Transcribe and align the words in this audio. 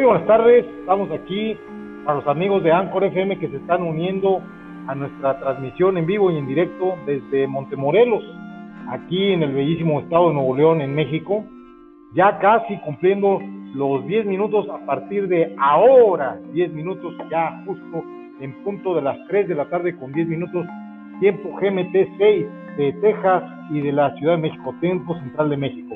Muy 0.00 0.06
buenas 0.06 0.26
tardes, 0.26 0.64
estamos 0.80 1.10
aquí 1.10 1.58
para 2.06 2.20
los 2.20 2.26
amigos 2.26 2.64
de 2.64 2.72
Anchor 2.72 3.04
FM 3.04 3.38
que 3.38 3.48
se 3.48 3.56
están 3.56 3.82
uniendo 3.82 4.40
a 4.86 4.94
nuestra 4.94 5.38
transmisión 5.38 5.98
en 5.98 6.06
vivo 6.06 6.30
y 6.30 6.38
en 6.38 6.46
directo 6.46 6.94
desde 7.04 7.46
Montemorelos, 7.46 8.24
aquí 8.88 9.34
en 9.34 9.42
el 9.42 9.52
bellísimo 9.52 10.00
estado 10.00 10.28
de 10.28 10.34
Nuevo 10.36 10.56
León, 10.56 10.80
en 10.80 10.94
México. 10.94 11.44
Ya 12.14 12.38
casi 12.38 12.78
cumpliendo 12.78 13.40
los 13.74 14.06
10 14.06 14.24
minutos 14.24 14.66
a 14.70 14.86
partir 14.86 15.28
de 15.28 15.54
ahora, 15.58 16.40
10 16.54 16.72
minutos 16.72 17.14
ya 17.30 17.62
justo 17.66 18.02
en 18.40 18.54
punto 18.64 18.94
de 18.94 19.02
las 19.02 19.18
3 19.28 19.48
de 19.48 19.54
la 19.54 19.68
tarde 19.68 19.94
con 19.98 20.12
10 20.12 20.28
minutos, 20.28 20.64
tiempo 21.20 21.50
GMT 21.60 22.16
6 22.16 22.46
de 22.78 22.92
Texas 23.02 23.42
y 23.70 23.82
de 23.82 23.92
la 23.92 24.14
Ciudad 24.14 24.36
de 24.36 24.42
México, 24.44 24.74
tiempo 24.80 25.14
central 25.16 25.50
de 25.50 25.58
México. 25.58 25.94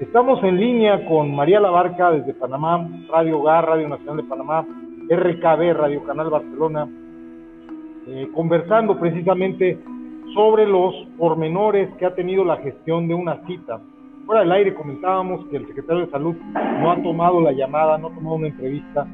Estamos 0.00 0.40
en 0.44 0.60
línea 0.60 1.04
con 1.06 1.34
María 1.34 1.58
Labarca 1.58 2.12
desde 2.12 2.32
Panamá, 2.32 2.88
Radio 3.10 3.40
Hogar, 3.40 3.66
Radio 3.66 3.88
Nacional 3.88 4.18
de 4.18 4.22
Panamá, 4.22 4.64
RKB, 5.10 5.76
Radio 5.76 6.04
Canal 6.04 6.30
Barcelona, 6.30 6.88
eh, 8.06 8.28
conversando 8.32 8.96
precisamente 9.00 9.76
sobre 10.34 10.68
los 10.68 10.94
pormenores 11.18 11.92
que 11.96 12.06
ha 12.06 12.14
tenido 12.14 12.44
la 12.44 12.58
gestión 12.58 13.08
de 13.08 13.14
una 13.14 13.44
cita. 13.48 13.80
Fuera 14.24 14.42
del 14.42 14.52
aire 14.52 14.74
comentábamos 14.76 15.44
que 15.46 15.56
el 15.56 15.66
secretario 15.66 16.06
de 16.06 16.12
Salud 16.12 16.36
no 16.80 16.92
ha 16.92 17.02
tomado 17.02 17.40
la 17.40 17.50
llamada, 17.50 17.98
no 17.98 18.06
ha 18.06 18.14
tomado 18.14 18.36
una 18.36 18.46
entrevista, 18.46 19.04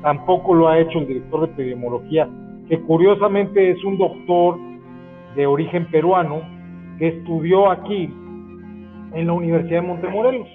tampoco 0.00 0.54
lo 0.54 0.68
ha 0.68 0.78
hecho 0.78 1.00
el 1.00 1.06
director 1.06 1.40
de 1.40 1.52
epidemiología, 1.52 2.26
que 2.66 2.80
curiosamente 2.80 3.72
es 3.72 3.84
un 3.84 3.98
doctor 3.98 4.56
de 5.36 5.46
origen 5.46 5.84
peruano 5.90 6.40
que 6.98 7.08
estudió 7.08 7.70
aquí 7.70 8.10
en 9.12 9.26
la 9.26 9.32
Universidad 9.32 9.82
de 9.82 9.86
Montemorelos. 9.86 10.48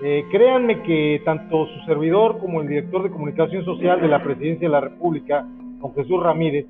Eh, 0.00 0.24
créanme 0.30 0.82
que 0.82 1.22
tanto 1.24 1.66
su 1.66 1.80
servidor 1.86 2.38
como 2.38 2.62
el 2.62 2.68
director 2.68 3.02
de 3.02 3.10
comunicación 3.10 3.64
social 3.64 4.00
de 4.00 4.08
la 4.08 4.22
Presidencia 4.22 4.68
de 4.68 4.72
la 4.72 4.80
República, 4.80 5.44
don 5.80 5.92
Jesús 5.94 6.22
Ramírez, 6.22 6.66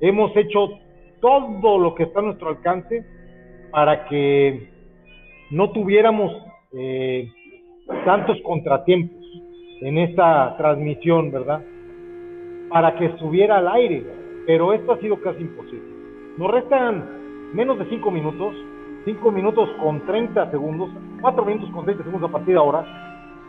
hemos 0.00 0.34
hecho 0.36 0.68
todo 1.20 1.78
lo 1.78 1.94
que 1.94 2.04
está 2.04 2.20
a 2.20 2.22
nuestro 2.22 2.48
alcance 2.48 3.04
para 3.72 4.06
que 4.06 4.68
no 5.50 5.70
tuviéramos 5.70 6.32
eh, 6.72 7.28
tantos 8.04 8.40
contratiempos 8.42 9.18
en 9.80 9.98
esta 9.98 10.56
transmisión, 10.56 11.32
¿verdad? 11.32 11.62
Para 12.68 12.94
que 12.94 13.06
estuviera 13.06 13.58
al 13.58 13.68
aire, 13.68 14.04
pero 14.46 14.72
esto 14.72 14.92
ha 14.92 15.00
sido 15.00 15.20
casi 15.20 15.42
imposible. 15.42 15.90
Nos 16.38 16.50
restan 16.50 17.52
menos 17.52 17.78
de 17.78 17.86
cinco 17.86 18.10
minutos 18.12 18.54
5 19.04 19.30
minutos 19.30 19.68
con 19.80 20.00
30 20.06 20.50
segundos, 20.50 20.90
4 21.20 21.44
minutos 21.44 21.70
con 21.70 21.84
30 21.84 22.04
segundos 22.04 22.28
a 22.28 22.32
partir 22.32 22.54
de 22.54 22.60
ahora, 22.60 22.84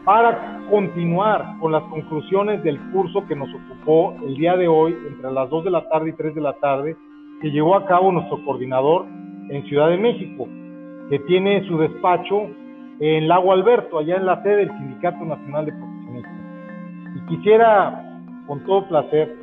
para 0.05 0.61
continuar 0.69 1.57
con 1.59 1.71
las 1.71 1.83
conclusiones 1.83 2.63
del 2.63 2.79
curso 2.91 3.25
que 3.27 3.35
nos 3.35 3.49
ocupó 3.53 4.15
el 4.25 4.35
día 4.35 4.55
de 4.55 4.67
hoy, 4.67 4.95
entre 5.07 5.31
las 5.31 5.49
2 5.49 5.65
de 5.65 5.71
la 5.71 5.87
tarde 5.89 6.09
y 6.09 6.13
3 6.13 6.35
de 6.35 6.41
la 6.41 6.53
tarde, 6.53 6.95
que 7.41 7.51
llevó 7.51 7.75
a 7.75 7.85
cabo 7.85 8.11
nuestro 8.11 8.43
coordinador 8.43 9.05
en 9.49 9.63
Ciudad 9.65 9.89
de 9.89 9.97
México, 9.97 10.47
que 11.09 11.19
tiene 11.19 11.67
su 11.67 11.77
despacho 11.77 12.47
en 12.99 13.27
Lago 13.27 13.51
Alberto, 13.51 13.99
allá 13.99 14.15
en 14.15 14.25
la 14.25 14.41
sede 14.43 14.57
del 14.57 14.71
Sindicato 14.77 15.25
Nacional 15.25 15.65
de 15.65 15.73
Profesionistas. 15.73 16.33
Y 17.15 17.35
quisiera, 17.35 18.21
con 18.47 18.63
todo 18.63 18.87
placer, 18.87 19.35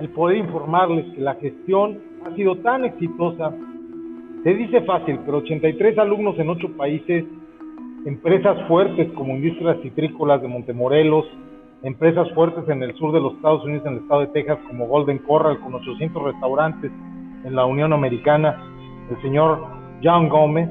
el 0.00 0.08
poder 0.10 0.38
informarles 0.38 1.06
que 1.14 1.20
la 1.20 1.34
gestión 1.34 1.98
ha 2.24 2.34
sido 2.34 2.56
tan 2.56 2.84
exitosa 2.84 3.52
se 4.42 4.54
dice 4.54 4.80
fácil, 4.82 5.18
pero 5.24 5.38
83 5.38 5.98
alumnos 5.98 6.38
en 6.38 6.48
ocho 6.48 6.68
países, 6.76 7.24
empresas 8.06 8.56
fuertes 8.68 9.12
como 9.12 9.36
Industrias 9.36 9.76
Citrícolas 9.82 10.40
de 10.40 10.48
Montemorelos, 10.48 11.26
empresas 11.82 12.30
fuertes 12.32 12.68
en 12.68 12.82
el 12.82 12.94
sur 12.94 13.12
de 13.12 13.20
los 13.20 13.34
Estados 13.34 13.64
Unidos, 13.64 13.86
en 13.86 13.92
el 13.94 13.98
estado 14.00 14.20
de 14.22 14.26
Texas, 14.28 14.58
como 14.66 14.86
Golden 14.86 15.18
Corral, 15.18 15.60
con 15.60 15.74
800 15.74 16.22
restaurantes 16.22 16.90
en 17.44 17.54
la 17.54 17.66
Unión 17.66 17.92
Americana, 17.92 18.62
el 19.10 19.20
señor 19.20 19.66
John 20.02 20.28
Gómez, 20.28 20.70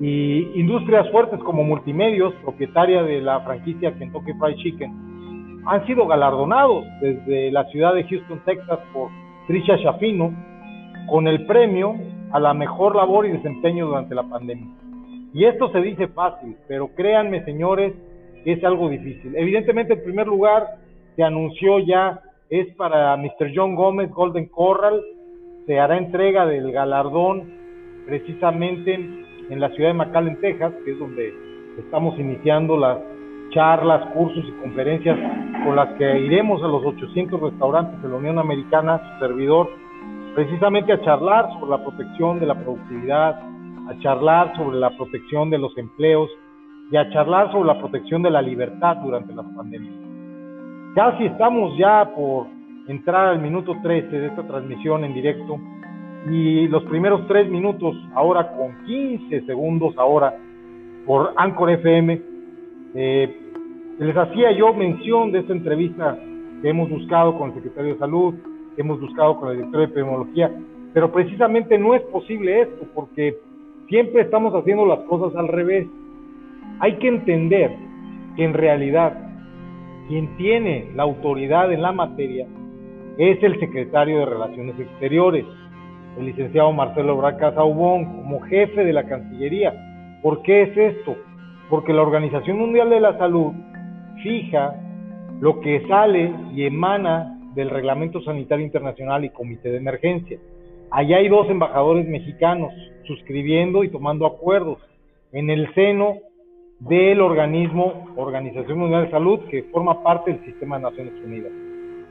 y 0.00 0.48
industrias 0.58 1.08
fuertes 1.10 1.38
como 1.40 1.62
Multimedios, 1.62 2.34
propietaria 2.42 3.02
de 3.02 3.20
la 3.20 3.40
franquicia 3.40 3.94
Kentucky 3.98 4.32
Fried 4.32 4.56
Chicken, 4.56 5.62
han 5.66 5.86
sido 5.86 6.06
galardonados 6.06 6.84
desde 7.02 7.52
la 7.52 7.64
ciudad 7.66 7.94
de 7.94 8.04
Houston, 8.04 8.40
Texas, 8.46 8.78
por 8.92 9.10
Trisha 9.46 9.76
Shafino, 9.76 10.32
con 11.08 11.28
el 11.28 11.44
premio 11.44 11.96
a 12.32 12.40
la 12.40 12.54
mejor 12.54 12.96
labor 12.96 13.26
y 13.26 13.32
desempeño 13.32 13.86
durante 13.86 14.14
la 14.14 14.22
pandemia. 14.22 14.68
Y 15.32 15.44
esto 15.44 15.70
se 15.70 15.80
dice 15.80 16.08
fácil, 16.08 16.56
pero 16.66 16.88
créanme, 16.94 17.44
señores, 17.44 17.94
es 18.44 18.62
algo 18.64 18.88
difícil. 18.88 19.34
Evidentemente, 19.36 19.94
en 19.94 20.04
primer 20.04 20.26
lugar, 20.26 20.66
se 21.16 21.22
anunció 21.22 21.78
ya, 21.80 22.20
es 22.48 22.74
para 22.74 23.16
Mr. 23.16 23.52
John 23.54 23.74
Gómez 23.74 24.10
Golden 24.10 24.46
Corral, 24.46 25.00
se 25.66 25.78
hará 25.78 25.98
entrega 25.98 26.46
del 26.46 26.72
galardón 26.72 27.52
precisamente 28.06 28.94
en 28.94 29.60
la 29.60 29.68
ciudad 29.70 29.90
de 29.90 29.94
McAllen, 29.94 30.40
Texas, 30.40 30.72
que 30.84 30.92
es 30.92 30.98
donde 30.98 31.32
estamos 31.78 32.18
iniciando 32.18 32.76
las 32.76 32.98
charlas, 33.50 34.12
cursos 34.14 34.44
y 34.46 34.52
conferencias 34.62 35.16
con 35.64 35.76
las 35.76 35.92
que 35.94 36.20
iremos 36.20 36.62
a 36.62 36.68
los 36.68 36.84
800 36.84 37.40
restaurantes 37.40 38.02
de 38.02 38.08
la 38.08 38.16
Unión 38.16 38.38
Americana, 38.38 39.00
su 39.12 39.26
servidor 39.26 39.68
precisamente 40.34 40.92
a 40.92 41.00
charlar 41.02 41.52
sobre 41.54 41.70
la 41.70 41.82
protección 41.82 42.40
de 42.40 42.46
la 42.46 42.54
productividad, 42.54 43.40
a 43.88 43.98
charlar 44.00 44.56
sobre 44.56 44.78
la 44.78 44.90
protección 44.96 45.50
de 45.50 45.58
los 45.58 45.76
empleos 45.76 46.30
y 46.90 46.96
a 46.96 47.10
charlar 47.10 47.50
sobre 47.52 47.66
la 47.66 47.78
protección 47.78 48.22
de 48.22 48.30
la 48.30 48.42
libertad 48.42 48.96
durante 48.98 49.34
las 49.34 49.46
pandemias. 49.46 49.94
Casi 50.94 51.26
estamos 51.26 51.76
ya 51.78 52.12
por 52.14 52.46
entrar 52.88 53.28
al 53.28 53.40
minuto 53.40 53.76
13 53.82 54.08
de 54.08 54.26
esta 54.26 54.46
transmisión 54.46 55.04
en 55.04 55.14
directo 55.14 55.58
y 56.28 56.68
los 56.68 56.82
primeros 56.84 57.26
tres 57.28 57.48
minutos, 57.48 57.96
ahora 58.14 58.52
con 58.52 58.84
15 58.84 59.42
segundos 59.46 59.94
ahora 59.96 60.34
por 61.06 61.32
Anchor 61.36 61.70
FM, 61.70 62.20
eh, 62.94 63.40
les 63.98 64.16
hacía 64.16 64.52
yo 64.52 64.74
mención 64.74 65.32
de 65.32 65.40
esta 65.40 65.52
entrevista 65.52 66.18
que 66.60 66.68
hemos 66.68 66.90
buscado 66.90 67.38
con 67.38 67.50
el 67.50 67.54
secretario 67.54 67.94
de 67.94 67.98
Salud, 67.98 68.34
hemos 68.80 69.00
buscado 69.00 69.38
con 69.38 69.50
el 69.50 69.56
director 69.56 69.80
de 69.80 69.86
epidemiología, 69.86 70.50
pero 70.92 71.12
precisamente 71.12 71.78
no 71.78 71.94
es 71.94 72.02
posible 72.02 72.62
esto 72.62 72.86
porque 72.94 73.36
siempre 73.88 74.22
estamos 74.22 74.54
haciendo 74.54 74.86
las 74.86 75.00
cosas 75.00 75.36
al 75.36 75.48
revés. 75.48 75.86
Hay 76.80 76.96
que 76.96 77.08
entender 77.08 77.70
que 78.36 78.44
en 78.44 78.54
realidad 78.54 79.16
quien 80.08 80.36
tiene 80.36 80.90
la 80.94 81.04
autoridad 81.04 81.72
en 81.72 81.82
la 81.82 81.92
materia 81.92 82.46
es 83.18 83.42
el 83.42 83.60
secretario 83.60 84.20
de 84.20 84.26
Relaciones 84.26 84.78
Exteriores, 84.80 85.44
el 86.18 86.26
licenciado 86.26 86.72
Marcelo 86.72 87.16
Braca 87.16 87.52
Saubón, 87.54 88.04
como 88.04 88.40
jefe 88.40 88.84
de 88.84 88.92
la 88.92 89.04
Cancillería. 89.04 89.74
¿Por 90.22 90.42
qué 90.42 90.62
es 90.62 90.76
esto? 90.76 91.16
Porque 91.68 91.92
la 91.92 92.02
Organización 92.02 92.58
Mundial 92.58 92.90
de 92.90 93.00
la 93.00 93.16
Salud 93.18 93.52
fija 94.22 94.74
lo 95.40 95.60
que 95.60 95.86
sale 95.86 96.32
y 96.52 96.64
emana 96.64 97.39
del 97.54 97.70
Reglamento 97.70 98.20
Sanitario 98.22 98.64
Internacional 98.64 99.24
y 99.24 99.30
Comité 99.30 99.70
de 99.70 99.78
Emergencia. 99.78 100.38
Allá 100.90 101.18
hay 101.18 101.28
dos 101.28 101.48
embajadores 101.48 102.06
mexicanos 102.08 102.72
suscribiendo 103.06 103.84
y 103.84 103.90
tomando 103.90 104.26
acuerdos 104.26 104.78
en 105.32 105.50
el 105.50 105.72
seno 105.74 106.18
del 106.80 107.20
organismo 107.20 108.08
Organización 108.16 108.78
Mundial 108.78 109.04
de 109.04 109.10
Salud 109.10 109.40
que 109.50 109.64
forma 109.64 110.02
parte 110.02 110.32
del 110.32 110.44
sistema 110.44 110.76
de 110.76 110.82
Naciones 110.82 111.14
Unidas. 111.24 111.52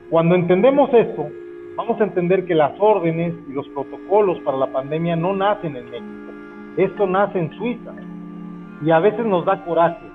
Cuando 0.09 0.36
entendemos 0.36 0.94
esto, 0.94 1.27
vamos 1.75 2.00
a 2.00 2.03
entender 2.03 2.45
que 2.45 2.56
las 2.56 2.80
órdenes 2.80 3.33
y 3.50 3.53
los 3.53 3.68
protocolos 3.69 4.39
para 4.41 4.57
la 4.57 4.71
pandemia 4.71 5.15
no 5.15 5.36
nacen 5.36 5.75
en 5.75 5.89
México. 5.89 6.19
Esto 6.77 7.07
nace 7.07 7.39
en 7.39 7.51
Suiza. 7.57 7.94
Y 8.81 8.91
a 8.91 9.00
veces 9.00 9.25
nos 9.25 9.45
da 9.45 9.65
coraje 9.65 10.06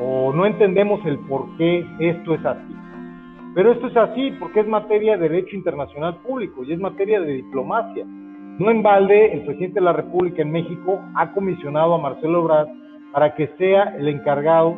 o 0.00 0.32
no 0.32 0.46
entendemos 0.46 1.04
el 1.04 1.18
por 1.20 1.56
qué 1.56 1.84
esto 1.98 2.34
es 2.34 2.44
así. 2.46 2.74
Pero 3.54 3.72
esto 3.72 3.86
es 3.86 3.96
así 3.96 4.32
porque 4.38 4.60
es 4.60 4.68
materia 4.68 5.16
de 5.16 5.28
derecho 5.28 5.56
internacional 5.56 6.16
público 6.16 6.64
y 6.64 6.72
es 6.72 6.78
materia 6.78 7.20
de 7.20 7.32
diplomacia. 7.32 8.04
No 8.58 8.70
en 8.70 8.82
balde, 8.82 9.32
el 9.32 9.44
presidente 9.44 9.80
de 9.80 9.84
la 9.84 9.92
República 9.92 10.42
en 10.42 10.50
México 10.50 11.00
ha 11.14 11.32
comisionado 11.32 11.94
a 11.94 11.98
Marcelo 11.98 12.40
Ebrard 12.40 12.68
para 13.12 13.34
que 13.34 13.48
sea 13.58 13.96
el 13.96 14.08
encargado 14.08 14.76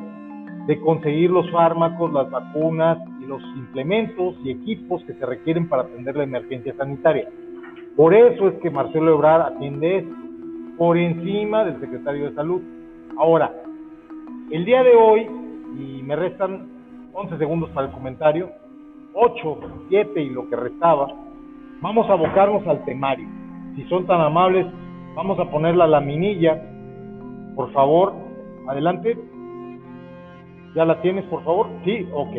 de 0.66 0.78
conseguir 0.80 1.30
los 1.30 1.50
fármacos, 1.50 2.12
las 2.12 2.30
vacunas 2.30 2.98
y 3.20 3.26
los 3.26 3.42
implementos 3.56 4.36
y 4.44 4.50
equipos 4.50 5.02
que 5.04 5.14
se 5.14 5.26
requieren 5.26 5.68
para 5.68 5.82
atender 5.82 6.16
la 6.16 6.24
emergencia 6.24 6.74
sanitaria. 6.76 7.28
Por 7.96 8.14
eso 8.14 8.48
es 8.48 8.54
que 8.60 8.70
Marcelo 8.70 9.14
Ebrard 9.14 9.54
atiende 9.54 9.98
esto, 9.98 10.14
por 10.76 10.96
encima 10.96 11.64
del 11.64 11.80
secretario 11.80 12.26
de 12.30 12.34
Salud. 12.34 12.62
Ahora, 13.18 13.52
el 14.50 14.64
día 14.64 14.82
de 14.82 14.94
hoy, 14.94 15.26
y 15.78 16.02
me 16.02 16.16
restan 16.16 16.79
11 17.12 17.38
segundos 17.38 17.70
para 17.70 17.88
el 17.88 17.92
comentario, 17.92 18.50
8, 19.14 19.58
7 19.88 20.22
y 20.22 20.30
lo 20.30 20.48
que 20.48 20.56
restaba, 20.56 21.08
vamos 21.80 22.08
a 22.08 22.12
abocarnos 22.12 22.66
al 22.66 22.84
temario. 22.84 23.26
Si 23.76 23.84
son 23.84 24.06
tan 24.06 24.20
amables, 24.20 24.66
vamos 25.14 25.38
a 25.38 25.50
poner 25.50 25.76
la 25.76 25.86
laminilla. 25.86 26.60
Por 27.56 27.72
favor, 27.72 28.14
adelante. 28.68 29.18
¿Ya 30.74 30.84
la 30.84 31.00
tienes, 31.02 31.24
por 31.24 31.42
favor? 31.44 31.68
Sí, 31.84 32.06
ok. 32.12 32.34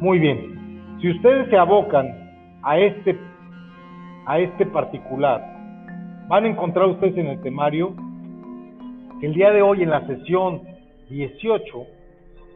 Muy 0.00 0.18
bien. 0.18 0.98
Si 1.00 1.10
ustedes 1.10 1.48
se 1.48 1.56
abocan 1.56 2.06
a 2.62 2.78
este, 2.78 3.18
a 4.26 4.38
este 4.38 4.66
particular, 4.66 5.42
van 6.28 6.44
a 6.44 6.48
encontrar 6.48 6.88
ustedes 6.88 7.16
en 7.16 7.26
el 7.28 7.40
temario 7.40 7.94
que 9.20 9.26
el 9.26 9.34
día 9.34 9.50
de 9.50 9.62
hoy 9.62 9.82
en 9.82 9.90
la 9.90 10.06
sesión 10.06 10.62
18 11.08 11.86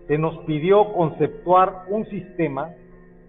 se 0.08 0.16
nos 0.16 0.38
pidió 0.38 0.92
conceptuar 0.94 1.84
un 1.88 2.06
sistema 2.06 2.70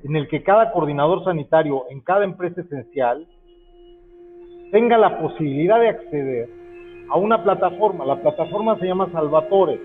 en 0.04 0.16
el 0.16 0.30
que 0.30 0.42
cada 0.44 0.72
coordinador 0.72 1.24
sanitario 1.26 1.84
en 1.90 2.00
cada 2.00 2.24
empresa 2.24 2.62
esencial 2.62 3.28
tenga 4.72 4.98
la 4.98 5.20
posibilidad 5.20 5.80
de 5.82 5.90
acceder 5.90 6.50
a 7.10 7.18
una 7.18 7.44
plataforma. 7.44 8.06
La 8.06 8.22
plataforma 8.22 8.78
se 8.80 8.88
llama 8.88 9.12
Salvatore. 9.12 9.80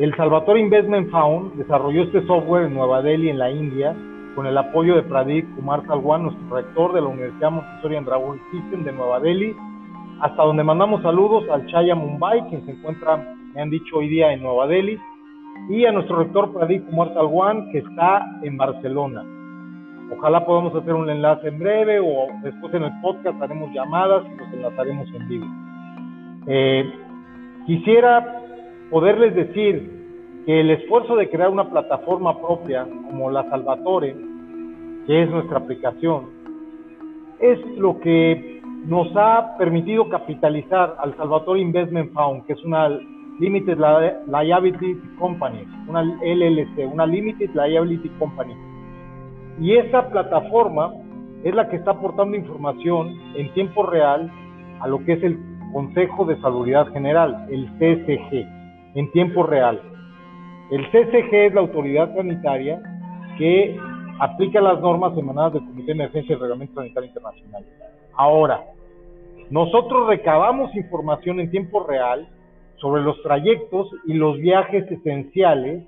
El 0.00 0.14
Salvatore 0.16 0.60
Investment 0.60 1.10
Fund 1.10 1.54
desarrolló 1.54 2.02
este 2.02 2.26
software 2.26 2.66
en 2.66 2.74
Nueva 2.74 3.02
Delhi, 3.02 3.30
en 3.30 3.38
la 3.38 3.50
India, 3.50 3.94
con 4.34 4.46
el 4.46 4.58
apoyo 4.58 4.96
de 4.96 5.04
Pradeep 5.04 5.54
Kumar 5.54 5.82
Talwan, 5.86 6.24
nuestro 6.24 6.56
rector 6.56 6.92
de 6.92 7.02
la 7.02 7.08
Universidad 7.08 7.52
Montessori 7.52 7.96
and 7.96 8.06
Dragon 8.06 8.40
System 8.50 8.84
de 8.84 8.92
Nueva 8.92 9.20
Delhi, 9.20 9.54
hasta 10.20 10.42
donde 10.42 10.64
mandamos 10.64 11.02
saludos 11.02 11.48
al 11.50 11.66
Chaya 11.66 11.94
Mumbai, 11.94 12.48
quien 12.48 12.64
se 12.66 12.72
encuentra, 12.72 13.16
me 13.54 13.62
han 13.62 13.70
dicho 13.70 13.96
hoy 13.96 14.08
día, 14.08 14.32
en 14.32 14.42
Nueva 14.42 14.66
Delhi, 14.66 14.98
y 15.68 15.84
a 15.84 15.92
nuestro 15.92 16.16
rector 16.16 16.52
Pradeep 16.52 16.88
Kumar 16.88 17.12
Talwan, 17.14 17.70
que 17.70 17.78
está 17.78 18.38
en 18.42 18.56
Barcelona. 18.56 19.24
Ojalá 20.16 20.46
podamos 20.46 20.74
hacer 20.74 20.94
un 20.94 21.10
enlace 21.10 21.48
en 21.48 21.58
breve 21.58 21.98
o 21.98 22.28
después 22.42 22.72
en 22.74 22.84
el 22.84 22.92
podcast 23.00 23.40
haremos 23.42 23.72
llamadas 23.74 24.24
y 24.26 24.36
nos 24.36 24.52
enlazaremos 24.52 25.08
en 25.08 25.28
vivo. 25.28 25.46
Eh, 26.46 26.92
quisiera 27.66 28.42
poderles 28.90 29.34
decir 29.34 30.44
que 30.46 30.60
el 30.60 30.70
esfuerzo 30.70 31.16
de 31.16 31.28
crear 31.28 31.50
una 31.50 31.68
plataforma 31.68 32.38
propia 32.40 32.84
como 32.84 33.30
la 33.30 33.42
Salvatore, 33.50 34.14
que 35.06 35.22
es 35.24 35.30
nuestra 35.30 35.58
aplicación, 35.58 36.26
es 37.40 37.58
lo 37.76 37.98
que 37.98 38.62
nos 38.86 39.08
ha 39.16 39.56
permitido 39.58 40.08
capitalizar 40.08 40.94
al 41.00 41.16
Salvatore 41.16 41.60
Investment 41.60 42.12
Fund, 42.12 42.46
que 42.46 42.52
es 42.52 42.64
una 42.64 42.88
Limited 43.38 43.78
Liability 44.26 44.94
Company, 45.18 45.66
una 45.88 46.02
LLC, 46.02 46.90
una 46.90 47.06
Limited 47.06 47.50
Liability 47.54 48.08
Company. 48.18 48.54
Y 49.60 49.76
esa 49.76 50.08
plataforma 50.08 50.92
es 51.44 51.54
la 51.54 51.68
que 51.68 51.76
está 51.76 51.92
aportando 51.92 52.36
información 52.36 53.14
en 53.34 53.52
tiempo 53.52 53.84
real 53.84 54.30
a 54.80 54.88
lo 54.88 55.04
que 55.04 55.14
es 55.14 55.22
el 55.22 55.38
Consejo 55.72 56.24
de 56.24 56.40
Salubridad 56.40 56.90
General, 56.92 57.46
el 57.50 57.66
CSG, 57.78 58.46
en 58.94 59.10
tiempo 59.12 59.42
real. 59.42 59.80
El 60.70 60.86
CSG 60.86 61.34
es 61.34 61.54
la 61.54 61.60
autoridad 61.60 62.14
sanitaria 62.14 62.80
que 63.36 63.78
aplica 64.18 64.60
las 64.60 64.80
normas 64.80 65.16
emanadas 65.16 65.54
del 65.54 65.64
Comité 65.66 65.86
de 65.86 65.92
Emergencia 65.92 66.34
del 66.34 66.40
Reglamento 66.40 66.74
Sanitario 66.74 67.08
Internacional. 67.08 67.64
Ahora, 68.14 68.64
nosotros 69.50 70.08
recabamos 70.08 70.74
información 70.74 71.38
en 71.40 71.50
tiempo 71.50 71.84
real 71.84 72.26
sobre 72.76 73.02
los 73.02 73.20
trayectos 73.22 73.90
y 74.06 74.14
los 74.14 74.38
viajes 74.38 74.90
esenciales 74.90 75.84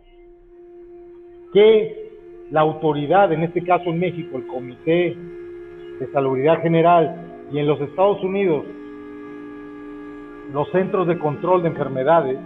que 1.53 2.09
la 2.51 2.61
autoridad, 2.61 3.33
en 3.33 3.43
este 3.43 3.63
caso 3.63 3.91
en 3.91 3.99
México, 3.99 4.39
el 4.39 4.47
Comité 4.47 5.17
de 6.01 6.13
Salubridad 6.13 6.63
General 6.63 7.49
y 7.53 7.59
en 7.59 7.67
los 7.67 7.81
Estados 7.81 8.23
Unidos, 8.23 8.65
los 10.53 10.71
centros 10.71 11.07
de 11.07 11.19
control 11.19 11.63
de 11.63 11.69
enfermedades 11.69 12.39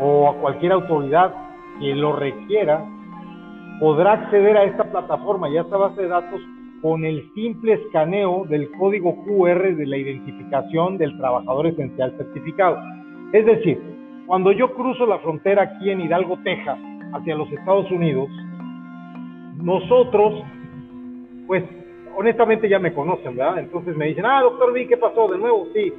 o 0.00 0.28
a 0.28 0.34
cualquier 0.40 0.72
autoridad 0.72 1.34
que 1.80 1.94
lo 1.94 2.16
requiera, 2.16 2.84
podrá 3.80 4.12
acceder 4.12 4.56
a 4.56 4.64
esta 4.64 4.84
plataforma 4.84 5.48
y 5.48 5.56
a 5.56 5.62
esta 5.62 5.76
base 5.76 6.02
de 6.02 6.08
datos 6.08 6.40
con 6.82 7.04
el 7.04 7.32
simple 7.34 7.74
escaneo 7.74 8.44
del 8.48 8.70
código 8.72 9.24
QR 9.24 9.74
de 9.74 9.86
la 9.86 9.96
identificación 9.96 10.98
del 10.98 11.16
trabajador 11.16 11.68
esencial 11.68 12.12
certificado. 12.16 12.76
Es 13.34 13.44
decir, 13.44 13.82
cuando 14.28 14.52
yo 14.52 14.72
cruzo 14.74 15.06
la 15.06 15.18
frontera 15.18 15.62
aquí 15.64 15.90
en 15.90 16.00
Hidalgo, 16.00 16.38
Texas, 16.44 16.78
hacia 17.14 17.34
los 17.34 17.50
Estados 17.50 17.90
Unidos, 17.90 18.28
nosotros, 19.56 20.40
pues 21.48 21.64
honestamente 22.16 22.68
ya 22.68 22.78
me 22.78 22.94
conocen, 22.94 23.34
¿verdad? 23.34 23.58
Entonces 23.58 23.96
me 23.96 24.06
dicen, 24.06 24.24
ah, 24.24 24.40
doctor 24.40 24.70
V, 24.70 24.86
¿qué 24.86 24.96
pasó? 24.96 25.26
De 25.26 25.36
nuevo, 25.36 25.66
sí. 25.74 25.92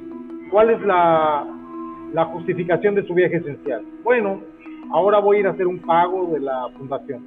¿Cuál 0.50 0.70
es 0.70 0.80
la, 0.80 1.44
justificación 2.32 2.94
de 2.94 3.06
su 3.06 3.12
viaje 3.12 3.36
esencial? 3.36 3.84
Bueno, 4.02 4.40
ahora 4.90 5.18
voy 5.18 5.36
a 5.36 5.40
ir 5.40 5.46
a 5.46 5.50
hacer 5.50 5.66
un 5.66 5.80
pago 5.80 6.32
de 6.32 6.40
la 6.40 6.70
fundación. 6.78 7.22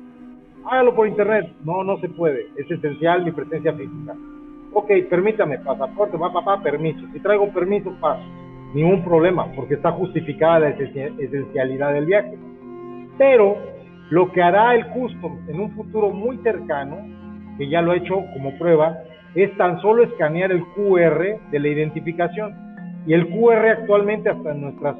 Hágalo 0.65 0.95
por 0.95 1.07
internet. 1.07 1.53
No, 1.63 1.83
no 1.83 1.99
se 1.99 2.09
puede. 2.09 2.47
Es 2.57 2.69
esencial 2.71 3.23
mi 3.23 3.31
presencia 3.31 3.73
física. 3.73 4.15
Ok, 4.73 4.89
permítame, 5.07 5.59
pasaporte, 5.59 6.17
va 6.17 6.33
papá, 6.33 6.63
permiso. 6.63 7.05
Si 7.13 7.19
traigo 7.19 7.47
permiso, 7.53 7.95
paso. 8.01 8.38
Ningún 8.73 9.03
problema, 9.03 9.51
porque 9.55 9.75
está 9.75 9.91
justificada 9.91 10.59
la 10.59 10.69
esencialidad 10.69 11.93
del 11.93 12.05
viaje. 12.05 12.37
Pero 13.17 13.57
lo 14.09 14.31
que 14.31 14.41
hará 14.41 14.75
el 14.75 14.87
custom 14.87 15.39
en 15.47 15.59
un 15.59 15.71
futuro 15.71 16.11
muy 16.11 16.37
cercano, 16.37 16.97
que 17.57 17.67
ya 17.67 17.81
lo 17.81 17.91
ha 17.91 17.97
hecho 17.97 18.23
como 18.33 18.57
prueba, 18.57 18.97
es 19.35 19.55
tan 19.57 19.79
solo 19.81 20.03
escanear 20.03 20.51
el 20.51 20.63
QR 20.75 21.39
de 21.51 21.59
la 21.59 21.67
identificación. 21.67 22.55
Y 23.05 23.13
el 23.13 23.27
QR 23.29 23.67
actualmente 23.69 24.29
hasta 24.29 24.51
en 24.51 24.61
nuestras 24.61 24.95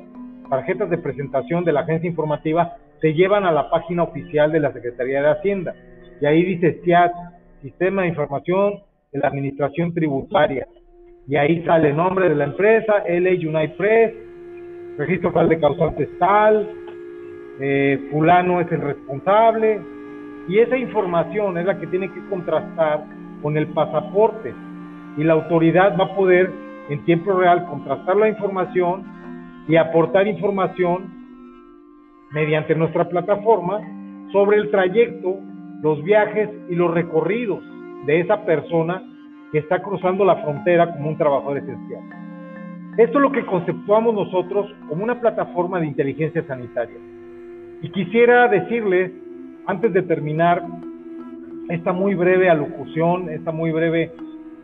tarjetas 0.50 0.90
de 0.90 0.98
presentación 0.98 1.64
de 1.64 1.74
la 1.74 1.82
agencia 1.82 2.10
informativa 2.10 2.76
se 3.02 3.14
llevan 3.14 3.46
a 3.46 3.52
la 3.52 3.70
página 3.70 4.04
oficial 4.04 4.52
de 4.52 4.60
la 4.60 4.74
Secretaría 4.74 5.22
de 5.22 5.30
Hacienda. 5.30 5.76
Y 6.22 6.26
ahí 6.26 6.44
dice 6.44 6.82
SIAT, 6.84 7.12
Sistema 7.62 8.02
de 8.02 8.10
Información 8.10 8.80
de 9.12 9.20
la 9.20 9.28
Administración 9.28 9.94
Tributaria. 9.94 10.68
Y 11.30 11.36
ahí 11.36 11.64
sale 11.64 11.90
el 11.90 11.96
nombre 11.96 12.28
de 12.28 12.34
la 12.34 12.46
empresa, 12.46 13.04
LA 13.08 13.30
United 13.30 13.78
Press, 13.78 14.14
registro 14.98 15.30
federal 15.30 15.50
de 15.50 15.60
causantes 15.60 16.10
tal, 16.18 16.68
eh, 17.60 18.08
fulano 18.10 18.60
es 18.60 18.72
el 18.72 18.82
responsable, 18.82 19.80
y 20.48 20.58
esa 20.58 20.76
información 20.76 21.60
es 21.60 21.68
la 21.68 21.80
que 21.80 21.86
tiene 21.86 22.12
que 22.12 22.28
contrastar 22.32 23.06
con 23.44 23.56
el 23.58 23.68
pasaporte, 23.68 24.56
y 25.18 25.24
la 25.24 25.34
autoridad 25.34 25.96
va 26.00 26.06
a 26.06 26.16
poder 26.16 26.52
en 26.90 27.06
tiempo 27.06 27.34
real 27.34 27.64
contrastar 27.68 28.16
la 28.18 28.30
información 28.30 29.04
y 29.68 29.76
aportar 29.76 30.28
información 30.28 31.14
mediante 32.32 32.74
nuestra 32.74 33.08
plataforma 33.08 33.80
sobre 34.32 34.58
el 34.58 34.72
trayecto, 34.72 35.38
los 35.84 36.04
viajes 36.04 36.50
y 36.70 36.76
los 36.76 36.92
recorridos 36.92 37.64
de 38.08 38.22
esa 38.22 38.44
persona 38.46 39.04
que 39.52 39.60
está 39.60 39.82
cruzando 39.82 40.24
la 40.26 40.38
frontera 40.38 40.92
como 40.92 41.10
un 41.10 41.18
trabajador 41.18 41.58
esencial. 41.58 42.02
Esto 42.98 43.18
es 43.18 43.22
lo 43.22 43.32
que 43.32 43.46
conceptuamos 43.46 44.14
nosotros 44.14 44.74
como 44.88 45.04
una 45.04 45.20
plataforma 45.20 45.80
de 45.80 45.88
inteligencia 45.88 46.46
sanitaria. 46.46 46.98
Y 47.82 47.90
quisiera 47.92 48.48
decirles, 48.48 49.12
antes 49.66 49.94
de 49.94 50.02
terminar 50.02 50.64
esta 51.70 51.94
muy 51.94 52.16
breve 52.16 52.50
alocución, 52.50 53.30
esta 53.30 53.52
muy 53.52 53.72
breve 53.72 54.12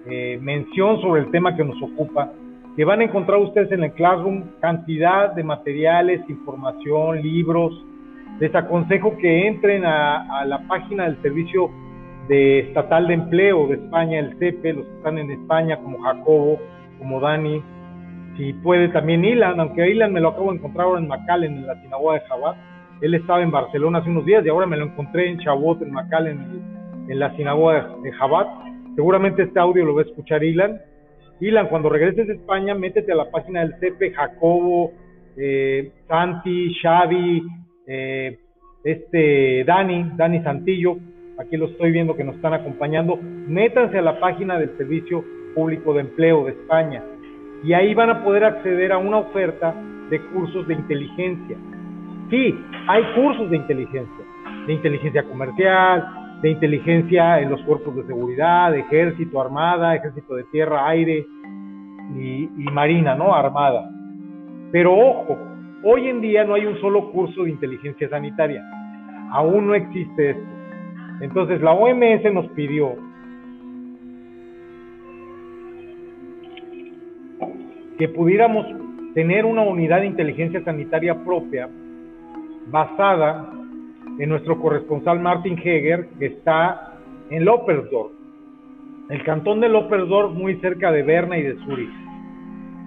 eh, 0.07 0.37
mención 0.41 0.99
sobre 1.01 1.21
el 1.21 1.31
tema 1.31 1.55
que 1.55 1.63
nos 1.63 1.81
ocupa, 1.81 2.31
que 2.75 2.83
van 2.83 2.99
a 2.99 3.05
encontrar 3.05 3.39
ustedes 3.39 3.71
en 3.71 3.85
el 3.85 3.93
Classroom 3.93 4.43
cantidad 4.59 5.33
de 5.33 5.43
materiales, 5.43 6.21
información, 6.29 7.21
libros. 7.21 7.73
Les 8.39 8.53
aconsejo 8.53 9.15
que 9.17 9.47
entren 9.47 9.85
a, 9.85 10.41
a 10.41 10.45
la 10.45 10.67
página 10.67 11.05
del 11.05 11.21
Servicio 11.21 11.71
de 12.27 12.59
Estatal 12.59 13.07
de 13.07 13.13
Empleo 13.13 13.67
de 13.67 13.75
España, 13.75 14.19
el 14.19 14.37
CEPE, 14.39 14.73
los 14.73 14.85
que 14.85 14.95
están 14.97 15.17
en 15.17 15.31
España, 15.31 15.77
como 15.77 16.01
Jacobo, 16.01 16.59
como 16.99 17.19
Dani, 17.19 17.61
si 18.37 18.53
puede 18.53 18.89
también 18.89 19.23
Ilan, 19.23 19.59
aunque 19.59 19.89
Ilan 19.89 20.11
me 20.11 20.19
lo 20.19 20.29
acabo 20.29 20.51
de 20.51 20.57
encontrar 20.57 20.87
ahora 20.87 20.99
en 20.99 21.07
McAllen, 21.07 21.57
en 21.57 21.67
la 21.67 21.81
sinagoga 21.81 22.15
de 22.15 22.21
Jabat, 22.21 22.57
él 23.01 23.13
estaba 23.13 23.41
en 23.41 23.51
Barcelona 23.51 23.99
hace 23.99 24.09
unos 24.09 24.25
días 24.25 24.45
y 24.45 24.49
ahora 24.49 24.65
me 24.65 24.77
lo 24.77 24.85
encontré 24.85 25.29
en 25.29 25.39
Chabot, 25.39 25.81
en 25.81 25.91
Macal, 25.91 26.27
en, 26.27 27.19
la 27.19 27.35
sinagoga 27.35 27.95
de 28.01 28.11
Jabat. 28.13 28.47
Seguramente 28.95 29.43
este 29.43 29.59
audio 29.59 29.85
lo 29.85 29.95
va 29.95 30.01
a 30.01 30.05
escuchar 30.05 30.43
Ilan. 30.43 30.79
Ilan, 31.39 31.67
cuando 31.67 31.89
regreses 31.89 32.29
a 32.29 32.33
España, 32.33 32.73
métete 32.73 33.11
a 33.11 33.15
la 33.15 33.29
página 33.29 33.59
del 33.61 33.75
CEPE, 33.79 34.11
Jacobo, 34.11 34.93
eh, 35.37 35.91
Santi, 36.07 36.73
Xavi, 36.81 37.43
eh, 37.87 38.39
este 38.83 39.63
Dani, 39.65 40.11
Dani 40.15 40.41
Santillo, 40.41 40.97
aquí 41.37 41.57
lo 41.57 41.65
estoy 41.65 41.91
viendo 41.91 42.15
que 42.15 42.23
nos 42.23 42.35
están 42.35 42.53
acompañando, 42.53 43.19
métanse 43.47 43.97
a 43.97 44.01
la 44.01 44.19
página 44.19 44.57
del 44.59 44.75
Servicio 44.77 45.23
Público 45.53 45.93
de 45.93 46.01
Empleo 46.01 46.45
de 46.45 46.51
España 46.51 47.03
y 47.63 47.73
ahí 47.73 47.93
van 47.93 48.09
a 48.09 48.23
poder 48.23 48.43
acceder 48.43 48.91
a 48.91 48.97
una 48.97 49.17
oferta 49.17 49.73
de 50.09 50.21
cursos 50.33 50.67
de 50.67 50.75
inteligencia. 50.75 51.57
Sí, 52.29 52.59
hay 52.87 53.03
cursos 53.15 53.49
de 53.49 53.57
inteligencia, 53.57 54.25
de 54.67 54.73
inteligencia 54.73 55.23
comercial, 55.23 56.39
de 56.41 56.49
inteligencia 56.49 57.39
en 57.39 57.49
los 57.49 57.61
cuerpos 57.61 57.95
de 57.95 58.03
seguridad, 58.03 58.75
ejército, 58.75 59.41
armada, 59.41 59.95
ejército 59.95 60.35
de 60.35 60.43
tierra, 60.45 60.87
aire 60.87 61.25
y, 62.15 62.47
marina, 62.71 63.15
¿no? 63.15 63.33
Armada. 63.33 63.89
Pero 64.71 64.93
ojo, 64.93 65.37
Hoy 65.87 66.09
en 66.09 66.19
día 66.19 66.43
no 66.43 66.55
hay 66.55 66.65
un 66.65 66.81
solo 66.81 67.11
curso 67.11 67.43
de 67.43 67.51
inteligencia 67.51 68.09
sanitaria. 68.09 68.63
Aún 69.29 69.67
no 69.67 69.75
existe 69.75 70.31
esto. 70.31 70.54
Entonces 71.21 71.61
la 71.61 71.71
OMS 71.71 72.33
nos 72.33 72.47
pidió 72.49 72.95
que 77.97 78.09
pudiéramos 78.09 78.65
tener 79.13 79.45
una 79.45 79.61
unidad 79.61 80.01
de 80.01 80.07
inteligencia 80.07 80.63
sanitaria 80.63 81.23
propia 81.23 81.69
basada 82.67 83.49
en 84.19 84.29
nuestro 84.29 84.59
corresponsal 84.59 85.19
Martin 85.19 85.57
Heger, 85.57 86.07
que 86.19 86.27
está 86.27 86.93
en 87.29 87.45
Loppersdorf, 87.45 88.11
el 89.09 89.23
cantón 89.23 89.61
de 89.61 89.69
Loppersdorf 89.69 90.33
muy 90.33 90.55
cerca 90.59 90.91
de 90.91 91.03
Berna 91.03 91.37
y 91.37 91.43
de 91.43 91.55
Zurich. 91.65 91.93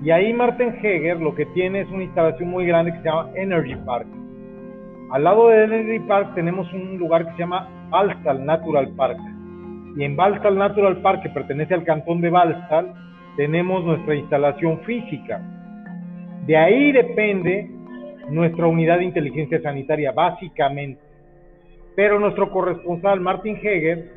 Y 0.03 0.11
ahí 0.11 0.33
Martin 0.33 0.75
Heger 0.83 1.21
lo 1.21 1.35
que 1.35 1.47
tiene 1.47 1.81
es 1.81 1.91
una 1.91 2.05
instalación 2.05 2.51
muy 2.51 2.67
grande 2.67 2.93
que 2.93 2.99
se 2.99 3.05
llama 3.05 3.31
Energy 3.35 3.75
Park. 3.85 4.07
Al 5.11 5.25
lado 5.25 5.49
de 5.49 5.65
Energy 5.65 5.99
Park 6.07 6.35
tenemos 6.35 6.73
un 6.73 6.99
lugar 6.99 7.25
que 7.25 7.33
se 7.33 7.39
llama 7.39 7.69
Balstal 7.91 8.45
Natural 8.45 8.89
Park. 8.97 9.19
Y 9.97 10.05
en 10.05 10.17
Balstal 10.17 10.57
Natural 10.57 11.01
Park, 11.03 11.23
que 11.23 11.31
pertenece 11.31 11.75
al 11.75 11.85
cantón 11.85 12.21
de 12.21 12.31
Balstal, 12.31 12.95
tenemos 13.37 13.85
nuestra 13.85 14.15
instalación 14.15 14.81
física. 14.81 15.41
De 16.47 16.57
ahí 16.57 16.93
depende 16.93 17.71
nuestra 18.31 18.67
unidad 18.67 18.99
de 18.99 19.05
inteligencia 19.05 19.61
sanitaria, 19.61 20.13
básicamente. 20.13 21.01
Pero 21.97 22.19
nuestro 22.19 22.51
corresponsal, 22.51 23.21
Martin 23.21 23.57
Heger, 23.57 24.11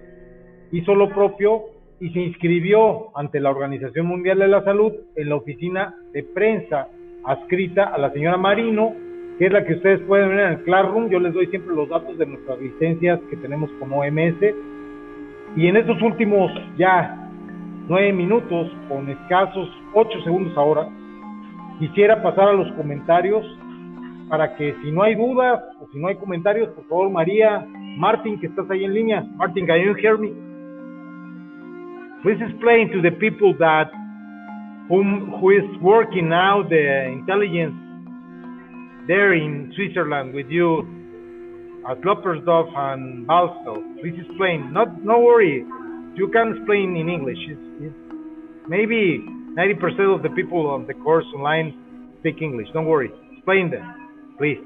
hizo 0.72 0.96
lo 0.96 1.10
propio 1.10 1.63
y 2.00 2.10
se 2.10 2.20
inscribió 2.20 3.16
ante 3.16 3.40
la 3.40 3.51
Organización 3.51 4.08
Mundial 4.08 4.40
de 4.40 4.48
la 4.48 4.63
Salud 4.63 4.94
en 5.16 5.30
la 5.30 5.36
oficina 5.36 5.96
de 6.13 6.24
prensa 6.24 6.88
adscrita 7.24 7.86
a 7.86 7.98
la 7.98 8.12
señora 8.12 8.38
Marino, 8.38 8.94
que 9.41 9.48
es 9.48 9.53
la 9.53 9.65
que 9.65 9.74
ustedes 9.74 10.00
pueden 10.01 10.29
ver 10.29 10.39
en 10.39 10.51
el 10.51 10.63
Classroom. 10.65 11.10
Yo 11.10 11.19
les 11.19 11.33
doy 11.33 11.48
siempre 11.48 11.74
los 11.74 11.89
datos 11.89 12.15
de 12.15 12.27
nuestras 12.27 12.62
licencias 12.62 13.19
que 13.27 13.36
tenemos 13.38 13.71
con 13.79 13.91
OMS. 13.91 14.38
Y 15.55 15.65
en 15.65 15.77
estos 15.77 16.00
últimos 16.03 16.51
ya 16.77 17.27
nueve 17.88 18.13
minutos, 18.13 18.71
con 18.88 19.10
escasos 19.10 19.67
ocho 19.95 20.21
segundos 20.21 20.55
ahora, 20.55 20.88
quisiera 21.79 22.21
pasar 22.21 22.50
a 22.50 22.53
los 22.53 22.71
comentarios 22.74 23.43
para 24.29 24.55
que 24.57 24.75
si 24.83 24.91
no 24.91 25.01
hay 25.01 25.15
dudas 25.15 25.60
o 25.81 25.88
si 25.91 25.98
no 25.98 26.10
hay 26.10 26.17
comentarios, 26.17 26.69
por 26.75 26.86
favor, 26.86 27.10
María, 27.10 27.65
Martin, 27.98 28.39
que 28.39 28.45
estás 28.45 28.69
ahí 28.69 28.86
en 28.86 28.93
línea. 28.93 29.25
Martin, 29.38 29.65
can 29.65 29.81
you 29.81 29.95
hear 29.95 30.19
me? 30.19 30.33
Please 32.21 32.39
explain 32.43 32.91
to 32.91 33.01
the 33.01 33.10
people 33.13 33.57
that 33.57 33.89
whom, 34.88 35.31
who 35.41 35.50
is 35.50 35.65
working 35.81 36.29
now 36.29 36.62
the 36.62 37.07
intelligence 37.07 37.90
there 39.08 39.34
in 39.34 39.72
Switzerland 39.75 40.34
with 40.34 40.48
you 40.50 40.81
at 41.89 42.01
Loppersdorf 42.01 42.70
and 42.75 43.27
Balstal. 43.27 43.81
Please 44.01 44.15
explain. 44.27 44.72
Not, 44.74 45.03
no 45.03 45.20
worry. 45.20 45.65
You 46.15 46.29
can 46.31 46.55
explain 46.58 46.96
in 46.96 47.10
English. 47.10 47.39
It's, 47.48 47.91
it's 47.91 47.96
maybe 48.67 49.25
90% 49.58 50.15
of 50.15 50.24
the 50.24 50.29
people 50.36 50.67
on 50.67 50.86
the 50.88 50.93
course 50.93 51.25
online 51.36 51.74
speak 52.20 52.41
English. 52.41 52.67
Don't 52.74 52.86
worry. 52.86 53.12
Explain 53.38 53.72
them. 53.72 53.84
Please. 54.38 54.62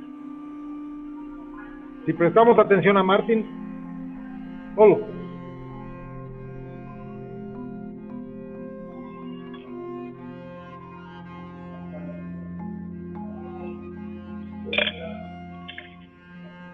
Si 2.05 2.13
prestamos 2.13 2.59
atención 2.59 2.97
a 2.97 3.03
Martin, 3.03 3.43
solo. 4.75 5.14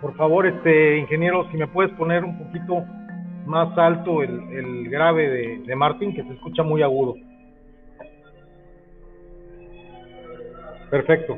Por 0.01 0.15
favor, 0.15 0.47
este 0.47 0.97
ingeniero, 0.97 1.47
si 1.51 1.57
me 1.57 1.67
puedes 1.67 1.91
poner 1.93 2.23
un 2.23 2.35
poquito 2.37 2.83
más 3.45 3.77
alto 3.77 4.23
el, 4.23 4.89
grave 4.89 5.29
de, 5.29 5.57
de 5.59 5.75
Martin, 5.75 6.13
que 6.15 6.23
se 6.23 6.33
escucha 6.33 6.63
muy 6.63 6.81
agudo. 6.81 7.15
Perfecto. 10.89 11.37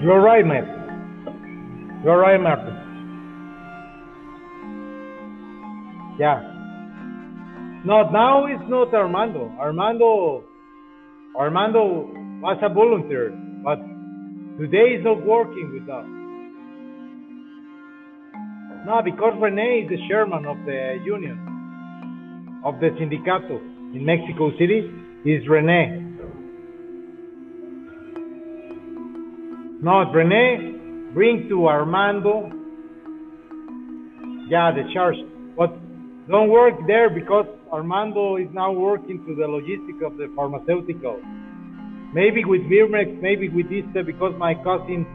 You're 0.00 0.20
right, 0.20 0.44
man. 0.44 2.00
You're 2.02 2.18
right, 2.18 2.40
Martin. 2.40 2.81
Yeah. 6.18 6.40
No, 7.84 8.08
now 8.10 8.46
it's 8.46 8.62
not 8.68 8.94
Armando. 8.94 9.50
Armando, 9.58 10.44
Armando 11.36 12.06
was 12.40 12.58
a 12.62 12.68
volunteer, 12.72 13.30
but 13.64 13.78
today 14.60 14.98
is 14.98 15.04
not 15.04 15.24
working 15.26 15.72
with 15.72 15.88
us. 15.88 16.06
No, 18.84 19.00
because 19.02 19.34
Rene 19.40 19.84
is 19.84 19.88
the 19.88 19.98
chairman 20.08 20.44
of 20.44 20.58
the 20.66 20.98
union, 21.04 21.38
of 22.64 22.80
the 22.80 22.90
sindicato 22.98 23.58
in 23.94 24.04
Mexico 24.04 24.50
City, 24.58 24.90
is 25.24 25.48
Rene. 25.48 26.00
No, 29.82 30.10
Rene, 30.12 31.12
bring 31.14 31.48
to 31.48 31.66
Armando. 31.66 32.50
Yeah, 34.48 34.70
the 34.70 34.92
charge. 34.92 35.16
But 35.56 35.74
don't 36.28 36.48
work 36.50 36.74
there 36.86 37.10
because 37.10 37.46
Armando 37.72 38.36
is 38.36 38.48
now 38.52 38.72
working 38.72 39.24
to 39.26 39.34
the 39.34 39.46
logistics 39.46 40.02
of 40.04 40.16
the 40.16 40.32
pharmaceutical. 40.36 41.20
Maybe 42.14 42.44
with 42.44 42.62
Birmex, 42.62 43.20
maybe 43.20 43.48
with 43.48 43.66
ISTE 43.66 44.06
because 44.06 44.34
my 44.38 44.54
cousin 44.54 45.06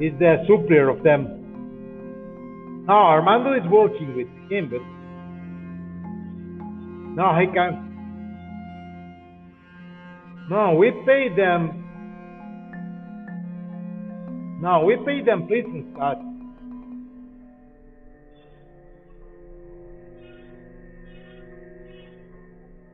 is 0.00 0.12
the 0.18 0.44
supplier 0.46 0.88
of 0.88 1.02
them. 1.02 2.84
No, 2.86 2.94
Armando 2.94 3.54
is 3.54 3.70
working 3.70 4.16
with 4.16 4.28
him, 4.50 4.68
but 4.68 4.82
no, 7.16 7.38
he 7.38 7.46
can't. 7.54 7.88
No, 10.50 10.74
we 10.74 10.90
pay 11.06 11.28
them 11.34 11.80
no, 14.60 14.84
we 14.84 14.96
pay 15.06 15.24
them 15.24 15.46
prison 15.46 15.90
Scott. 15.94 16.18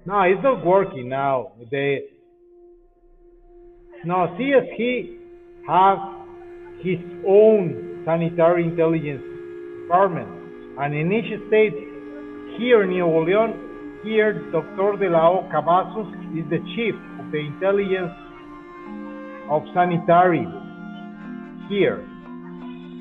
No, 0.06 0.20
it's 0.22 0.40
not 0.42 0.64
working 0.64 1.08
now. 1.08 1.52
They 1.68 2.04
no, 4.04 4.28
CSG 4.38 5.18
has 5.66 5.98
his 6.80 6.98
own 7.26 8.04
sanitary 8.04 8.62
intelligence 8.62 9.22
department, 9.82 10.28
and 10.78 10.94
in 10.94 11.10
each 11.10 11.26
state, 11.48 11.75
here 12.56 12.84
in 12.84 12.90
Nuevo 12.90 13.25
León, 13.26 14.04
here 14.04 14.32
Dr. 14.52 14.96
De 14.96 15.10
La 15.10 15.28
O 15.28 15.48
Cavazos 15.50 16.06
is 16.38 16.48
the 16.50 16.62
chief 16.76 16.94
of 17.18 17.32
the 17.32 17.38
intelligence 17.38 18.14
of 19.50 19.62
sanitary 19.75 20.46
here 21.68 22.06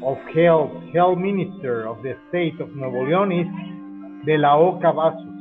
of 0.04 0.18
health, 0.34 0.72
health 0.92 1.20
minister 1.20 1.88
of 1.88 2.02
the 2.02 2.14
state 2.30 2.60
of 2.60 2.76
Nuevo 2.76 3.06
León 3.06 3.30
is 3.30 4.26
De 4.26 4.38
La 4.38 4.58
O 4.58 4.80
Cavazos. 4.82 5.35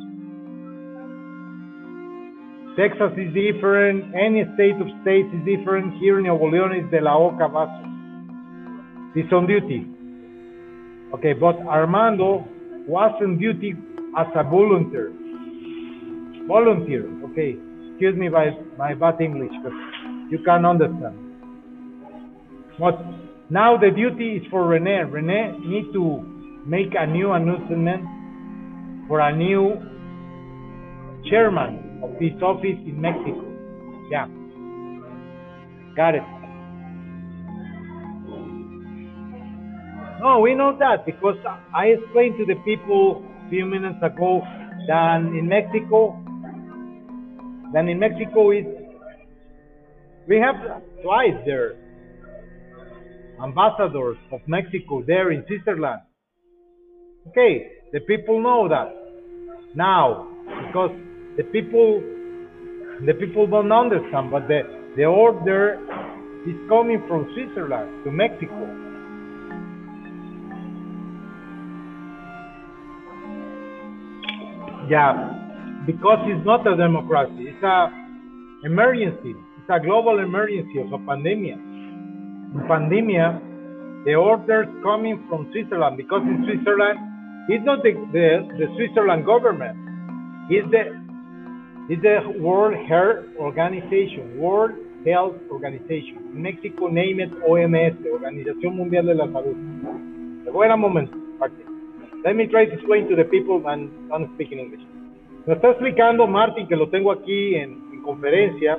Texas 2.77 3.13
is 3.17 3.33
different, 3.33 4.13
any 4.19 4.43
state 4.55 4.75
of 4.83 4.89
states 5.03 5.29
is 5.31 5.45
different. 5.47 5.95
Here 6.01 6.19
in 6.19 6.25
Nuevo 6.25 6.51
León 6.51 6.75
is 6.75 6.91
De 6.91 7.01
La 7.01 7.15
O 7.17 7.31
Cavazos. 7.39 7.95
He's 9.15 9.31
on 9.33 9.47
duty. 9.47 9.87
Okay, 11.15 11.35
but 11.35 11.55
Armando 11.69 12.45
was 12.89 13.15
on 13.23 13.39
duty 13.39 13.75
as 14.19 14.27
a 14.35 14.43
volunteer. 14.43 15.13
Volunteer, 16.49 17.07
okay. 17.31 17.55
Excuse 17.91 18.17
me 18.19 18.29
by 18.29 18.51
my 18.77 18.93
bad 18.95 19.21
English, 19.21 19.53
but 19.63 19.73
you 20.29 20.41
can 20.45 20.67
understand. 20.67 21.15
What 22.79 22.99
now 23.51 23.77
the 23.77 23.93
duty 23.95 24.39
is 24.39 24.43
for 24.51 24.67
Rene. 24.67 25.05
Rene 25.05 25.61
need 25.65 25.93
to 25.93 26.63
make 26.67 26.93
a 26.99 27.07
new 27.07 27.31
announcement 27.31 28.03
for 29.07 29.21
a 29.21 29.31
new 29.31 29.79
chairman 31.31 31.84
of 32.05 32.19
this 32.21 32.37
office 32.43 32.79
in 32.87 33.01
Mexico. 33.01 33.45
Yeah. 34.11 34.27
Got 35.97 36.15
it. 36.17 36.23
No, 40.21 40.41
we 40.41 40.55
know 40.55 40.77
that 40.79 41.05
because 41.07 41.37
I 41.75 41.87
explained 41.87 42.37
to 42.39 42.47
the 42.47 42.61
people 42.65 43.25
a 43.47 43.51
few 43.51 43.67
minutes 43.67 43.99
ago 44.03 44.43
that 44.89 45.17
in 45.21 45.49
Mexico, 45.49 46.19
then 47.73 47.89
in 47.89 47.99
Mexico 47.99 48.51
is 48.51 48.65
we 50.27 50.37
have 50.37 50.57
twice 51.03 51.37
there 51.45 51.77
ambassadors 53.43 54.17
of 54.33 54.41
Mexico 54.47 55.03
there 55.07 55.31
in 55.33 55.45
Switzerland. 55.47 56.01
Okay, 57.29 57.73
the 57.93 58.01
people 58.01 58.41
know 58.41 58.69
that 58.69 58.95
now 59.75 60.29
because 60.67 60.91
the 61.37 61.45
people 61.45 62.03
the 63.07 63.15
people 63.15 63.47
don't 63.47 63.73
understand, 63.73 64.31
but 64.31 64.47
the, 64.47 64.63
the 64.97 65.05
order 65.05 65.81
is 66.47 66.55
coming 66.69 67.03
from 67.09 67.27
Switzerland 67.35 68.05
to 68.05 68.11
Mexico. 68.11 68.55
Yeah, 74.89 75.83
because 75.87 76.19
it's 76.31 76.47
not 76.47 76.67
a 76.67 76.77
democracy, 76.77 77.51
it's 77.51 77.63
a 77.65 77.91
emergency. 78.65 79.35
It's 79.59 79.71
a 79.71 79.81
global 79.81 80.19
emergency 80.21 80.81
of 80.81 80.93
a 80.93 80.99
pandemic. 81.05 81.59
In 81.59 82.61
pandemia, 82.69 83.41
the 84.05 84.15
orders 84.15 84.69
coming 84.83 85.25
from 85.29 85.51
Switzerland 85.53 85.97
because 85.97 86.23
in 86.23 86.45
Switzerland, 86.47 86.99
it's 87.49 87.65
not 87.65 87.83
the, 87.83 87.93
the, 88.13 88.49
the 88.57 88.67
Switzerland 88.77 89.27
government, 89.27 89.77
it's 90.49 90.71
the 90.71 91.04
it's 91.89 92.03
the 92.03 92.39
World 92.41 92.75
Health 92.89 93.27
Organization, 93.39 94.39
World 94.39 94.73
Health 95.05 95.37
Organization. 95.51 96.33
In 96.33 96.43
Mexico, 96.43 96.89
name 96.89 97.21
it 97.21 97.31
OMS, 97.47 97.97
Organización 98.11 98.77
Mundial 98.77 99.07
de 99.07 99.15
la 99.15 99.27
Salud. 99.27 99.57
Wait 100.47 100.71
a 100.71 100.77
moment, 100.77 101.11
Martin. 101.39 101.67
Let 102.25 102.37
me 102.37 102.47
try 102.47 102.65
to 102.65 102.73
explain 102.73 103.09
to 103.11 103.17
the 103.17 103.25
people 103.25 103.63
and 103.69 103.91
don't 104.09 104.33
speak 104.35 104.53
in 104.53 104.61
English. 104.61 104.81
Me 105.47 105.55
está 105.55 105.73
explicando 105.73 106.27
Martin, 106.27 106.67
que 106.67 106.77
lo 106.77 106.89
tengo 106.89 107.13
aquí 107.13 107.55
en, 107.55 107.83
en 107.93 108.03
conferencia, 108.03 108.79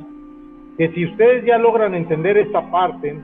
que 0.77 0.89
si 0.93 1.05
ustedes 1.05 1.45
ya 1.45 1.59
logran 1.59 1.93
entender 1.93 2.37
esta 2.37 2.71
parte, 2.71 3.15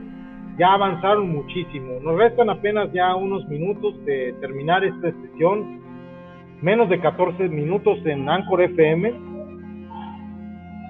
ya 0.58 0.74
avanzaron 0.74 1.28
muchísimo. 1.28 1.98
Nos 2.00 2.16
restan 2.16 2.50
apenas 2.50 2.92
ya 2.92 3.16
unos 3.16 3.48
minutos 3.48 3.94
de 4.04 4.32
terminar 4.40 4.84
esta 4.84 5.10
sesión, 5.10 5.80
menos 6.60 6.88
de 6.88 7.00
14 7.00 7.48
minutos 7.48 7.98
en 8.06 8.28
Anchor 8.28 8.62
FM 8.62 9.31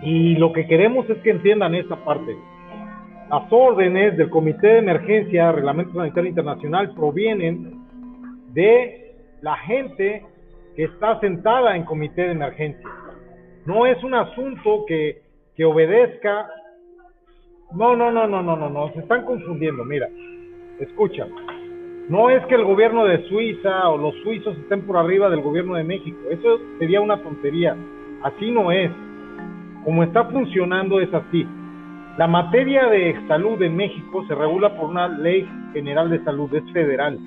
y 0.03 0.35
lo 0.35 0.53
que 0.53 0.67
queremos 0.67 1.09
es 1.09 1.19
que 1.19 1.31
entiendan 1.31 1.75
esta 1.75 1.97
parte. 1.97 2.37
Las 3.31 3.45
órdenes 3.51 4.17
del 4.17 4.29
Comité 4.29 4.67
de 4.67 4.79
Emergencia, 4.79 5.53
Reglamento 5.53 5.95
Sanitario 5.95 6.29
Internacional, 6.29 6.93
provienen 6.95 7.81
de 8.53 9.15
la 9.41 9.57
gente 9.59 10.23
que 10.77 10.85
está 10.85 11.19
sentada 11.21 11.77
en 11.77 11.85
Comité 11.85 12.23
de 12.23 12.33
Emergencia. 12.33 12.89
No 13.65 13.87
es 13.87 14.03
un 14.03 14.15
asunto 14.15 14.85
que, 14.87 15.23
que 15.57 15.65
obedezca. 15.65 16.49
No, 17.73 17.97
no, 17.97 18.11
no, 18.11 18.27
no, 18.27 18.43
no, 18.43 18.57
no, 18.57 18.69
no, 18.69 18.93
se 18.93 18.99
están 18.99 19.25
confundiendo. 19.25 19.85
Mira, 19.85 20.09
escucha. 20.81 21.27
No 22.09 22.29
es 22.29 22.45
que 22.47 22.57
el 22.57 22.65
gobierno 22.65 23.05
de 23.05 23.23
Suiza 23.29 23.89
o 23.89 23.97
los 23.97 24.15
suizos 24.23 24.59
estén 24.59 24.83
por 24.83 24.97
arriba 24.97 25.31
del 25.31 25.41
gobierno 25.41 25.77
de 25.77 25.85
México. 25.85 26.19
Eso 26.29 26.59
sería 26.81 27.01
una 27.01 27.23
tontería. 27.23 27.77
Así 28.25 28.51
no 28.51 28.73
es 28.73 28.91
como 29.85 30.03
está 30.03 30.25
funcionando 30.25 31.01
es 31.01 31.13
así. 31.13 31.47
La 32.19 32.27
materia 32.27 32.87
de 32.87 33.17
salud 33.27 33.61
en 33.63 33.75
México 33.75 34.25
se 34.29 34.35
regula 34.35 34.77
por 34.77 34.91
una 34.91 35.09
ley 35.09 35.49
general 35.73 36.11
de 36.11 36.23
salud, 36.25 36.55
es 36.55 36.71
federal, 36.73 37.19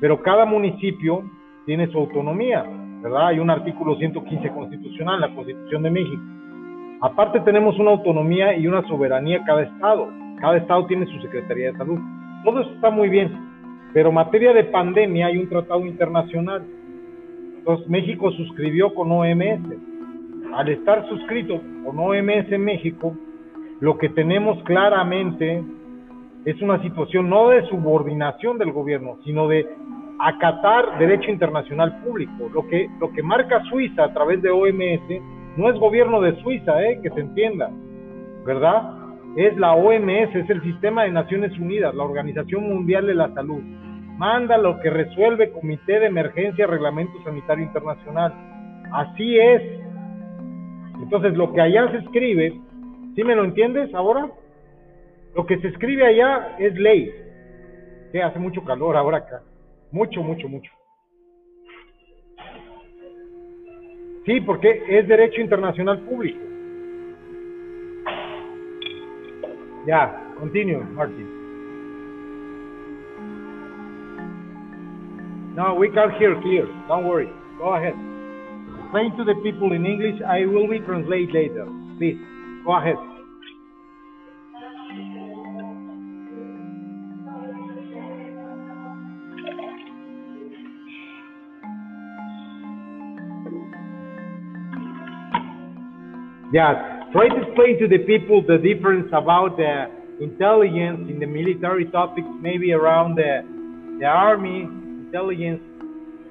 pero 0.00 0.20
cada 0.22 0.44
municipio 0.44 1.22
tiene 1.64 1.86
su 1.88 1.98
autonomía, 1.98 2.64
¿verdad? 3.02 3.28
Hay 3.28 3.38
un 3.38 3.50
artículo 3.50 3.96
115 3.96 4.50
constitucional, 4.50 5.20
la 5.20 5.34
Constitución 5.34 5.82
de 5.82 5.90
México. 5.90 6.22
Aparte 7.00 7.40
tenemos 7.40 7.78
una 7.78 7.92
autonomía 7.92 8.56
y 8.56 8.66
una 8.66 8.86
soberanía 8.86 9.42
cada 9.44 9.62
estado. 9.62 10.08
Cada 10.40 10.58
estado 10.58 10.86
tiene 10.86 11.06
su 11.06 11.20
Secretaría 11.20 11.72
de 11.72 11.78
Salud. 11.78 11.98
Todo 12.44 12.60
eso 12.60 12.70
está 12.72 12.90
muy 12.90 13.08
bien, 13.08 13.32
pero 13.92 14.10
en 14.10 14.16
materia 14.16 14.52
de 14.52 14.64
pandemia 14.64 15.26
hay 15.26 15.38
un 15.38 15.48
tratado 15.48 15.86
internacional. 15.86 16.64
Entonces 17.58 17.88
México 17.88 18.30
suscribió 18.32 18.92
con 18.92 19.10
OMS 19.10 19.91
al 20.54 20.68
estar 20.68 21.08
suscrito 21.08 21.60
con 21.84 21.98
OMS 21.98 22.58
México, 22.58 23.16
lo 23.80 23.98
que 23.98 24.08
tenemos 24.10 24.62
claramente 24.64 25.62
es 26.44 26.60
una 26.60 26.80
situación 26.82 27.28
no 27.30 27.48
de 27.48 27.66
subordinación 27.68 28.58
del 28.58 28.72
gobierno, 28.72 29.18
sino 29.24 29.48
de 29.48 29.66
acatar 30.20 30.98
derecho 30.98 31.30
internacional 31.30 32.00
público. 32.02 32.48
Lo 32.52 32.66
que, 32.68 32.88
lo 33.00 33.12
que 33.12 33.22
marca 33.22 33.62
Suiza 33.64 34.04
a 34.04 34.12
través 34.12 34.42
de 34.42 34.50
OMS 34.50 35.56
no 35.56 35.68
es 35.70 35.78
gobierno 35.78 36.20
de 36.20 36.40
Suiza, 36.42 36.82
eh, 36.82 37.00
que 37.02 37.10
se 37.10 37.20
entienda, 37.20 37.70
¿verdad? 38.44 38.98
Es 39.36 39.56
la 39.56 39.74
OMS, 39.74 40.34
es 40.34 40.50
el 40.50 40.62
Sistema 40.62 41.04
de 41.04 41.10
Naciones 41.10 41.58
Unidas, 41.58 41.94
la 41.94 42.04
Organización 42.04 42.68
Mundial 42.68 43.06
de 43.06 43.14
la 43.14 43.32
Salud. 43.34 43.62
Manda 44.16 44.58
lo 44.58 44.78
que 44.80 44.90
resuelve 44.90 45.50
Comité 45.52 45.98
de 45.98 46.06
Emergencia 46.06 46.66
Reglamento 46.66 47.14
Sanitario 47.24 47.64
Internacional. 47.64 48.32
Así 48.92 49.38
es, 49.38 49.81
entonces, 51.02 51.36
lo 51.36 51.52
que 51.52 51.60
allá 51.60 51.90
se 51.90 51.98
escribe, 51.98 52.58
¿sí 53.14 53.24
me 53.24 53.34
lo 53.34 53.44
entiendes 53.44 53.92
ahora? 53.94 54.30
Lo 55.34 55.46
que 55.46 55.58
se 55.58 55.68
escribe 55.68 56.06
allá 56.06 56.56
es 56.58 56.74
ley. 56.74 57.10
Que 58.12 58.22
hace 58.22 58.38
mucho 58.38 58.64
calor 58.64 58.96
ahora 58.96 59.18
acá. 59.18 59.42
Mucho, 59.90 60.22
mucho, 60.22 60.48
mucho. 60.48 60.70
Sí, 64.26 64.40
porque 64.42 64.82
es 64.88 65.08
derecho 65.08 65.40
internacional 65.40 65.98
público. 66.00 66.38
Ya, 69.86 70.16
continue, 70.38 70.78
Martin. 70.94 71.26
No, 75.56 75.74
we 75.74 75.90
can't 75.90 76.12
hear 76.14 76.40
clear. 76.40 76.66
Don't 76.86 77.04
worry. 77.04 77.28
Go 77.58 77.74
ahead. 77.74 78.11
Explain 78.92 79.16
to 79.16 79.24
the 79.24 79.40
people 79.42 79.72
in 79.72 79.86
English. 79.86 80.20
I 80.20 80.44
will 80.44 80.68
be 80.68 80.78
translate 80.80 81.32
later. 81.32 81.64
Please, 81.96 82.18
go 82.66 82.76
ahead. 82.76 82.96
Yeah, 96.52 97.08
try 97.12 97.28
to 97.28 97.48
explain 97.48 97.80
to 97.80 97.88
the 97.88 98.04
people 98.04 98.44
the 98.46 98.58
difference 98.58 99.08
about 99.08 99.56
the 99.56 99.86
intelligence 100.22 101.08
in 101.08 101.18
the 101.18 101.26
military 101.26 101.86
topics, 101.86 102.28
maybe 102.42 102.74
around 102.74 103.14
the, 103.14 103.40
the 103.98 104.04
army 104.04 104.68
intelligence 105.06 105.62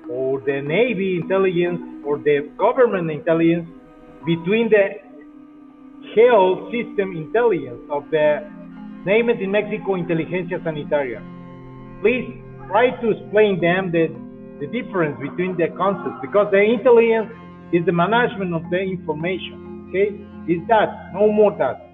or 0.08 0.42
the 0.42 0.62
Navy 0.62 1.18
intelligence 1.24 1.91
or 2.06 2.18
the 2.18 2.50
government 2.58 3.12
intelligence 3.12 3.68
between 4.26 4.70
the 4.70 5.02
health 6.16 6.72
system 6.74 7.16
intelligence 7.16 7.82
of 7.90 8.04
the 8.12 8.44
name 9.06 9.30
it 9.30 9.42
in 9.42 9.52
Mexico 9.52 9.96
Inteligencia 9.96 10.62
Sanitaria. 10.62 11.22
Please 12.02 12.28
try 12.68 12.90
to 13.02 13.12
explain 13.12 13.62
them 13.62 13.92
the, 13.92 14.10
the 14.60 14.68
difference 14.70 15.18
between 15.22 15.58
the 15.58 15.70
concepts 15.78 16.20
because 16.22 16.48
the 16.52 16.62
intelligence 16.62 17.30
is 17.74 17.86
the 17.86 17.94
management 17.94 18.54
of 18.54 18.64
the 18.70 18.80
information. 18.80 19.90
Okay, 19.90 20.16
is 20.48 20.62
that 20.68 21.12
no 21.14 21.32
more 21.32 21.52
that. 21.58 21.88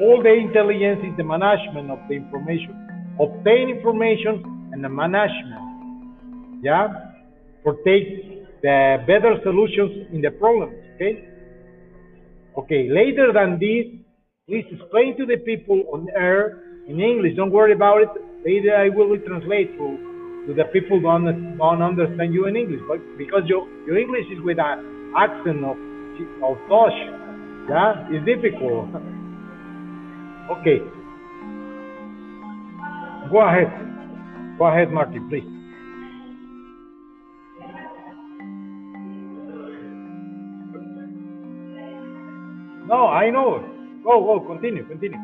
All 0.00 0.22
the 0.22 0.32
intelligence 0.32 1.00
is 1.04 1.16
the 1.16 1.24
management 1.24 1.90
of 1.90 1.98
the 2.08 2.14
information, 2.14 2.72
obtain 3.20 3.68
information 3.68 4.44
and 4.72 4.82
the 4.82 4.88
management 4.88 5.72
yeah, 6.62 6.86
for 7.64 7.74
take 7.84 8.41
the 8.62 9.02
better 9.06 9.36
solutions 9.42 10.06
in 10.12 10.20
the 10.20 10.30
problems, 10.30 10.74
okay? 10.94 11.28
Okay, 12.56 12.88
later 12.90 13.32
than 13.32 13.58
this, 13.58 13.86
please 14.46 14.66
explain 14.70 15.16
to 15.18 15.26
the 15.26 15.38
people 15.38 15.82
on 15.92 16.06
air 16.14 16.62
in 16.86 17.00
English. 17.00 17.36
Don't 17.36 17.50
worry 17.50 17.72
about 17.72 18.02
it. 18.02 18.08
Later 18.44 18.76
I 18.76 18.88
will 18.88 19.18
translate 19.26 19.72
to, 19.78 20.46
to 20.46 20.54
the 20.54 20.64
people 20.72 20.98
who 20.98 21.02
don't, 21.02 21.56
don't 21.56 21.82
understand 21.82 22.34
you 22.34 22.46
in 22.46 22.56
English, 22.56 22.80
but 22.86 22.98
because 23.18 23.42
your, 23.46 23.66
your 23.86 23.98
English 23.98 24.26
is 24.30 24.38
with 24.44 24.58
an 24.58 25.12
accent 25.16 25.64
of, 25.64 25.76
of 26.44 26.56
Tosh, 26.68 26.98
yeah, 27.68 28.06
it's 28.10 28.26
difficult. 28.26 28.90
okay. 30.58 30.78
Go 33.30 33.40
ahead. 33.40 33.70
Go 34.58 34.66
ahead, 34.66 34.90
Martin, 34.92 35.28
please. 35.28 35.51
No, 42.86 43.08
I 43.08 43.30
know. 43.30 43.64
Go, 44.04 44.24
go, 44.24 44.46
continue, 44.46 44.84
continue. 44.86 45.18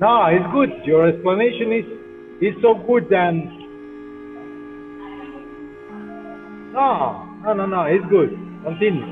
No, 0.00 0.26
it's 0.26 0.46
good. 0.52 0.70
Your 0.84 1.08
explanation 1.08 1.72
is 1.72 1.86
is 2.40 2.54
so 2.62 2.74
good 2.86 3.12
and 3.12 3.46
no, 6.72 7.22
no, 7.44 7.54
no, 7.54 7.66
no. 7.66 7.82
It's 7.84 8.04
good. 8.10 8.30
Continue. 8.64 9.06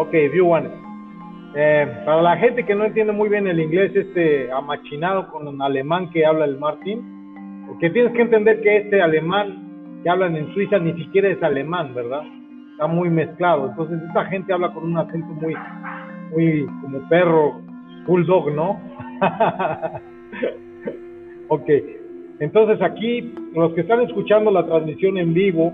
Okay, 0.00 0.26
if 0.26 0.34
you 0.34 0.44
want 0.44 0.66
it. 0.66 0.72
Eh, 1.56 2.02
para 2.04 2.20
la 2.20 2.36
gente 2.36 2.64
que 2.64 2.74
no 2.74 2.84
entiende 2.84 3.12
muy 3.12 3.28
bien 3.28 3.46
el 3.46 3.60
inglés, 3.60 3.94
este 3.94 4.50
amachinado 4.50 5.28
con 5.28 5.46
un 5.46 5.62
alemán 5.62 6.10
que 6.10 6.26
habla 6.26 6.46
el 6.46 6.58
Martín, 6.58 7.64
porque 7.68 7.90
tienes 7.90 8.12
que 8.14 8.22
entender 8.22 8.60
que 8.60 8.78
este 8.78 9.00
alemán 9.00 10.00
que 10.02 10.10
hablan 10.10 10.34
en 10.34 10.52
Suiza 10.52 10.80
ni 10.80 10.92
siquiera 10.94 11.28
es 11.28 11.40
alemán, 11.44 11.94
¿verdad? 11.94 12.22
Está 12.72 12.88
muy 12.88 13.08
mezclado. 13.08 13.68
Entonces, 13.68 14.02
esta 14.08 14.24
gente 14.24 14.52
habla 14.52 14.72
con 14.74 14.82
un 14.82 14.98
acento 14.98 15.28
muy, 15.28 15.54
muy 16.32 16.66
como 16.82 17.08
perro, 17.08 17.60
bulldog, 18.06 18.52
¿no? 18.52 18.80
ok, 21.48 21.70
entonces 22.40 22.82
aquí 22.82 23.32
los 23.54 23.72
que 23.74 23.82
están 23.82 24.00
escuchando 24.02 24.50
la 24.50 24.66
transmisión 24.66 25.18
en 25.18 25.34
vivo 25.34 25.72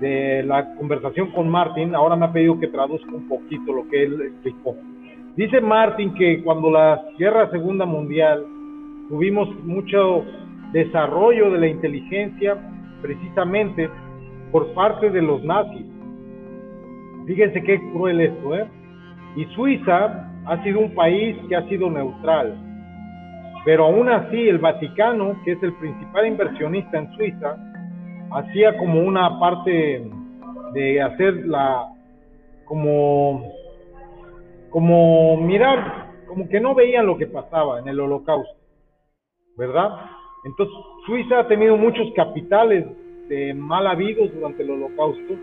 de 0.00 0.42
la 0.44 0.74
conversación 0.76 1.30
con 1.32 1.48
Martin, 1.48 1.94
ahora 1.94 2.16
me 2.16 2.26
ha 2.26 2.32
pedido 2.32 2.58
que 2.60 2.68
traduzca 2.68 3.10
un 3.12 3.28
poquito 3.28 3.72
lo 3.72 3.88
que 3.88 4.04
él 4.04 4.20
explicó. 4.22 4.76
Dice 5.36 5.60
Martin 5.60 6.14
que 6.14 6.42
cuando 6.42 6.70
la 6.70 7.02
Guerra 7.18 7.50
Segunda 7.50 7.84
Mundial 7.84 8.44
tuvimos 9.08 9.48
mucho 9.64 10.24
desarrollo 10.72 11.50
de 11.50 11.58
la 11.58 11.68
inteligencia 11.68 12.56
precisamente 13.02 13.88
por 14.52 14.72
parte 14.74 15.10
de 15.10 15.22
los 15.22 15.42
nazis. 15.44 15.86
Fíjense 17.26 17.62
qué 17.62 17.78
cruel 17.92 18.20
esto, 18.20 18.56
¿eh? 18.56 18.66
Y 19.36 19.44
Suiza 19.54 20.27
ha 20.48 20.62
sido 20.62 20.80
un 20.80 20.94
país 20.94 21.36
que 21.48 21.56
ha 21.56 21.68
sido 21.68 21.90
neutral. 21.90 22.56
Pero 23.64 23.84
aún 23.84 24.08
así 24.08 24.48
el 24.48 24.58
Vaticano, 24.58 25.36
que 25.44 25.52
es 25.52 25.62
el 25.62 25.74
principal 25.74 26.26
inversionista 26.26 26.98
en 26.98 27.12
Suiza, 27.12 27.56
hacía 28.30 28.76
como 28.78 29.00
una 29.00 29.38
parte 29.38 30.10
de 30.72 31.02
hacer 31.02 31.46
la, 31.46 31.86
como, 32.64 33.52
como 34.70 35.36
mirar, 35.36 36.12
como 36.26 36.48
que 36.48 36.60
no 36.60 36.74
veían 36.74 37.06
lo 37.06 37.18
que 37.18 37.26
pasaba 37.26 37.80
en 37.80 37.88
el 37.88 38.00
holocausto, 38.00 38.56
¿verdad? 39.56 39.90
Entonces 40.44 40.74
Suiza 41.04 41.40
ha 41.40 41.48
tenido 41.48 41.76
muchos 41.76 42.06
capitales 42.16 42.86
de 43.28 43.52
mal 43.52 43.86
habidos 43.86 44.32
durante 44.32 44.62
el 44.62 44.70
holocausto 44.70 45.34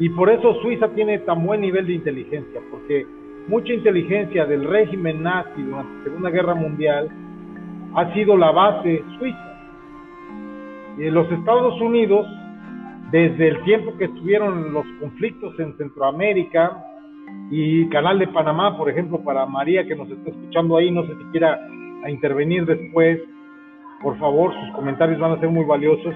y 0.00 0.08
por 0.08 0.28
eso 0.28 0.54
Suiza 0.62 0.88
tiene 0.88 1.20
tan 1.20 1.46
buen 1.46 1.60
nivel 1.60 1.86
de 1.86 1.92
inteligencia, 1.92 2.60
porque 2.70 3.06
mucha 3.50 3.72
inteligencia 3.72 4.46
del 4.46 4.64
régimen 4.64 5.24
nazi 5.24 5.60
durante 5.60 5.98
la 5.98 6.04
Segunda 6.04 6.30
Guerra 6.30 6.54
Mundial 6.54 7.08
ha 7.96 8.14
sido 8.14 8.36
la 8.36 8.52
base 8.52 9.02
suiza. 9.18 9.60
Y 10.96 11.10
los 11.10 11.30
Estados 11.32 11.80
Unidos, 11.80 12.26
desde 13.10 13.48
el 13.48 13.62
tiempo 13.64 13.96
que 13.98 14.04
estuvieron 14.04 14.72
los 14.72 14.86
conflictos 15.00 15.58
en 15.58 15.76
Centroamérica 15.76 16.84
y 17.50 17.88
Canal 17.88 18.20
de 18.20 18.28
Panamá, 18.28 18.78
por 18.78 18.88
ejemplo, 18.88 19.20
para 19.24 19.44
María 19.46 19.84
que 19.84 19.96
nos 19.96 20.08
está 20.08 20.30
escuchando 20.30 20.76
ahí, 20.76 20.92
no 20.92 21.04
sé 21.06 21.16
si 21.16 21.24
quiera 21.32 21.58
intervenir 22.08 22.64
después, 22.66 23.20
por 24.00 24.16
favor, 24.20 24.54
sus 24.54 24.74
comentarios 24.76 25.18
van 25.18 25.32
a 25.32 25.40
ser 25.40 25.48
muy 25.48 25.64
valiosos. 25.64 26.14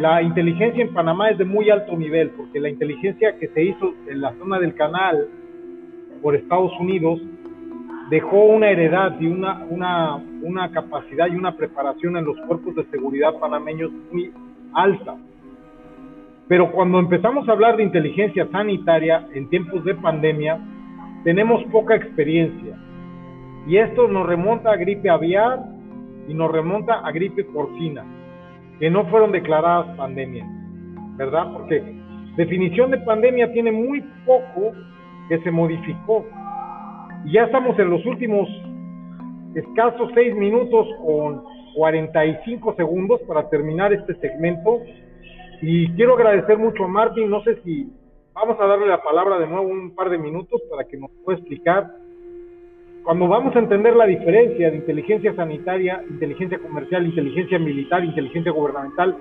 La 0.00 0.22
inteligencia 0.22 0.82
en 0.82 0.92
Panamá 0.92 1.30
es 1.30 1.38
de 1.38 1.44
muy 1.44 1.70
alto 1.70 1.96
nivel, 1.96 2.30
porque 2.30 2.58
la 2.58 2.68
inteligencia 2.68 3.38
que 3.38 3.46
se 3.46 3.62
hizo 3.62 3.94
en 4.08 4.20
la 4.20 4.34
zona 4.34 4.58
del 4.58 4.74
canal 4.74 5.28
por 6.22 6.36
Estados 6.36 6.72
Unidos 6.80 7.20
dejó 8.10 8.44
una 8.44 8.70
heredad 8.70 9.20
y 9.20 9.26
una, 9.26 9.64
una, 9.68 10.16
una 10.42 10.70
capacidad 10.70 11.26
y 11.28 11.36
una 11.36 11.56
preparación 11.56 12.16
en 12.16 12.24
los 12.24 12.36
cuerpos 12.46 12.74
de 12.74 12.84
seguridad 12.86 13.34
panameños 13.38 13.90
muy 14.10 14.32
alta. 14.72 15.16
Pero 16.48 16.72
cuando 16.72 16.98
empezamos 16.98 17.48
a 17.48 17.52
hablar 17.52 17.76
de 17.76 17.82
inteligencia 17.82 18.48
sanitaria 18.50 19.26
en 19.34 19.50
tiempos 19.50 19.84
de 19.84 19.94
pandemia, 19.94 20.58
tenemos 21.24 21.62
poca 21.64 21.94
experiencia. 21.94 22.74
Y 23.66 23.76
esto 23.76 24.08
nos 24.08 24.26
remonta 24.26 24.72
a 24.72 24.76
gripe 24.76 25.10
aviar 25.10 25.60
y 26.26 26.32
nos 26.32 26.50
remonta 26.50 27.00
a 27.00 27.12
gripe 27.12 27.44
porcina, 27.44 28.04
que 28.78 28.90
no 28.90 29.04
fueron 29.06 29.32
declaradas 29.32 29.94
pandemias, 29.96 30.48
¿verdad? 31.16 31.52
Porque 31.52 31.82
definición 32.36 32.90
de 32.90 32.98
pandemia 32.98 33.52
tiene 33.52 33.72
muy 33.72 34.02
poco 34.24 34.72
que 35.28 35.38
se 35.40 35.50
modificó. 35.50 36.26
Y 37.24 37.32
ya 37.32 37.44
estamos 37.44 37.78
en 37.78 37.90
los 37.90 38.04
últimos 38.06 38.48
escasos 39.54 40.10
seis 40.14 40.34
minutos 40.34 40.86
con 41.04 41.42
45 41.74 42.74
segundos 42.74 43.20
para 43.26 43.48
terminar 43.48 43.92
este 43.92 44.14
segmento. 44.16 44.80
Y 45.60 45.88
quiero 45.92 46.14
agradecer 46.14 46.58
mucho 46.58 46.84
a 46.84 46.88
Martín. 46.88 47.30
No 47.30 47.42
sé 47.42 47.60
si 47.62 47.90
vamos 48.32 48.58
a 48.60 48.66
darle 48.66 48.86
la 48.86 49.02
palabra 49.02 49.38
de 49.38 49.46
nuevo 49.46 49.68
un 49.68 49.94
par 49.94 50.10
de 50.10 50.18
minutos 50.18 50.60
para 50.70 50.84
que 50.84 50.96
nos 50.96 51.10
pueda 51.24 51.38
explicar. 51.38 51.90
Cuando 53.04 53.26
vamos 53.26 53.56
a 53.56 53.60
entender 53.60 53.96
la 53.96 54.06
diferencia 54.06 54.70
de 54.70 54.76
inteligencia 54.76 55.34
sanitaria, 55.34 56.02
inteligencia 56.10 56.58
comercial, 56.58 57.06
inteligencia 57.06 57.58
militar, 57.58 58.04
inteligencia 58.04 58.52
gubernamental, 58.52 59.16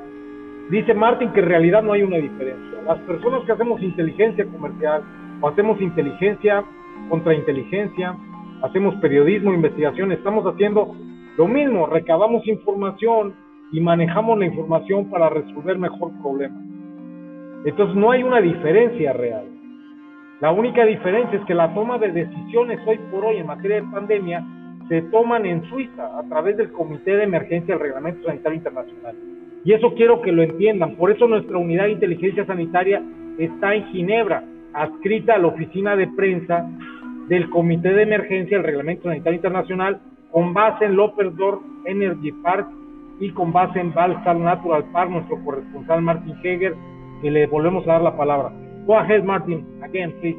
dice 0.69 0.93
Martín 0.93 1.31
que 1.31 1.39
en 1.39 1.45
realidad 1.45 1.83
no 1.83 1.93
hay 1.93 2.03
una 2.03 2.17
diferencia. 2.17 2.81
Las 2.85 2.99
personas 2.99 3.45
que 3.45 3.53
hacemos 3.53 3.81
inteligencia 3.81 4.45
comercial, 4.45 5.03
hacemos 5.43 5.81
inteligencia 5.81 6.63
contra 7.09 7.33
inteligencia, 7.33 8.15
hacemos 8.61 8.95
periodismo, 8.95 9.53
investigación, 9.53 10.11
estamos 10.11 10.45
haciendo 10.45 10.95
lo 11.37 11.47
mismo, 11.47 11.85
recabamos 11.85 12.45
información 12.47 13.33
y 13.71 13.79
manejamos 13.79 14.39
la 14.39 14.45
información 14.45 15.09
para 15.09 15.29
resolver 15.29 15.77
mejor 15.77 16.11
problemas. 16.21 16.63
Entonces 17.65 17.95
no 17.95 18.11
hay 18.11 18.23
una 18.23 18.41
diferencia 18.41 19.13
real. 19.13 19.45
La 20.41 20.51
única 20.51 20.85
diferencia 20.85 21.39
es 21.39 21.45
que 21.45 21.53
la 21.53 21.73
toma 21.73 21.97
de 21.97 22.11
decisiones 22.11 22.79
hoy 22.85 22.99
por 23.11 23.25
hoy 23.25 23.37
en 23.37 23.47
materia 23.47 23.77
de 23.77 23.87
pandemia 23.91 24.45
se 24.87 25.01
toman 25.03 25.45
en 25.45 25.63
Suiza 25.65 26.17
a 26.17 26.23
través 26.29 26.57
del 26.57 26.71
Comité 26.71 27.17
de 27.17 27.23
Emergencia 27.23 27.73
del 27.73 27.83
Reglamento 27.83 28.25
Sanitario 28.25 28.57
Internacional. 28.57 29.15
Y 29.65 29.73
eso 29.73 29.93
quiero 29.95 30.21
que 30.21 30.31
lo 30.31 30.43
entiendan. 30.43 30.95
Por 30.95 31.11
eso 31.11 31.27
nuestra 31.27 31.57
unidad 31.57 31.85
de 31.85 31.91
inteligencia 31.91 32.45
sanitaria 32.45 33.03
está 33.37 33.75
en 33.75 33.85
Ginebra, 33.87 34.43
adscrita 34.77 35.35
a 35.35 35.37
la 35.39 35.47
oficina 35.47 35.95
de 35.95 36.07
prensa 36.07 36.65
del 37.27 37.49
Comité 37.49 37.93
de 37.93 38.03
Emergencia 38.03 38.57
del 38.57 38.65
Reglamento 38.65 39.03
Sanitario 39.03 39.37
Internacional 39.37 39.99
con 40.31 40.53
base 40.53 40.85
en 40.85 40.95
Lopperdorf 40.95 41.61
Energy 41.85 42.31
Park 42.43 42.67
y 43.19 43.31
con 43.31 43.51
base 43.51 43.79
en 43.79 43.93
Balsal 43.93 44.43
Natural 44.43 44.83
Park, 44.91 45.09
nuestro 45.09 45.43
corresponsal 45.43 46.01
Martin 46.01 46.35
Heger, 46.43 46.75
que 47.21 47.31
le 47.31 47.47
volvemos 47.47 47.87
a 47.87 47.93
dar 47.93 48.01
la 48.01 48.15
palabra. 48.15 48.51
Go 48.85 48.97
ahead, 48.97 49.23
Martin, 49.23 49.65
again, 49.83 50.13
please. 50.21 50.37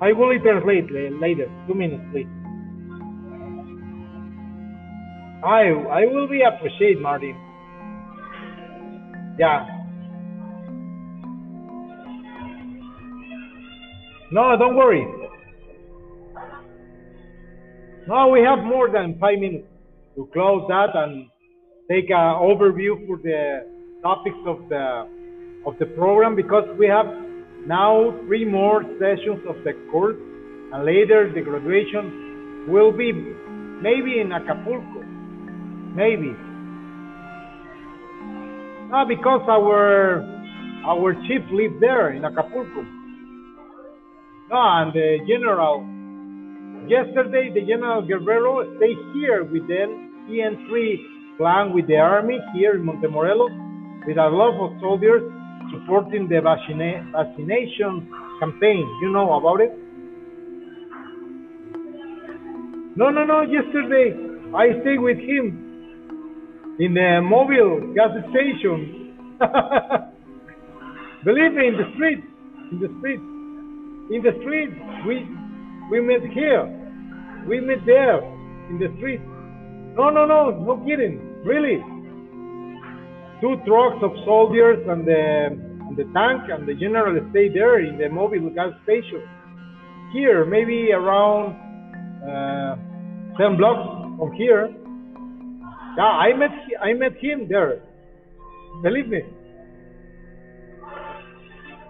I 0.00 0.12
will 0.12 0.36
translate 0.42 0.90
later, 0.90 1.48
two 1.68 1.74
minutes, 1.74 2.02
please. 2.10 2.28
I, 5.44 5.70
I 5.70 6.06
will 6.06 6.28
be 6.28 6.42
appreciate, 6.42 7.00
Martin. 7.00 7.36
Yeah. 9.38 9.81
No, 14.32 14.56
don't 14.56 14.76
worry. 14.76 15.04
No, 18.08 18.28
we 18.28 18.40
have 18.40 18.64
more 18.64 18.88
than 18.90 19.18
five 19.20 19.38
minutes 19.38 19.66
to 20.16 20.26
close 20.32 20.64
that 20.68 20.88
and 20.94 21.26
take 21.90 22.08
an 22.08 22.40
overview 22.40 23.06
for 23.06 23.18
the 23.18 23.66
topics 24.02 24.40
of 24.46 24.70
the 24.70 25.06
of 25.66 25.78
the 25.78 25.84
program 25.84 26.34
because 26.34 26.64
we 26.78 26.86
have 26.86 27.04
now 27.66 28.10
three 28.26 28.46
more 28.46 28.82
sessions 28.98 29.44
of 29.46 29.56
the 29.64 29.74
course 29.92 30.16
and 30.72 30.86
later 30.86 31.30
the 31.34 31.42
graduation 31.42 32.64
will 32.68 32.90
be 32.90 33.12
maybe 33.12 34.18
in 34.18 34.32
Acapulco. 34.32 35.02
Maybe. 35.94 36.34
No, 38.88 39.04
because 39.06 39.42
our 39.46 40.24
our 40.88 41.12
chief 41.28 41.42
lives 41.52 41.74
there 41.80 42.14
in 42.14 42.24
Acapulco. 42.24 43.01
No, 44.52 44.60
and 44.60 44.92
the 44.92 45.16
general, 45.26 45.80
yesterday 46.86 47.48
the 47.54 47.64
General 47.64 48.02
Guerrero 48.02 48.60
stayed 48.76 49.00
here 49.14 49.44
with 49.44 49.66
them, 49.66 50.28
EN3 50.28 51.38
plan 51.38 51.72
with 51.72 51.86
the 51.86 51.96
army 51.96 52.38
here 52.52 52.74
in 52.74 52.84
Montemorelos 52.84 53.48
with 54.06 54.18
a 54.18 54.28
lot 54.28 54.52
of 54.60 54.78
soldiers 54.78 55.22
supporting 55.72 56.28
the 56.28 56.42
vaccina 56.44 57.00
vaccination 57.12 58.12
campaign. 58.40 58.84
You 59.00 59.10
know 59.10 59.32
about 59.32 59.62
it? 59.62 59.72
No, 62.94 63.08
no, 63.08 63.24
no. 63.24 63.40
Yesterday 63.40 64.12
I 64.54 64.78
stayed 64.82 65.00
with 65.00 65.16
him 65.16 66.76
in 66.78 66.92
the 66.92 67.22
mobile 67.24 67.94
gas 67.94 68.10
station. 68.28 69.16
Believe 71.24 71.54
me, 71.54 71.68
in 71.68 71.76
the 71.80 71.88
street, 71.94 72.20
in 72.70 72.80
the 72.80 72.88
street 72.98 73.31
in 74.12 74.22
the 74.22 74.32
street. 74.40 74.70
We 75.06 75.26
we 75.90 76.00
met 76.00 76.22
here. 76.32 76.68
We 77.48 77.60
met 77.60 77.84
there 77.86 78.22
in 78.70 78.78
the 78.78 78.92
street. 78.98 79.20
No, 79.96 80.10
no, 80.10 80.24
no, 80.24 80.50
no 80.50 80.76
kidding, 80.86 81.18
really. 81.44 81.82
Two 83.40 83.56
trucks 83.66 84.00
of 84.02 84.12
soldiers 84.24 84.78
and 84.88 85.06
the, 85.06 85.48
and 85.88 85.96
the 85.96 86.04
tank 86.14 86.48
and 86.48 86.66
the 86.66 86.74
general 86.74 87.18
stay 87.30 87.48
there 87.48 87.80
in 87.80 87.98
the 87.98 88.08
mobile 88.08 88.48
gas 88.50 88.72
station. 88.84 89.20
Here, 90.12 90.44
maybe 90.44 90.92
around 90.92 91.56
uh, 92.22 92.76
10 93.36 93.56
blocks 93.56 94.18
from 94.18 94.32
here. 94.32 94.72
Yeah, 95.96 96.04
I 96.04 96.32
met 96.32 96.52
I 96.80 96.92
met 96.94 97.16
him 97.20 97.48
there. 97.48 97.82
Believe 98.82 99.08
me. 99.08 99.20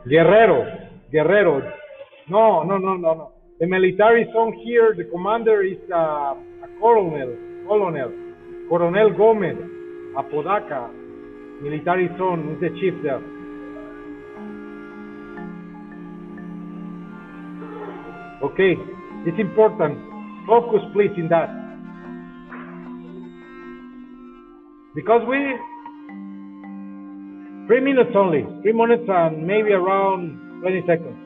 Guerrero, 0.08 0.66
Guerrero. 1.12 1.82
No, 2.28 2.62
no, 2.62 2.78
no, 2.78 2.96
no, 2.96 3.14
no. 3.14 3.32
The 3.58 3.66
military 3.66 4.26
zone 4.32 4.54
here, 4.64 4.94
the 4.96 5.04
commander 5.04 5.62
is 5.62 5.78
uh, 5.92 6.35
a 6.35 6.68
colonel, 6.80 7.37
colonel, 7.68 8.12
Coronel 8.68 9.11
Gomez, 9.16 9.56
Apodaca, 10.16 10.90
military 11.62 12.08
zone, 12.18 12.54
is 12.54 12.61
the 12.61 12.70
chief 12.80 12.94
there. 13.02 13.20
Okay, 18.42 18.74
it's 19.26 19.38
important. 19.38 19.98
Focus, 20.46 20.80
please, 20.92 21.12
in 21.16 21.28
that. 21.28 21.48
Because 24.94 25.22
we, 25.28 25.38
three 27.66 27.80
minutes 27.80 28.11
only, 28.16 28.42
three 28.62 28.72
minutes 28.72 29.04
and 29.08 29.46
maybe 29.46 29.72
around 29.72 30.61
20 30.62 30.80
seconds. 30.87 31.21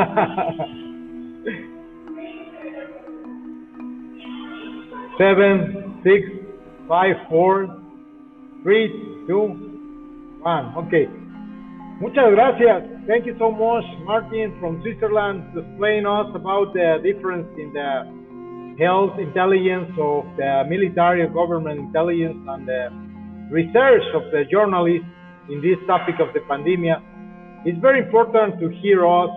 Seven, 5.18 6.00
six, 6.02 6.24
five, 6.88 7.16
four, 7.28 7.68
three, 8.62 8.88
two, 9.26 10.38
one. 10.40 10.74
Okay. 10.86 11.06
Muchas 12.00 12.32
gracias. 12.32 12.82
Thank 13.06 13.26
you 13.26 13.36
so 13.38 13.50
much, 13.50 13.84
Martin 14.04 14.56
from 14.60 14.80
Switzerland, 14.80 15.52
to 15.52 15.60
explain 15.60 16.06
us 16.06 16.26
about 16.34 16.72
the 16.72 16.96
difference 17.04 17.46
in 17.58 17.72
the 17.74 18.08
health 18.80 19.20
intelligence 19.20 19.92
of 20.00 20.24
the 20.40 20.64
military 20.68 21.28
government 21.28 21.78
intelligence 21.78 22.40
and 22.48 22.66
the 22.66 22.88
research 23.52 24.04
of 24.14 24.22
the 24.32 24.48
journalists 24.50 25.04
in 25.50 25.60
this 25.60 25.76
topic 25.86 26.16
of 26.16 26.32
the 26.32 26.40
pandemic. 26.48 26.96
It's 27.66 27.78
very 27.80 28.00
important 28.00 28.58
to 28.60 28.70
hear 28.80 29.04
us 29.04 29.28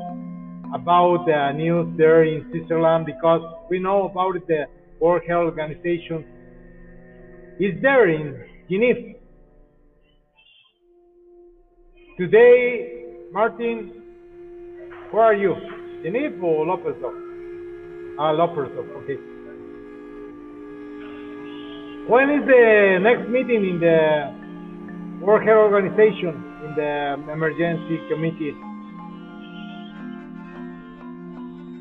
about 0.74 1.26
the 1.26 1.52
news 1.56 1.88
there 1.98 2.24
in 2.24 2.46
Switzerland 2.50 3.06
because 3.06 3.42
we 3.70 3.80
know 3.80 4.10
about 4.10 4.34
the 4.48 4.66
World 5.00 5.22
Health 5.28 5.46
Organization 5.46 6.26
is 7.60 7.80
there 7.82 8.10
in 8.10 8.44
Geneva. 8.70 9.14
Today, 12.18 13.06
Martin, 13.32 14.02
where 15.12 15.24
are 15.24 15.36
you? 15.36 15.56
Geneva 16.04 16.44
or 16.44 16.66
Lopezov? 16.66 17.14
Ah, 18.20 18.34
Lopezov, 18.34 18.90
okay. 19.04 19.18
When 22.10 22.30
is 22.30 22.46
the 22.48 23.00
next 23.02 23.30
meeting 23.30 23.64
in 23.70 23.80
the 23.80 25.26
World 25.26 25.48
Health 25.48 25.72
Organization 25.72 26.34
in 26.66 26.74
the 26.76 27.32
emergency 27.32 28.00
committee? 28.10 28.73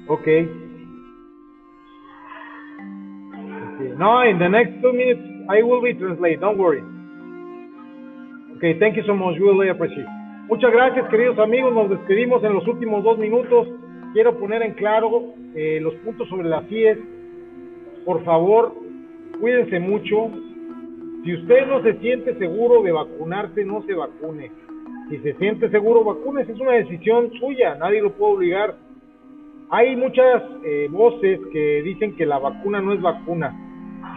Okay. 0.08 0.42
okay. 3.74 3.92
No, 3.96 4.22
in 4.22 4.38
the 4.38 4.48
next 4.48 4.80
two 4.82 4.92
minutes, 4.92 5.20
I 5.48 5.62
will 5.62 5.82
be 5.82 5.94
translate. 5.94 6.40
Don't 6.40 6.58
worry. 6.58 6.82
Okay, 8.56 8.78
thank 8.78 8.96
you 8.96 9.02
so 9.06 9.14
much. 9.14 9.34
We 9.38 9.46
really 9.46 9.70
appreciate. 9.70 10.06
Muchas 10.48 10.72
gracias, 10.72 11.08
queridos 11.08 11.38
amigos. 11.38 11.72
Nos 11.72 11.90
despedimos 11.90 12.42
en 12.44 12.52
los 12.54 12.66
últimos 12.66 13.02
dos 13.04 13.18
minutos. 13.18 13.68
Quiero 14.12 14.38
poner 14.38 14.62
en 14.62 14.74
claro 14.74 15.34
eh, 15.54 15.78
los 15.80 15.94
puntos 15.96 16.28
sobre 16.28 16.48
las 16.48 16.66
CIES. 16.68 16.98
Por 18.04 18.24
favor, 18.24 18.74
cuídense 19.40 19.78
mucho. 19.80 20.30
Si 21.24 21.34
usted 21.34 21.66
no 21.66 21.82
se 21.82 21.94
siente 22.00 22.36
seguro 22.38 22.82
de 22.82 22.92
vacunarse, 22.92 23.64
no 23.64 23.82
se 23.82 23.94
vacune. 23.94 24.50
Si 25.08 25.18
se 25.18 25.34
siente 25.34 25.70
seguro, 25.70 26.04
vacúnese. 26.04 26.52
Es 26.52 26.60
una 26.60 26.72
decisión 26.72 27.30
suya. 27.38 27.76
Nadie 27.76 28.02
lo 28.02 28.12
puede 28.12 28.34
obligar. 28.34 28.74
Hay 29.74 29.96
muchas 29.96 30.42
eh, 30.66 30.86
voces 30.90 31.40
que 31.50 31.80
dicen 31.82 32.14
que 32.16 32.26
la 32.26 32.38
vacuna 32.38 32.82
no 32.82 32.92
es 32.92 33.00
vacuna. 33.00 33.56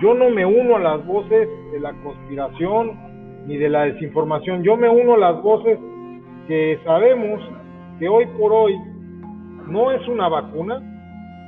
Yo 0.02 0.14
no 0.14 0.30
me 0.30 0.46
uno 0.46 0.76
a 0.76 0.80
las 0.82 1.06
voces 1.06 1.48
de 1.72 1.80
la 1.80 1.94
conspiración 2.04 3.00
ni 3.48 3.56
de 3.56 3.70
la 3.70 3.86
desinformación. 3.86 4.64
Yo 4.64 4.76
me 4.76 4.90
uno 4.90 5.14
a 5.14 5.18
las 5.18 5.42
voces 5.42 5.80
que 6.50 6.78
sabemos 6.84 7.40
que 8.00 8.10
hoy 8.10 8.26
por 8.38 8.52
hoy 8.52 8.78
no 9.70 9.92
es 9.94 10.06
una 10.10 10.28
vacuna, 10.28 10.84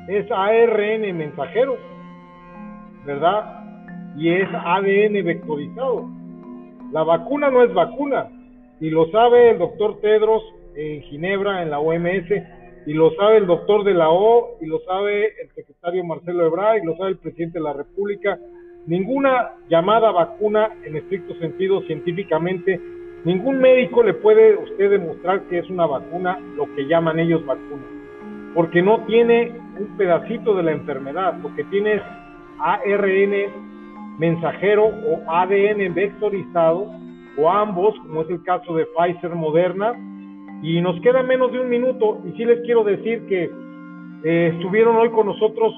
es 0.07 0.25
ARN 0.31 1.17
mensajero, 1.17 1.75
¿verdad? 3.05 4.15
Y 4.15 4.29
es 4.29 4.47
ADN 4.53 5.21
vectorizado. 5.25 6.09
La 6.93 7.03
vacuna 7.03 7.49
no 7.51 7.61
es 7.61 7.73
vacuna, 7.73 8.29
y 8.79 8.89
lo 8.89 9.11
sabe 9.11 9.49
el 9.49 9.57
doctor 9.57 9.99
Tedros 9.99 10.43
en 10.77 11.01
Ginebra, 11.01 11.61
en 11.61 11.71
la 11.71 11.79
OMS, 11.79 12.31
y 12.87 12.93
lo 12.93 13.11
sabe 13.15 13.37
el 13.37 13.47
doctor 13.47 13.83
de 13.83 13.93
la 13.93 14.09
O, 14.09 14.57
y 14.61 14.65
lo 14.65 14.79
sabe 14.85 15.33
el 15.41 15.49
secretario 15.53 16.05
Marcelo 16.05 16.45
Ebrard, 16.45 16.81
y 16.81 16.85
lo 16.85 16.95
sabe 16.95 17.09
el 17.09 17.17
presidente 17.17 17.59
de 17.59 17.65
la 17.65 17.73
República. 17.73 18.39
Ninguna 18.85 19.55
llamada 19.69 20.09
vacuna 20.11 20.69
en 20.85 20.95
estricto 20.95 21.35
sentido 21.35 21.81
científicamente, 21.81 22.79
ningún 23.25 23.59
médico 23.59 24.01
le 24.03 24.13
puede 24.13 24.55
usted 24.55 24.89
demostrar 24.89 25.41
que 25.49 25.59
es 25.59 25.69
una 25.69 25.85
vacuna, 25.85 26.39
lo 26.55 26.73
que 26.75 26.87
llaman 26.87 27.19
ellos 27.19 27.45
vacuna, 27.45 27.83
porque 28.55 28.81
no 28.81 29.03
tiene 29.05 29.51
un 29.77 29.97
pedacito 29.97 30.55
de 30.55 30.63
la 30.63 30.71
enfermedad, 30.71 31.37
lo 31.43 31.53
que 31.55 31.65
tiene 31.65 31.95
es 31.95 32.01
ARN 32.59 33.33
mensajero 34.17 34.85
o 34.85 35.29
ADN 35.29 35.93
vectorizado, 35.93 36.89
o 37.37 37.51
ambos, 37.51 37.99
como 37.99 38.21
es 38.21 38.29
el 38.29 38.41
caso 38.43 38.73
de 38.75 38.85
Pfizer 38.85 39.35
Moderna, 39.35 39.93
y 40.61 40.81
nos 40.81 40.99
queda 41.01 41.23
menos 41.23 41.51
de 41.51 41.59
un 41.59 41.69
minuto 41.69 42.21
y 42.25 42.31
sí 42.37 42.45
les 42.45 42.61
quiero 42.61 42.83
decir 42.83 43.25
que 43.27 43.49
eh, 44.23 44.51
estuvieron 44.55 44.95
hoy 44.95 45.09
con 45.09 45.27
nosotros 45.27 45.73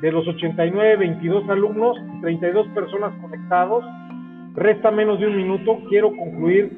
de 0.00 0.10
los 0.10 0.26
89, 0.26 0.96
22 0.96 1.48
alumnos, 1.48 1.96
32 2.22 2.66
personas 2.68 3.14
conectados. 3.20 3.84
Resta 4.54 4.90
menos 4.90 5.20
de 5.20 5.28
un 5.28 5.36
minuto. 5.36 5.78
Quiero 5.88 6.14
concluir 6.16 6.72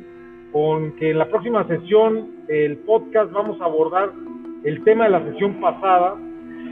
con 0.52 0.92
que 0.96 1.10
en 1.10 1.18
la 1.18 1.28
próxima 1.28 1.66
sesión 1.66 2.46
del 2.46 2.76
podcast 2.78 3.32
vamos 3.32 3.60
a 3.60 3.64
abordar 3.64 4.10
el 4.64 4.84
tema 4.84 5.04
de 5.04 5.10
la 5.10 5.24
sesión 5.24 5.54
pasada, 5.54 6.16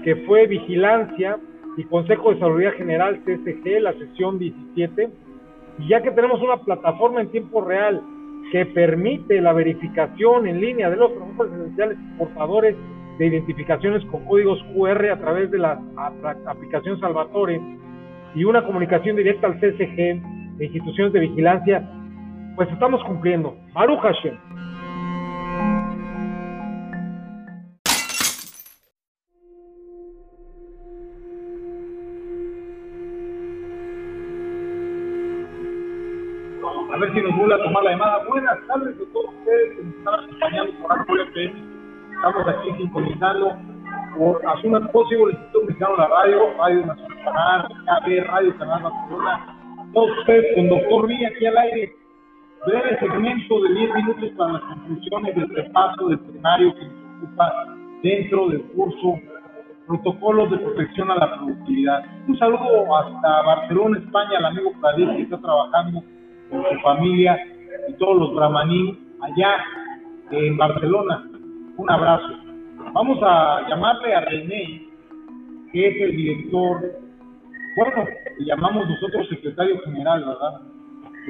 que 0.04 0.16
fue 0.26 0.46
vigilancia 0.46 1.38
y 1.76 1.84
Consejo 1.84 2.32
de 2.34 2.40
Salud 2.40 2.62
General 2.76 3.20
CSG, 3.24 3.80
la 3.80 3.94
sesión 3.94 4.38
17. 4.38 5.10
Y 5.78 5.88
ya 5.88 6.02
que 6.02 6.10
tenemos 6.10 6.42
una 6.42 6.58
plataforma 6.58 7.22
en 7.22 7.30
tiempo 7.30 7.62
real 7.62 8.02
que 8.52 8.66
permite 8.66 9.40
la 9.40 9.54
verificación 9.54 10.46
en 10.46 10.60
línea 10.60 10.90
de 10.90 10.96
los 10.96 11.10
productos 11.12 11.50
esenciales 11.54 11.96
portadores 12.18 12.76
de 13.18 13.26
identificaciones 13.26 14.04
con 14.10 14.26
códigos 14.26 14.62
QR 14.74 15.10
a 15.10 15.18
través 15.18 15.50
de 15.50 15.58
la 15.58 15.80
aplicación 16.46 17.00
Salvatore 17.00 17.58
y 18.34 18.44
una 18.44 18.62
comunicación 18.62 19.16
directa 19.16 19.46
al 19.46 19.58
CSG 19.58 19.98
e 19.98 20.64
instituciones 20.66 21.14
de 21.14 21.20
vigilancia, 21.20 21.82
pues 22.54 22.68
estamos 22.70 23.02
cumpliendo. 23.04 23.56
Maru 23.72 23.96
Hashem. 23.96 24.36
A 36.92 36.96
ver 36.98 37.10
si 37.14 37.22
nos 37.22 37.34
vuelve 37.34 37.54
a 37.54 37.64
tomar 37.64 37.84
la 37.84 37.92
llamada. 37.92 38.22
Buenas 38.28 38.58
tardes 38.66 38.94
a 38.94 39.12
todos 39.14 39.34
ustedes 39.38 39.76
que 39.78 39.82
nos 39.82 39.94
están 39.96 40.14
acompañando 40.14 40.72
por 40.74 40.92
Arco 40.92 41.16
FM. 41.16 41.62
Estamos 42.16 42.48
aquí 42.48 42.72
sintonizando 42.76 43.56
por 44.18 44.46
Asuna 44.46 44.80
Possible, 44.92 45.32
Instituto 45.32 45.66
Mexicano 45.68 45.92
de 45.92 45.98
la 46.02 46.08
Radio, 46.08 46.54
Radio 46.58 46.86
Nacional 46.86 47.24
Canal, 47.24 47.68
KB, 48.04 48.24
Radio 48.26 48.58
Canal 48.58 48.82
Barcelona. 48.82 49.56
Todos 49.94 50.18
ustedes 50.18 50.54
con 50.54 50.68
Doctor 50.68 51.06
Villa 51.06 51.28
aquí 51.28 51.46
al 51.46 51.56
aire. 51.56 51.96
Breve 52.66 52.98
segmento 52.98 53.62
de 53.62 53.74
10 53.74 53.94
minutos 53.94 54.30
para 54.36 54.52
las 54.52 54.62
conclusiones 54.62 55.34
del 55.34 55.48
repaso 55.48 56.08
del 56.08 56.20
escenario 56.20 56.74
que 56.74 56.84
nos 56.84 57.24
ocupa 57.24 57.76
dentro 58.02 58.48
del 58.48 58.62
curso 58.64 59.18
protocolos 59.86 60.50
de 60.50 60.58
protección 60.58 61.10
a 61.10 61.16
la 61.16 61.36
productividad. 61.38 62.04
Un 62.28 62.38
saludo 62.38 62.96
hasta 62.98 63.42
Barcelona, 63.46 63.98
España, 63.98 64.38
al 64.38 64.44
amigo 64.44 64.72
Pradis 64.78 65.08
que 65.16 65.22
está 65.22 65.38
trabajando 65.38 66.02
con 66.52 66.62
su 66.70 66.80
familia 66.80 67.38
y 67.88 67.94
todos 67.94 68.18
los 68.18 68.34
brahmaní 68.34 68.98
allá 69.22 69.56
en 70.30 70.56
Barcelona. 70.56 71.24
Un 71.76 71.90
abrazo. 71.90 72.28
Vamos 72.92 73.18
a 73.22 73.66
llamarle 73.68 74.14
a 74.14 74.20
René, 74.20 74.86
que 75.72 75.88
es 75.88 76.02
el 76.02 76.16
director, 76.16 76.80
bueno, 77.76 78.04
le 78.38 78.44
llamamos 78.44 78.88
nosotros 78.88 79.28
secretario 79.30 79.80
general, 79.80 80.24
¿verdad? 80.24 80.60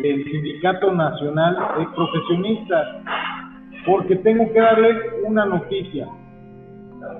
Del 0.02 0.24
Sindicato 0.24 0.92
Nacional 0.92 1.56
de 1.78 1.86
Profesionistas, 1.94 2.88
porque 3.86 4.16
tengo 4.16 4.52
que 4.52 4.60
darle 4.60 5.00
una 5.24 5.44
noticia 5.46 6.08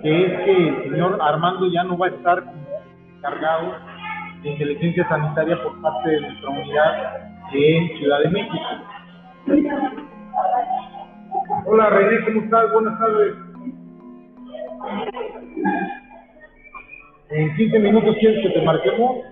que 0.02 0.26
es 0.26 0.44
que 0.44 0.68
el 0.68 0.82
señor 0.90 1.18
Armando 1.20 1.66
ya 1.70 1.84
no 1.84 1.96
va 1.98 2.06
a 2.06 2.10
estar 2.10 2.44
como 2.44 2.62
encargado 3.16 3.74
de 4.42 4.50
inteligencia 4.50 5.08
sanitaria 5.08 5.62
por 5.62 5.80
parte 5.80 6.10
de 6.10 6.20
nuestra 6.20 6.50
unidad 6.50 7.31
en 7.54 7.98
Ciudad 7.98 8.20
de 8.20 8.30
México. 8.30 8.58
Hola 11.66 11.90
René, 11.90 12.24
¿cómo 12.24 12.40
estás? 12.42 12.72
Buenas 12.72 12.98
tardes. 12.98 13.34
En 17.30 17.56
15 17.56 17.78
minutos 17.78 18.16
quieres 18.20 18.42
que 18.42 18.50
te 18.50 18.62
marquemos. 18.64 19.24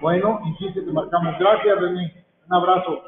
Bueno, 0.00 0.40
en 0.46 0.54
15 0.56 0.82
te 0.82 0.92
marcamos. 0.92 1.38
Gracias 1.38 1.80
René. 1.80 2.24
Un 2.48 2.54
abrazo. 2.54 3.02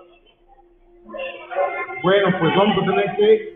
Bueno, 2.03 2.29
pues 2.39 2.57
vamos 2.57 2.77
a 2.77 2.87
tener 2.87 3.17
que 3.17 3.55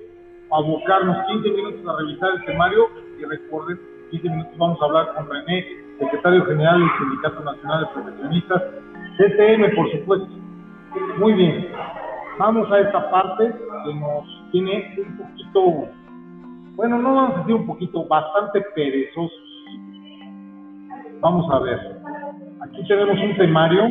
abocarnos 0.51 1.27
15 1.27 1.51
minutos 1.51 1.81
a 1.87 1.99
revisar 1.99 2.31
el 2.37 2.45
temario 2.47 2.89
y 3.21 3.25
recuerden, 3.25 3.79
15 4.11 4.29
minutos 4.31 4.59
vamos 4.59 4.81
a 4.81 4.85
hablar 4.87 5.15
con 5.15 5.31
René, 5.31 5.67
secretario 5.99 6.45
general 6.47 6.81
del 6.81 6.91
Sindicato 6.99 7.45
Nacional 7.45 7.81
de 7.81 7.87
Profesionistas, 7.93 8.63
CTM 9.19 9.75
por 9.75 9.91
supuesto. 9.91 10.29
Muy 11.19 11.33
bien, 11.35 11.69
vamos 12.39 12.71
a 12.73 12.81
esta 12.81 13.11
parte 13.11 13.53
que 13.85 13.95
nos 13.95 14.51
tiene 14.53 14.95
un 14.99 15.17
poquito, 15.19 15.89
bueno, 16.77 16.99
no 16.99 17.15
vamos 17.15 17.35
a 17.35 17.39
decir 17.41 17.55
un 17.57 17.67
poquito, 17.67 18.07
bastante 18.07 18.63
perezosos. 18.75 19.33
Vamos 21.21 21.53
a 21.53 21.59
ver, 21.59 21.79
aquí 22.63 22.87
tenemos 22.87 23.19
un 23.19 23.37
temario 23.37 23.89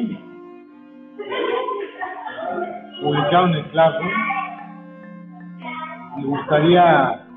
publicado 3.01 3.47
en 3.47 3.53
el 3.53 3.65
Classroom 3.65 4.11
me 6.17 6.25
gustaría 6.25 7.27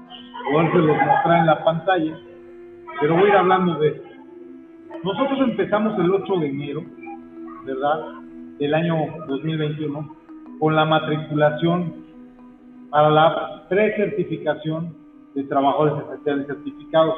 los 0.53 0.72
mostrar 0.72 1.40
en 1.40 1.46
la 1.46 1.62
pantalla, 1.62 2.18
pero 2.98 3.14
voy 3.14 3.24
a 3.24 3.29
ir 3.29 3.37
hablando 3.37 3.74
de 3.74 3.88
esto. 3.88 4.09
Nosotros 5.05 5.38
empezamos 5.40 5.98
el 5.98 6.11
8 6.11 6.37
de 6.40 6.48
enero, 6.48 6.83
Del 7.64 8.74
año 8.74 8.96
2021, 9.28 10.16
con 10.58 10.74
la 10.74 10.84
matriculación 10.84 11.94
para 12.90 13.10
la 13.10 13.62
precertificación 13.68 14.94
de 15.34 15.44
trabajadores 15.44 15.94
especiales 16.04 16.46
certificados. 16.46 17.14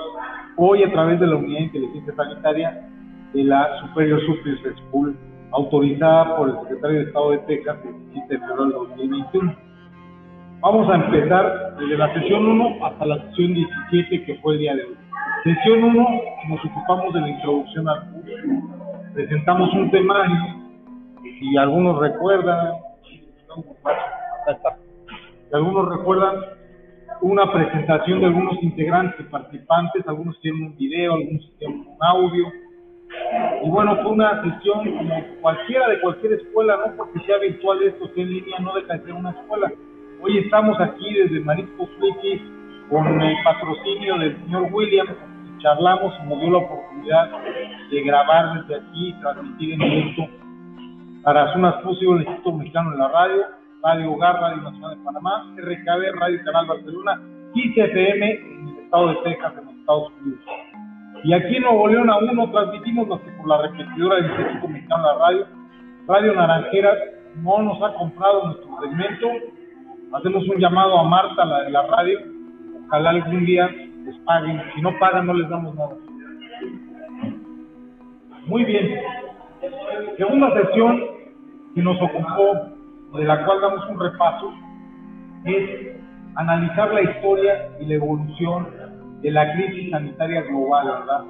Hoy, 0.56 0.82
a 0.82 0.92
través 0.92 1.18
de 1.20 1.26
la 1.26 1.36
Unidad 1.36 1.58
de 1.58 1.64
Inteligencia 1.64 2.14
Sanitaria 2.14 2.88
de 3.32 3.44
la 3.44 3.80
Superior 3.80 4.20
Superior 4.26 4.74
School, 4.88 5.16
autorizada 5.52 6.36
por 6.36 6.50
el 6.50 6.60
secretario 6.60 6.98
de 6.98 7.04
Estado 7.04 7.30
de 7.30 7.38
Texas 7.38 7.76
el 7.84 7.92
17 8.12 8.34
de 8.34 8.40
febrero 8.40 8.62
del 8.64 8.72
2021 8.72 9.72
Vamos 10.62 10.88
a 10.88 10.94
empezar 10.94 11.76
desde 11.76 11.98
la 11.98 12.14
sesión 12.14 12.46
1 12.46 12.86
hasta 12.86 13.04
la 13.04 13.18
sesión 13.30 13.52
17, 13.52 14.24
que 14.24 14.36
fue 14.36 14.54
el 14.54 14.60
día 14.60 14.76
de 14.76 14.84
hoy. 14.84 14.96
Sesión 15.42 15.82
1, 15.82 16.08
nos 16.50 16.64
ocupamos 16.64 17.12
de 17.12 17.20
la 17.20 17.28
introducción 17.30 17.88
al 17.88 18.08
curso. 18.12 18.81
Presentamos 19.14 19.72
un 19.74 19.90
temario, 19.90 20.36
si 21.22 21.56
algunos 21.56 22.00
recuerdan, 22.00 22.74
si 25.48 25.54
algunos 25.54 25.88
recuerdan, 25.88 26.36
una 27.20 27.52
presentación 27.52 28.20
de 28.20 28.26
algunos 28.26 28.62
integrantes 28.62 29.26
participantes, 29.26 30.06
algunos 30.08 30.40
tienen 30.40 30.64
un 30.64 30.76
video, 30.76 31.14
algunos 31.14 31.52
tienen 31.58 31.80
un 31.80 31.96
audio. 32.00 32.46
Y 33.62 33.68
bueno, 33.68 33.96
fue 34.02 34.12
una 34.12 34.42
sesión 34.42 34.96
como 34.96 35.14
cualquiera 35.42 35.88
de 35.88 36.00
cualquier 36.00 36.32
escuela, 36.32 36.78
no 36.78 36.96
porque 36.96 37.20
sea 37.26 37.38
virtual 37.38 37.82
esto, 37.82 38.08
sea 38.14 38.24
en 38.24 38.30
línea, 38.30 38.58
no 38.60 38.74
deja 38.74 38.94
de 38.94 39.04
ser 39.04 39.12
una 39.12 39.30
escuela 39.30 39.72
Hoy 40.22 40.38
estamos 40.38 40.80
aquí 40.80 41.14
desde 41.14 41.40
Marisco 41.40 41.84
Friki 41.98 42.40
con 42.88 43.20
el 43.20 43.34
patrocinio 43.42 44.18
del 44.18 44.36
señor 44.44 44.68
William. 44.72 45.08
Charlamos 45.62 46.12
y 46.22 46.28
nos 46.28 46.40
dio 46.40 46.50
la 46.50 46.58
oportunidad 46.58 47.30
de 47.90 48.02
grabar 48.02 48.54
desde 48.54 48.76
aquí 48.76 49.08
y 49.08 49.12
transmitir 49.20 49.74
en 49.74 49.78
directo 49.78 50.26
para 51.22 51.52
Zonas 51.52 51.82
Fusión, 51.82 52.16
el 52.16 52.22
Instituto 52.22 52.52
Mexicano 52.56 52.90
de 52.90 52.98
la 52.98 53.08
Radio, 53.08 53.42
Radio 53.82 54.12
Hogar, 54.12 54.40
Radio 54.40 54.62
Nacional 54.62 54.98
de 54.98 55.04
Panamá, 55.04 55.54
RKB, 55.56 56.20
Radio 56.20 56.40
Canal 56.44 56.66
Barcelona 56.66 57.20
y 57.54 57.74
CFM 57.74 58.30
en 58.30 58.68
el 58.68 58.84
estado 58.84 59.08
de 59.08 59.16
Texas, 59.24 59.52
en 59.58 59.64
los 59.66 59.74
Estados 59.76 60.12
Unidos. 60.20 60.44
Y 61.24 61.32
aquí 61.32 61.56
en 61.56 61.62
Nuevo 61.62 61.88
León 61.88 62.10
aún 62.10 62.34
no 62.34 62.50
transmitimos 62.50 63.06
más 63.06 63.20
por 63.20 63.48
la 63.48 63.62
repetidora 63.62 64.16
del 64.16 64.26
Instituto 64.26 64.68
Mexicano 64.68 65.02
de 65.02 65.08
la 65.08 65.18
Radio. 65.18 65.46
Radio 66.08 66.34
Naranjera 66.34 66.92
no 67.36 67.62
nos 67.62 67.82
ha 67.82 67.94
comprado 67.94 68.46
nuestro 68.46 68.80
segmento 68.82 69.28
Hacemos 70.12 70.46
un 70.46 70.58
llamado 70.58 70.98
a 70.98 71.04
Marta, 71.04 71.42
la 71.42 71.62
de 71.62 71.70
la 71.70 71.86
radio. 71.86 72.18
Ojalá 72.86 73.10
algún 73.10 73.46
día 73.46 73.70
paguen. 74.20 74.60
Si 74.74 74.82
no 74.82 74.98
pagan, 74.98 75.26
no 75.26 75.34
les 75.34 75.48
damos 75.48 75.74
nada. 75.74 75.96
Muy 78.46 78.64
bien. 78.64 78.98
Segunda 80.16 80.52
sesión 80.54 81.02
que 81.74 81.82
nos 81.82 82.00
ocupó, 82.02 83.18
de 83.18 83.24
la 83.24 83.44
cual 83.44 83.60
damos 83.60 83.88
un 83.88 84.00
repaso, 84.00 84.52
es 85.44 85.96
analizar 86.34 86.92
la 86.92 87.02
historia 87.02 87.68
y 87.80 87.86
la 87.86 87.94
evolución 87.94 88.66
de 89.20 89.30
la 89.30 89.52
crisis 89.52 89.90
sanitaria 89.90 90.42
global, 90.42 90.86
¿verdad? 90.86 91.24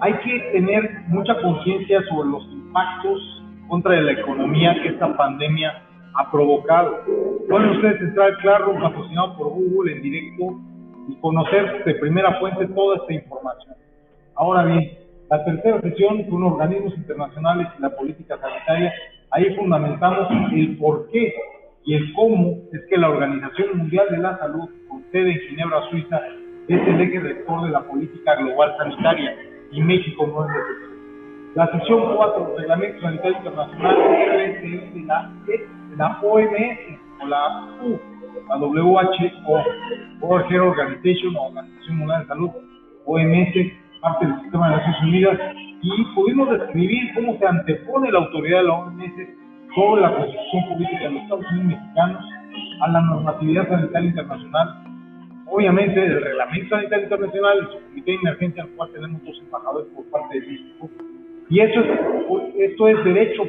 Hay 0.00 0.14
que 0.14 0.38
tener 0.52 1.02
mucha 1.08 1.40
conciencia 1.40 2.02
sobre 2.08 2.28
los 2.30 2.44
impactos 2.52 3.44
contra 3.68 4.00
la 4.00 4.12
economía 4.12 4.74
que 4.82 4.88
esta 4.88 5.16
pandemia 5.16 5.82
ha 6.14 6.30
provocado. 6.30 7.02
Pueden 7.48 7.70
ustedes 7.70 8.00
entrar 8.00 8.36
claro, 8.38 8.74
patrocinado 8.80 9.36
por 9.36 9.48
Google 9.48 9.96
en 9.96 10.02
directo 10.02 10.60
y 11.08 11.16
conocer 11.16 11.84
de 11.84 11.94
primera 11.94 12.38
fuente 12.38 12.66
toda 12.68 12.96
esta 12.96 13.12
información. 13.12 13.74
Ahora 14.34 14.64
bien, 14.64 14.98
la 15.30 15.44
tercera 15.44 15.80
sesión 15.80 16.24
con 16.24 16.42
organismos 16.44 16.96
internacionales 16.96 17.68
y 17.78 17.82
la 17.82 17.90
política 17.90 18.38
sanitaria, 18.38 18.92
ahí 19.30 19.54
fundamentamos 19.56 20.28
el 20.52 20.76
por 20.78 21.08
qué 21.10 21.34
y 21.84 21.94
el 21.94 22.12
cómo 22.14 22.58
es 22.72 22.80
que 22.88 22.96
la 22.96 23.10
Organización 23.10 23.78
Mundial 23.78 24.06
de 24.10 24.18
la 24.18 24.38
Salud, 24.38 24.68
con 24.88 25.04
sede 25.10 25.32
en 25.32 25.40
Ginebra, 25.48 25.88
Suiza, 25.90 26.20
es 26.68 26.88
el 26.88 27.00
eje 27.00 27.20
rector 27.20 27.64
de 27.64 27.70
la 27.70 27.80
política 27.82 28.34
global 28.36 28.74
sanitaria 28.76 29.36
y 29.70 29.80
México 29.80 30.26
no 30.26 30.44
es 30.44 30.56
La 31.54 31.70
sesión 31.72 32.16
4, 32.16 32.54
Reglamento 32.58 33.00
Sanitario 33.00 33.36
Internacional, 33.38 33.96
de 33.96 35.06
la 35.06 35.30
la 35.96 36.20
OMS 36.22 36.78
o 37.22 37.26
la 37.26 37.68
U, 37.82 38.15
la 38.48 38.56
WHO, 38.56 39.64
World 40.20 40.50
Health 40.50 40.78
Organization 40.78 41.36
o 41.36 41.48
Organización 41.48 41.98
Mundial 41.98 42.22
de 42.22 42.28
Salud, 42.28 42.50
OMS, 43.04 43.54
parte 44.00 44.26
del 44.26 44.40
sistema 44.42 44.70
de 44.70 44.76
Naciones 44.76 45.02
Unidas, 45.02 45.40
y 45.82 46.04
pudimos 46.14 46.50
describir 46.50 47.14
cómo 47.14 47.38
se 47.38 47.46
antepone 47.46 48.10
la 48.10 48.18
autoridad 48.18 48.58
de 48.58 48.64
la 48.64 48.74
OMS 48.74 49.12
sobre 49.74 50.02
la 50.02 50.16
constitución 50.16 50.68
política 50.68 50.98
de 51.00 51.10
los 51.10 51.22
Estados 51.22 51.44
Unidos 51.52 51.66
mexicanos 51.66 52.24
a 52.80 52.88
la 52.88 53.00
normatividad 53.00 53.68
sanitaria 53.68 54.08
internacional, 54.08 54.68
obviamente 55.46 56.00
del 56.00 56.22
reglamento 56.22 56.76
sanitario 56.76 57.04
internacional 57.04 57.68
su 57.72 57.88
comité 57.88 58.10
de 58.10 58.16
emergencia, 58.16 58.62
al 58.62 58.68
cual 58.70 58.90
tenemos 58.92 59.24
dos 59.24 59.38
embajadores 59.44 59.88
por 59.94 60.04
parte 60.10 60.40
de 60.40 60.46
México. 60.46 60.90
Y 61.48 61.60
eso 61.60 61.80
es, 61.80 62.70
esto 62.70 62.88
es 62.88 63.04
derecho 63.04 63.42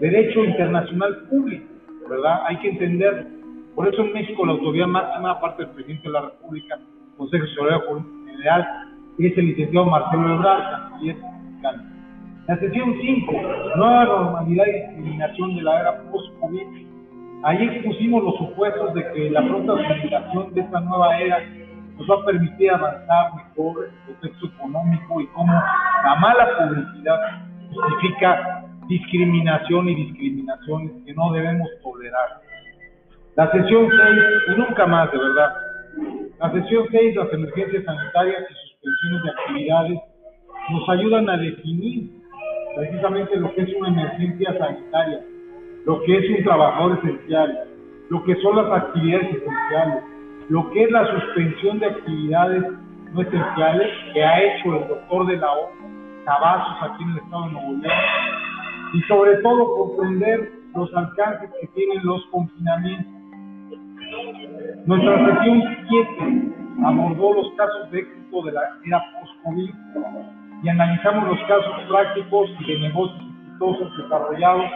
derecho 0.00 0.44
internacional 0.44 1.26
público, 1.28 1.66
¿verdad? 2.08 2.40
Hay 2.46 2.56
que 2.58 2.70
entender, 2.70 3.26
por 3.80 3.88
eso 3.88 4.02
en 4.02 4.12
México 4.12 4.44
la 4.44 4.52
autoridad 4.52 4.88
máxima, 4.88 5.30
aparte 5.30 5.64
del 5.64 5.72
presidente 5.72 6.06
de 6.06 6.12
la 6.12 6.20
República, 6.20 6.78
Consejo 7.16 7.44
de 7.46 7.50
Seguridad 7.54 7.80
General, 8.26 8.68
es 9.18 9.38
el 9.38 9.46
licenciado 9.46 9.86
Marcelo 9.86 10.34
Ebrard, 10.34 11.02
es 11.02 11.16
mexicano. 11.16 11.82
La 12.46 12.58
sesión 12.58 12.94
5, 13.00 13.32
nueva 13.76 14.04
normalidad 14.04 14.66
y 14.66 14.72
discriminación 14.72 15.56
de 15.56 15.62
la 15.62 15.80
era 15.80 16.02
post-COVID. 16.10 16.66
Ahí 17.42 17.64
expusimos 17.68 18.22
los 18.22 18.36
supuestos 18.36 18.92
de 18.92 19.12
que 19.12 19.30
la 19.30 19.48
pronta 19.48 19.72
utilización 19.72 20.52
de 20.52 20.60
esta 20.60 20.80
nueva 20.80 21.18
era 21.18 21.38
nos 21.96 22.10
va 22.10 22.20
a 22.20 22.24
permitir 22.26 22.70
avanzar 22.72 23.34
mejor 23.34 23.86
el 23.86 24.12
contexto 24.12 24.46
económico 24.46 25.22
y 25.22 25.26
cómo 25.28 25.54
la 25.54 26.14
mala 26.16 26.48
publicidad 26.58 27.18
justifica 27.72 28.62
discriminación 28.88 29.88
y 29.88 29.94
discriminaciones 29.94 30.92
que 31.06 31.14
no 31.14 31.32
debemos 31.32 31.66
tolerar. 31.82 32.40
La 33.40 33.50
sesión 33.52 33.88
6, 33.88 34.22
y 34.48 34.60
nunca 34.60 34.86
más, 34.86 35.10
de 35.10 35.16
verdad. 35.16 35.50
La 36.40 36.52
sesión 36.52 36.86
6, 36.90 37.16
las 37.16 37.32
emergencias 37.32 37.84
sanitarias 37.86 38.44
y 38.50 38.68
suspensiones 38.68 39.22
de 39.22 39.30
actividades, 39.30 39.98
nos 40.70 40.88
ayudan 40.90 41.30
a 41.30 41.38
definir 41.38 42.10
precisamente 42.76 43.36
lo 43.38 43.50
que 43.54 43.62
es 43.62 43.74
una 43.76 43.88
emergencia 43.88 44.58
sanitaria, 44.58 45.20
lo 45.86 46.02
que 46.02 46.18
es 46.18 46.38
un 46.38 46.44
trabajador 46.44 46.98
esencial, 46.98 47.64
lo 48.10 48.22
que 48.24 48.36
son 48.42 48.56
las 48.56 48.82
actividades 48.82 49.34
esenciales, 49.34 50.04
lo 50.50 50.70
que 50.72 50.82
es 50.82 50.90
la 50.90 51.06
suspensión 51.10 51.78
de 51.78 51.86
actividades 51.86 52.62
no 53.14 53.22
esenciales 53.22 53.88
que 54.12 54.22
ha 54.22 54.42
hecho 54.42 54.76
el 54.76 54.86
doctor 54.86 55.26
de 55.28 55.38
la 55.38 55.50
O, 55.50 55.70
Cavazos 56.26 56.90
aquí 56.90 57.04
en 57.04 57.10
el 57.12 57.16
estado 57.16 57.44
de 57.46 57.52
Nuevo 57.52 57.72
León, 57.72 57.94
y 58.92 59.00
sobre 59.04 59.36
todo 59.38 59.76
comprender 59.76 60.52
los 60.76 60.94
alcances 60.94 61.48
que 61.58 61.66
tienen 61.68 62.04
los 62.04 62.22
confinamientos. 62.26 63.19
Nuestra 64.86 65.36
sesión 65.36 65.62
7 65.88 66.52
abordó 66.84 67.34
los 67.34 67.52
casos 67.54 67.90
de 67.90 68.00
éxito 68.00 68.42
de 68.42 68.52
la 68.52 68.62
era 68.86 69.02
post-COVID 69.20 69.70
y 70.62 70.68
analizamos 70.68 71.28
los 71.28 71.40
casos 71.48 71.72
prácticos 71.88 72.50
y 72.60 72.72
de 72.72 72.80
negocios 72.80 73.20
exitosos 73.20 73.96
desarrollados 73.96 74.66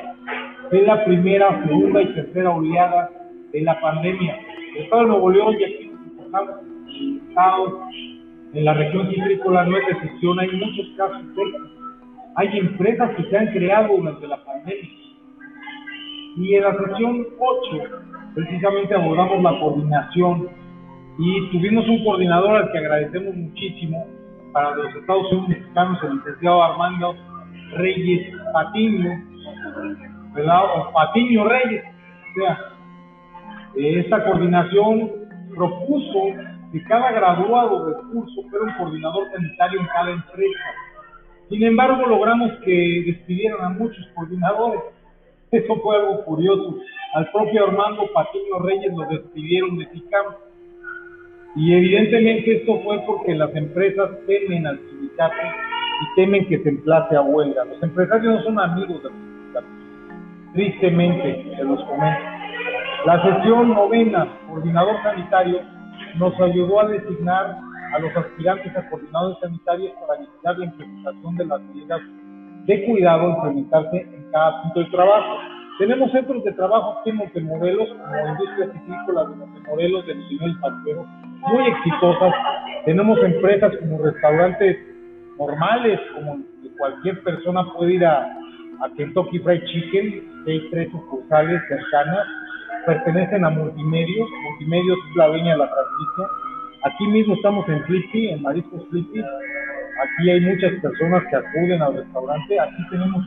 en 0.73 0.87
la 0.87 1.05
primera, 1.05 1.65
segunda 1.67 2.03
y 2.03 2.15
tercera 2.15 2.51
oleada 2.51 3.11
de 3.53 3.61
la 3.63 3.81
pandemia. 3.81 4.39
El 4.77 4.85
Estado 4.85 5.03
de 5.03 5.09
Nuevo 5.09 5.31
León 5.31 5.57
y 5.59 5.65
aquí 5.65 5.93
nos 6.17 7.29
Estado, 7.29 7.81
en 8.53 8.65
la 8.65 8.75
región 8.75 9.11
citrícola 9.11 9.65
no 9.65 9.77
es 9.77 9.89
excepción, 9.89 10.39
hay 10.39 10.51
muchos 10.53 10.87
casos 10.97 11.35
de 11.35 11.43
éxito. 11.43 11.71
Hay 12.37 12.59
empresas 12.59 13.17
que 13.17 13.25
se 13.25 13.37
han 13.37 13.47
creado 13.49 13.97
durante 13.97 14.27
la 14.27 14.45
pandemia. 14.45 15.04
Y 16.37 16.55
en 16.55 16.62
la 16.62 16.76
sesión 16.76 17.26
8, 17.39 17.85
precisamente 18.35 18.95
abordamos 18.95 19.43
la 19.43 19.61
coordinación 19.61 20.49
y 21.18 21.51
tuvimos 21.51 21.89
un 21.89 22.05
coordinador 22.05 22.57
al 22.57 22.72
que 22.72 22.78
agradecemos 22.78 23.35
muchísimo, 23.37 24.05
para 24.53 24.74
los 24.76 24.95
Estados 24.95 25.32
Unidos 25.32 25.49
mexicanos, 25.49 25.99
el 26.05 26.16
licenciado 26.16 26.62
Armando 26.62 27.16
Reyes 27.76 28.37
Patiño, 28.53 29.11
¿verdad? 30.32 30.62
O 30.76 30.93
Patiño 30.93 31.45
Reyes. 31.45 31.85
O 31.85 32.41
sea, 32.41 32.59
esta 33.76 34.24
coordinación 34.24 35.11
propuso 35.55 36.20
que 36.72 36.82
cada 36.85 37.12
graduado 37.12 37.87
del 37.87 37.97
curso 38.12 38.43
fuera 38.49 38.64
un 38.64 38.74
coordinador 38.78 39.24
sanitario 39.32 39.80
en 39.80 39.87
cada 39.87 40.11
empresa. 40.11 40.64
Sin 41.49 41.62
embargo, 41.64 42.07
logramos 42.07 42.53
que 42.64 43.05
despidieran 43.07 43.64
a 43.64 43.68
muchos 43.70 44.07
coordinadores. 44.14 44.80
Eso 45.55 45.77
fue 45.77 45.97
algo 45.97 46.25
curioso. 46.25 46.79
Al 47.15 47.31
propio 47.31 47.65
Armando 47.65 48.09
Patiño 48.13 48.59
Reyes 48.61 48.93
lo 48.93 49.07
despidieron 49.07 49.79
de 49.79 49.89
SICAM 49.91 50.35
y 51.55 51.73
evidentemente 51.73 52.57
esto 52.57 52.81
fue 52.83 53.01
porque 53.07 53.35
las 53.37 53.55
empresas 53.55 54.11
temen 54.27 54.67
al 54.67 54.81
sindicato 54.91 55.37
y 56.03 56.15
temen 56.17 56.49
que 56.49 56.59
se 56.59 56.71
emplace 56.71 57.15
a 57.15 57.23
huelga. 57.23 57.65
Los 57.67 57.81
empresarios 57.81 58.35
no 58.35 58.43
son 58.43 58.59
amigos 58.59 59.01
de 59.05 59.11
los 59.11 59.13
sindicatos. 59.13 59.71
Tristemente, 60.55 61.57
se 61.57 61.65
los 61.65 61.85
comento. 61.85 62.21
La 63.07 63.23
sesión 63.23 63.75
novena, 63.75 64.27
coordinador 64.49 65.01
sanitario, 65.05 65.61
nos 66.17 66.35
ayudó 66.41 66.81
a 66.81 66.89
designar 66.89 67.59
a 67.95 67.99
los 68.01 68.17
aspirantes 68.17 68.77
a 68.77 68.89
coordinadores 68.91 69.39
sanitarios 69.41 69.93
para 70.01 70.21
iniciar 70.21 70.59
la 70.59 70.65
implementación 70.65 71.37
de 71.37 71.45
las 71.45 71.63
medidas 71.63 72.01
de 72.67 72.85
cuidado 72.85 73.31
implementarse 73.31 73.97
en 73.97 74.31
cada 74.31 74.62
punto 74.62 74.81
de 74.81 74.87
trabajo. 74.87 75.39
Tenemos 75.79 76.12
centros 76.12 76.45
de 76.45 76.53
trabajo 76.53 76.99
aquí 77.01 77.11
en 77.11 77.17
Montemorelos, 77.17 77.89
como 77.89 78.29
Industria 78.29 78.73
Ciclícola 78.73 79.25
de 79.25 79.37
Montemorelos, 79.37 80.07
del 80.07 80.29
nivel 80.29 80.59
Palpero, 80.61 81.05
muy 81.49 81.67
exitosas. 81.67 82.33
Tenemos 82.85 83.19
empresas 83.23 83.73
como 83.79 83.99
restaurantes 84.03 84.79
normales, 85.39 86.01
como 86.15 86.39
cualquier 86.79 87.23
persona 87.23 87.65
puede 87.77 87.95
ir 87.95 88.05
a, 88.05 88.21
a 88.21 88.91
Kentucky 88.97 89.39
Fried 89.41 89.65
Chicken, 89.65 90.45
que 90.45 90.53
hay 90.53 90.71
tres 90.71 90.91
sucursales 90.93 91.61
cercanas, 91.69 92.27
pertenecen 92.87 93.45
a 93.45 93.51
Multimedios, 93.51 94.29
Multimedios 94.51 94.99
es 95.11 95.17
la 95.17 95.29
dueña 95.29 95.53
de 95.53 95.59
la 95.59 95.69
franquicia. 95.69 96.27
Aquí 96.85 97.07
mismo 97.07 97.35
estamos 97.35 97.69
en 97.69 97.83
Flippy, 97.85 98.29
en 98.29 98.43
Mariscos 98.43 98.87
Flippy, 98.91 99.25
aquí 100.03 100.30
hay 100.30 100.40
muchas 100.40 100.72
personas 100.80 101.22
que 101.30 101.36
acuden 101.36 101.82
al 101.82 101.97
restaurante, 101.97 102.61
aquí 102.61 102.88
tenemos 102.90 103.24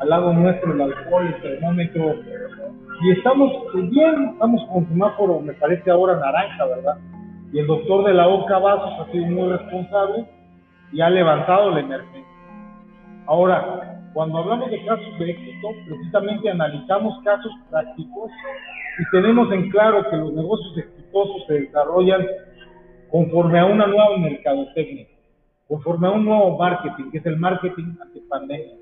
al 0.00 0.08
lado 0.08 0.32
nuestro 0.32 0.72
el 0.72 0.80
alcohol, 0.80 1.26
el 1.26 1.42
termómetro, 1.42 2.14
y 3.02 3.10
estamos 3.12 3.52
bien, 3.74 4.30
estamos 4.32 4.66
con 4.72 4.88
semáforo, 4.88 5.40
me 5.40 5.52
parece 5.54 5.90
ahora 5.90 6.18
naranja, 6.18 6.66
¿verdad? 6.66 6.96
y 7.52 7.58
el 7.58 7.66
doctor 7.66 8.04
de 8.04 8.14
la 8.14 8.28
OCA 8.28 8.58
Vasos 8.58 9.00
ha 9.00 9.12
sido 9.12 9.26
muy 9.26 9.48
responsable 9.50 10.24
y 10.92 11.00
ha 11.00 11.10
levantado 11.10 11.70
la 11.70 11.80
emergencia. 11.80 12.24
Ahora, 13.26 14.02
cuando 14.12 14.38
hablamos 14.38 14.70
de 14.70 14.84
casos 14.84 15.18
de 15.18 15.30
éxito, 15.30 15.68
precisamente 15.86 16.50
analizamos 16.50 17.22
casos 17.24 17.52
prácticos 17.70 18.30
y 18.98 19.10
tenemos 19.10 19.52
en 19.52 19.70
claro 19.70 20.08
que 20.10 20.16
los 20.16 20.32
negocios 20.32 20.78
exitosos 20.78 21.46
se 21.46 21.60
desarrollan 21.60 22.26
conforme 23.10 23.58
a 23.58 23.66
una 23.66 23.86
nueva 23.86 24.16
mercadotecnia, 24.18 25.06
conforme 25.70 26.08
a 26.08 26.10
un 26.10 26.24
nuevo 26.24 26.58
marketing, 26.58 27.10
que 27.12 27.18
es 27.18 27.26
el 27.26 27.38
marketing 27.38 27.94
ante 28.02 28.20
pandemia. 28.28 28.74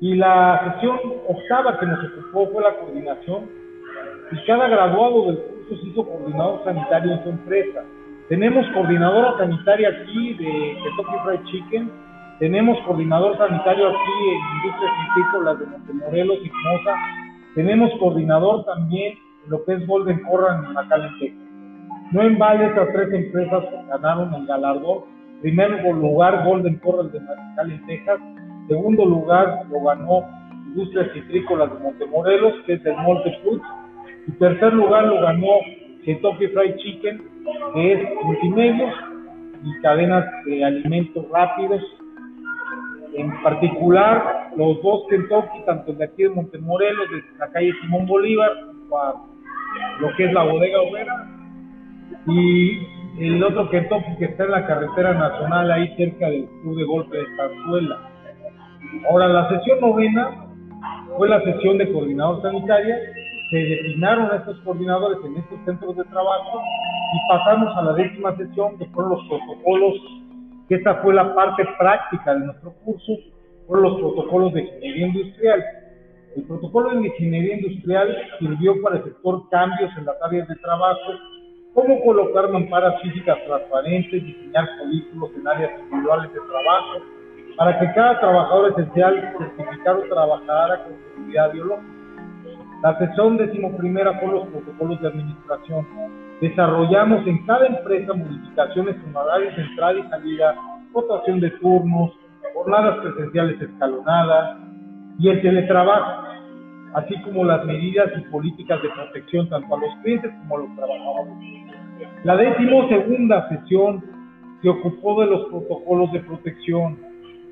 Y 0.00 0.14
la 0.14 0.72
sesión 0.74 0.98
octava 1.28 1.78
que 1.78 1.86
nos 1.86 2.00
ocupó 2.04 2.50
fue 2.50 2.62
la 2.62 2.74
coordinación 2.78 3.48
y 4.32 4.46
cada 4.46 4.68
graduado 4.68 5.26
del 5.26 5.52
se 5.68 5.86
hizo 5.86 6.04
coordinador 6.04 6.64
sanitario 6.64 7.12
en 7.12 7.22
su 7.22 7.28
empresa. 7.28 7.84
Tenemos 8.28 8.66
coordinadora 8.74 9.36
sanitaria 9.38 9.90
aquí 9.90 10.34
de 10.34 10.76
Kentucky 10.82 11.16
Fried 11.24 11.44
Chicken, 11.44 11.90
tenemos 12.38 12.78
coordinador 12.86 13.36
sanitario 13.36 13.88
aquí 13.88 14.12
en 14.28 14.56
Industrias 14.56 14.92
Cítricas 15.14 15.58
de 15.58 15.66
Montemorelos 15.66 16.38
y 16.42 16.50
Moza, 16.50 16.96
tenemos 17.54 17.90
coordinador 17.98 18.64
también 18.64 19.18
en 19.44 19.50
lo 19.50 19.64
que 19.64 19.74
es 19.74 19.86
Golden 19.86 20.22
Corral 20.22 20.64
en 20.64 20.72
McAllen, 20.72 21.18
Texas. 21.20 21.42
No 22.12 22.22
en 22.22 22.38
vale 22.38 22.66
estas 22.66 22.88
tres 22.92 23.12
empresas 23.12 23.64
ganaron 23.88 24.34
el 24.34 24.46
galardón. 24.46 25.11
Primer 25.42 25.84
lugar, 25.84 26.44
Golden 26.44 26.76
Corral 26.76 27.12
de 27.12 27.20
McAllen, 27.20 27.86
Texas. 27.86 28.20
Segundo 28.68 29.04
lugar 29.04 29.66
lo 29.70 29.82
ganó 29.82 30.24
Industrias 30.68 31.12
Citrícolas 31.12 31.72
de 31.72 31.80
Montemorelos, 31.80 32.54
que 32.64 32.74
es 32.74 32.82
del 32.84 32.96
Monte 32.96 33.38
Foods 33.42 33.62
y 34.26 34.32
tercer 34.32 34.72
lugar 34.72 35.04
lo 35.04 35.20
ganó 35.20 35.48
Kentucky 36.04 36.46
Fried 36.48 36.76
Chicken, 36.76 37.22
que 37.74 37.92
es 37.92 38.08
multimedios 38.24 38.94
y 39.64 39.82
cadenas 39.82 40.24
de 40.44 40.64
alimentos 40.64 41.28
rápidos. 41.30 41.82
En 43.14 43.42
particular, 43.42 44.50
los 44.56 44.80
dos 44.82 45.04
Kentucky, 45.10 45.64
tanto 45.66 45.92
el 45.92 45.98
de 45.98 46.04
aquí 46.04 46.22
de 46.22 46.30
Montemorelos, 46.30 47.10
de 47.10 47.38
la 47.38 47.50
calle 47.50 47.72
Simón 47.82 48.06
Bolívar, 48.06 48.50
lo 50.00 50.16
que 50.16 50.24
es 50.24 50.32
la 50.32 50.44
bodega 50.44 50.80
obrera, 50.80 51.28
y 52.26 52.86
el 53.18 53.42
otro 53.42 53.68
Kentucky 53.70 54.16
que 54.18 54.24
está 54.26 54.44
en 54.44 54.50
la 54.52 54.66
carretera 54.66 55.14
nacional, 55.14 55.70
ahí 55.70 55.94
cerca 55.96 56.28
del 56.28 56.46
club 56.62 56.76
de 56.76 56.84
golpe 56.84 57.16
de 57.16 57.24
Zarzuela. 57.36 57.98
Ahora, 59.08 59.28
la 59.28 59.48
sesión 59.48 59.80
novena 59.80 60.46
fue 61.16 61.28
la 61.28 61.40
sesión 61.42 61.78
de 61.78 61.92
coordinador 61.92 62.42
sanitaria 62.42 62.96
se 63.52 63.58
designaron 63.58 64.30
a 64.32 64.36
estos 64.36 64.58
coordinadores 64.60 65.18
en 65.26 65.36
estos 65.36 65.60
centros 65.66 65.94
de 65.94 66.04
trabajo 66.04 66.62
y 67.12 67.28
pasamos 67.28 67.76
a 67.76 67.82
la 67.82 67.92
décima 67.92 68.34
sesión 68.34 68.78
que 68.78 68.86
fueron 68.86 69.12
los 69.12 69.28
protocolos, 69.28 69.94
que 70.70 70.76
esta 70.76 70.94
fue 71.02 71.12
la 71.12 71.34
parte 71.34 71.62
práctica 71.78 72.32
de 72.32 72.46
nuestro 72.46 72.72
curso, 72.82 73.12
fueron 73.66 73.90
los 73.90 74.00
protocolos 74.00 74.54
de 74.54 74.62
ingeniería 74.62 75.06
industrial. 75.08 75.64
El 76.34 76.44
protocolo 76.44 76.90
de 76.92 77.06
ingeniería 77.08 77.56
industrial 77.56 78.16
sirvió 78.38 78.80
para 78.80 78.96
efectuar 78.96 79.40
cambios 79.50 79.90
en 79.98 80.06
las 80.06 80.16
áreas 80.22 80.48
de 80.48 80.56
trabajo, 80.56 81.12
como 81.74 82.00
colocar 82.04 82.50
mamparas 82.50 83.00
físicas 83.02 83.38
transparentes, 83.46 84.24
diseñar 84.24 84.68
polículos 84.78 85.30
en 85.36 85.48
áreas 85.48 85.80
individuales 85.80 86.32
de 86.32 86.40
trabajo, 86.40 87.04
para 87.56 87.78
que 87.78 87.92
cada 87.94 88.20
trabajador 88.20 88.72
esencial 88.72 89.34
certificara 89.38 89.98
o 89.98 90.02
trabajara 90.02 90.84
con 90.84 90.92
seguridad 91.14 91.52
biológica. 91.52 91.92
La 92.82 92.98
sesión 92.98 93.36
decimoprimera 93.36 94.20
por 94.20 94.32
los 94.32 94.48
protocolos 94.48 95.00
de 95.00 95.08
administración. 95.08 95.86
Desarrollamos 96.40 97.26
en 97.26 97.46
cada 97.46 97.66
empresa 97.66 98.12
modificaciones 98.12 98.96
en 99.06 99.16
horarios 99.16 99.54
de 99.54 99.62
entrada 99.62 99.98
y 99.98 100.08
salida, 100.08 100.54
rotación 100.92 101.40
de 101.40 101.50
turnos, 101.52 102.10
jornadas 102.54 102.98
presenciales 102.98 103.60
escalonadas 103.60 104.58
y 105.18 105.28
el 105.28 105.40
teletrabajo, 105.42 106.31
así 106.94 107.20
como 107.22 107.44
las 107.44 107.64
medidas 107.64 108.10
y 108.16 108.20
políticas 108.30 108.82
de 108.82 108.88
protección 108.90 109.48
tanto 109.48 109.74
a 109.74 109.80
los 109.80 109.94
clientes 110.02 110.30
como 110.40 110.56
a 110.56 110.60
los 110.60 110.76
trabajadores. 110.76 111.34
La 112.24 112.36
decimosegunda 112.36 113.48
sesión 113.48 114.04
se 114.62 114.68
ocupó 114.68 115.20
de 115.20 115.26
los 115.26 115.46
protocolos 115.46 116.12
de 116.12 116.20
protección. 116.20 116.98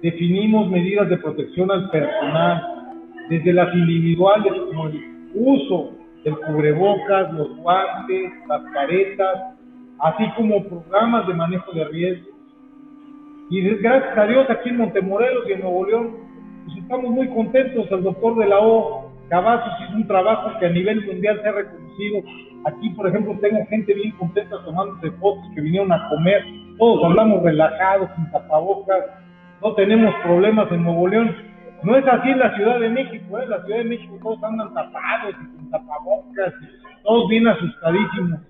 Definimos 0.02 0.70
medidas 0.70 1.08
de 1.08 1.18
protección 1.18 1.70
al 1.70 1.90
personal, 1.90 2.62
desde 3.28 3.52
las 3.52 3.74
individuales 3.74 4.52
como 4.68 4.88
el 4.88 5.30
uso 5.34 5.92
del 6.24 6.36
cubrebocas, 6.38 7.32
los 7.32 7.56
guantes, 7.56 8.32
las 8.48 8.62
caretas, 8.72 9.56
así 10.00 10.24
como 10.36 10.64
programas 10.64 11.26
de 11.26 11.34
manejo 11.34 11.72
de 11.72 11.84
riesgos. 11.86 12.34
Y 13.50 13.62
gracias 13.62 14.16
a 14.16 14.26
Dios 14.26 14.48
aquí 14.48 14.68
en 14.68 14.78
Montemorelos 14.78 15.48
y 15.48 15.52
en 15.52 15.60
Nuevo 15.60 15.86
León, 15.86 16.16
pues 16.64 16.78
estamos 16.78 17.10
muy 17.10 17.28
contentos. 17.28 17.90
El 17.90 18.02
doctor 18.04 18.38
de 18.38 18.46
la 18.46 18.60
O, 18.60 18.99
Cavazos, 19.30 19.72
hizo 19.80 19.96
un 19.96 20.08
trabajo 20.08 20.58
que 20.58 20.66
a 20.66 20.70
nivel 20.70 21.06
mundial 21.06 21.40
se 21.40 21.48
ha 21.48 21.52
reconocido. 21.52 22.18
Aquí, 22.64 22.90
por 22.90 23.06
ejemplo, 23.06 23.38
tengo 23.40 23.64
gente 23.66 23.94
bien 23.94 24.10
contenta 24.18 24.56
tomándose 24.64 25.12
fotos 25.12 25.44
que 25.54 25.60
vinieron 25.60 25.92
a 25.92 26.08
comer. 26.08 26.44
Todos 26.76 27.04
hablamos 27.04 27.40
relajados, 27.44 28.10
sin 28.16 28.28
tapabocas. 28.32 29.04
No 29.62 29.72
tenemos 29.74 30.12
problemas 30.24 30.70
en 30.72 30.82
Nuevo 30.82 31.06
León. 31.06 31.36
No 31.84 31.96
es 31.96 32.04
así 32.08 32.28
en 32.28 32.40
la 32.40 32.56
Ciudad 32.56 32.80
de 32.80 32.88
México. 32.88 33.38
¿eh? 33.38 33.44
En 33.44 33.50
la 33.50 33.64
Ciudad 33.64 33.78
de 33.78 33.84
México 33.84 34.18
todos 34.20 34.42
andan 34.42 34.74
tapados 34.74 35.34
y 35.40 35.58
sin 35.58 35.70
tapabocas. 35.70 36.52
todos 37.04 37.28
bien 37.28 37.46
asustadísimos. 37.46 38.40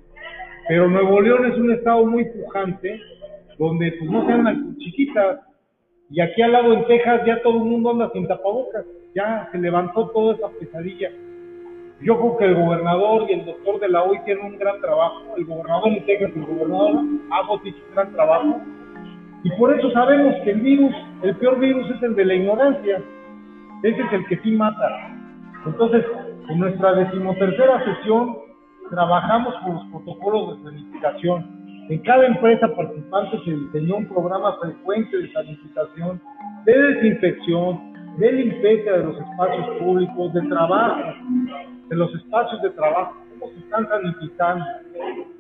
Pero 0.66 0.88
Nuevo 0.88 1.20
León 1.20 1.44
es 1.44 1.58
un 1.58 1.72
estado 1.72 2.06
muy 2.06 2.24
pujante 2.24 3.00
donde 3.58 3.92
pues 3.98 4.10
no 4.10 4.24
se 4.24 4.32
andan 4.32 4.76
chiquitas. 4.78 5.40
Y 6.10 6.20
aquí 6.20 6.42
al 6.42 6.52
lado 6.52 6.72
en 6.72 6.84
Texas 6.86 7.22
ya 7.24 7.40
todo 7.42 7.58
el 7.58 7.64
mundo 7.64 7.90
anda 7.90 8.10
sin 8.12 8.26
tapabocas. 8.26 8.84
Ya 9.14 9.48
se 9.52 9.58
levantó 9.58 10.08
toda 10.08 10.34
esa 10.34 10.48
pesadilla. 10.58 11.10
Yo 12.00 12.18
creo 12.18 12.36
que 12.38 12.44
el 12.46 12.54
gobernador 12.54 13.30
y 13.30 13.34
el 13.34 13.44
doctor 13.44 13.78
de 13.80 13.88
la 13.88 14.02
OI 14.02 14.18
tienen 14.24 14.44
un 14.46 14.58
gran 14.58 14.80
trabajo. 14.80 15.22
El 15.36 15.44
gobernador 15.44 15.90
de 15.92 16.00
Texas 16.00 16.30
y 16.34 16.38
el 16.38 16.46
gobernador 16.46 17.04
ambos 17.30 17.62
tienen 17.62 17.80
un 17.88 17.94
gran 17.94 18.12
trabajo. 18.12 18.60
Y 19.44 19.50
por 19.52 19.72
eso 19.72 19.90
sabemos 19.92 20.34
que 20.42 20.50
el 20.50 20.60
virus, 20.60 20.94
el 21.22 21.36
peor 21.36 21.58
virus 21.58 21.90
es 21.90 22.02
el 22.02 22.16
de 22.16 22.24
la 22.24 22.34
ignorancia. 22.34 23.02
Ese 23.82 24.00
es 24.02 24.12
el 24.12 24.26
que 24.26 24.38
sí 24.38 24.50
mata. 24.52 25.16
Entonces, 25.64 26.04
en 26.48 26.58
nuestra 26.58 26.94
decimotercera 26.94 27.84
sesión 27.84 28.36
trabajamos 28.90 29.54
con 29.62 29.74
los 29.74 29.84
protocolos 29.84 30.56
de 30.58 30.70
sanitización 30.70 31.59
en 31.90 31.98
cada 32.02 32.24
empresa 32.24 32.68
participante 32.68 33.36
se 33.44 33.50
diseñó 33.50 33.96
un 33.96 34.06
programa 34.06 34.56
frecuente 34.60 35.16
de 35.16 35.32
sanitización, 35.32 36.20
de 36.64 36.78
desinfección, 36.82 37.92
de 38.16 38.30
limpieza 38.30 38.92
de 38.92 39.04
los 39.04 39.16
espacios 39.16 39.66
públicos, 39.80 40.32
de 40.32 40.42
trabajo, 40.42 41.14
de 41.88 41.96
los 41.96 42.14
espacios 42.14 42.62
de 42.62 42.70
trabajo, 42.70 43.16
cómo 43.30 43.52
se 43.52 43.58
están 43.58 43.88
sanitizando, 43.88 44.64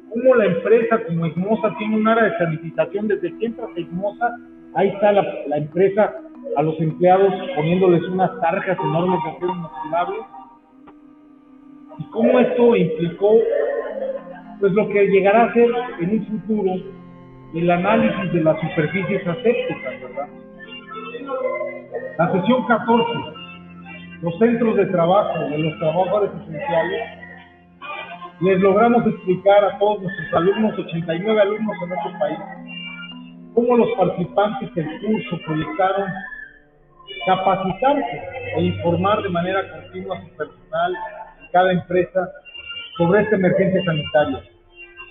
cómo 0.08 0.34
la 0.34 0.46
empresa 0.46 0.98
como 1.06 1.26
Igmosa 1.26 1.72
tiene 1.78 1.96
un 1.96 2.08
área 2.08 2.24
de 2.24 2.38
sanitización 2.38 3.06
desde 3.06 3.38
que 3.38 3.46
entra 3.46 3.68
Igmosa, 3.76 4.36
ahí 4.74 4.88
está 4.88 5.12
la, 5.12 5.24
la, 5.46 5.56
empresa 5.56 6.16
a 6.56 6.62
los 6.62 6.80
empleados 6.80 7.32
poniéndoles 7.54 8.02
unas 8.08 8.40
tarjas 8.40 8.76
enormes 8.76 9.20
de 9.22 9.30
acero 9.30 9.54
inoxidable. 9.54 10.16
Y 11.98 12.04
cómo 12.10 12.40
esto 12.40 12.74
implicó 12.74 13.34
pues 14.60 14.72
lo 14.72 14.88
que 14.88 15.06
llegará 15.08 15.44
a 15.44 15.52
ser 15.54 15.70
en 16.00 16.10
un 16.10 16.26
futuro 16.26 16.72
el 17.54 17.70
análisis 17.70 18.32
de 18.32 18.42
las 18.42 18.60
superficies 18.60 19.26
asépticas, 19.26 20.00
¿verdad? 20.02 20.28
La 22.18 22.32
sesión 22.32 22.66
14, 22.66 23.12
los 24.22 24.38
centros 24.38 24.76
de 24.76 24.86
trabajo 24.86 25.38
de 25.48 25.58
los 25.58 25.78
trabajadores 25.78 26.30
esenciales, 26.42 27.02
les 28.40 28.60
logramos 28.60 29.06
explicar 29.06 29.64
a 29.64 29.78
todos 29.78 30.02
nuestros 30.02 30.34
alumnos, 30.34 30.78
89 30.78 31.40
alumnos 31.40 31.76
en 31.82 31.88
nuestro 31.88 32.18
país, 32.18 32.38
cómo 33.54 33.76
los 33.76 33.90
participantes 33.98 34.74
del 34.74 35.00
curso 35.00 35.38
proyectaron 35.44 36.08
capacitarse 37.26 38.22
e 38.56 38.62
informar 38.62 39.22
de 39.22 39.28
manera 39.28 39.60
continua 39.72 40.18
a 40.18 40.22
su 40.22 40.28
personal 40.36 40.94
y 41.44 41.50
cada 41.52 41.72
empresa 41.72 42.30
sobre 43.00 43.22
esta 43.22 43.36
emergencia 43.36 43.82
sanitaria. 43.82 44.42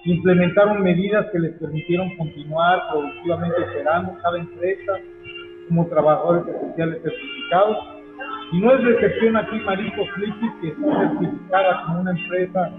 Implementaron 0.05 0.83
medidas 0.83 1.25
que 1.31 1.39
les 1.39 1.53
permitieron 1.57 2.15
continuar 2.17 2.83
productivamente 2.91 3.63
operando 3.63 4.13
cada 4.21 4.37
empresa 4.37 4.93
como 5.67 5.87
trabajadores 5.87 6.55
esenciales 6.55 7.01
certificados. 7.01 7.77
Y 8.51 8.59
no 8.59 8.73
es 8.75 8.95
excepción 8.95 9.37
aquí 9.37 9.59
Marisco 9.61 10.05
Flippy, 10.13 10.51
que 10.61 10.67
está 10.67 10.99
certificada 10.99 11.83
como 11.85 12.01
una 12.01 12.11
empresa 12.11 12.71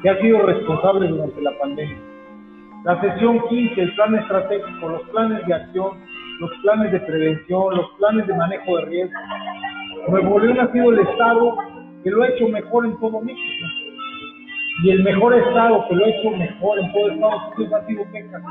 que 0.00 0.10
ha 0.10 0.20
sido 0.20 0.46
responsable 0.46 1.08
durante 1.08 1.42
la 1.42 1.58
pandemia. 1.58 1.98
La 2.84 3.00
sesión 3.00 3.40
15, 3.48 3.80
el 3.80 3.94
plan 3.96 4.14
estratégico, 4.14 4.88
los 4.88 5.02
planes 5.10 5.44
de 5.44 5.54
acción, 5.54 5.98
los 6.38 6.50
planes 6.62 6.92
de 6.92 7.00
prevención, 7.00 7.76
los 7.76 7.90
planes 7.98 8.28
de 8.28 8.34
manejo 8.34 8.76
de 8.76 8.84
riesgo. 8.84 9.20
Nuevo 10.08 10.38
León 10.38 10.60
ha 10.60 10.70
sido 10.70 10.92
el 10.92 11.00
Estado 11.00 11.56
que 12.04 12.10
lo 12.10 12.22
ha 12.22 12.28
hecho 12.28 12.48
mejor 12.48 12.86
en 12.86 12.98
todo 13.00 13.20
México 13.20 13.61
y 14.82 14.90
el 14.90 15.04
mejor 15.04 15.34
estado 15.34 15.86
que 15.88 15.94
lo 15.94 16.04
ha 16.04 16.08
hecho 16.08 16.30
mejor 16.30 16.78
en 16.80 16.92
todo 16.92 17.10
Estados 17.10 17.56
Unidos 17.56 17.72
ha 17.74 17.86
sido 17.86 18.04
Texas. 18.12 18.42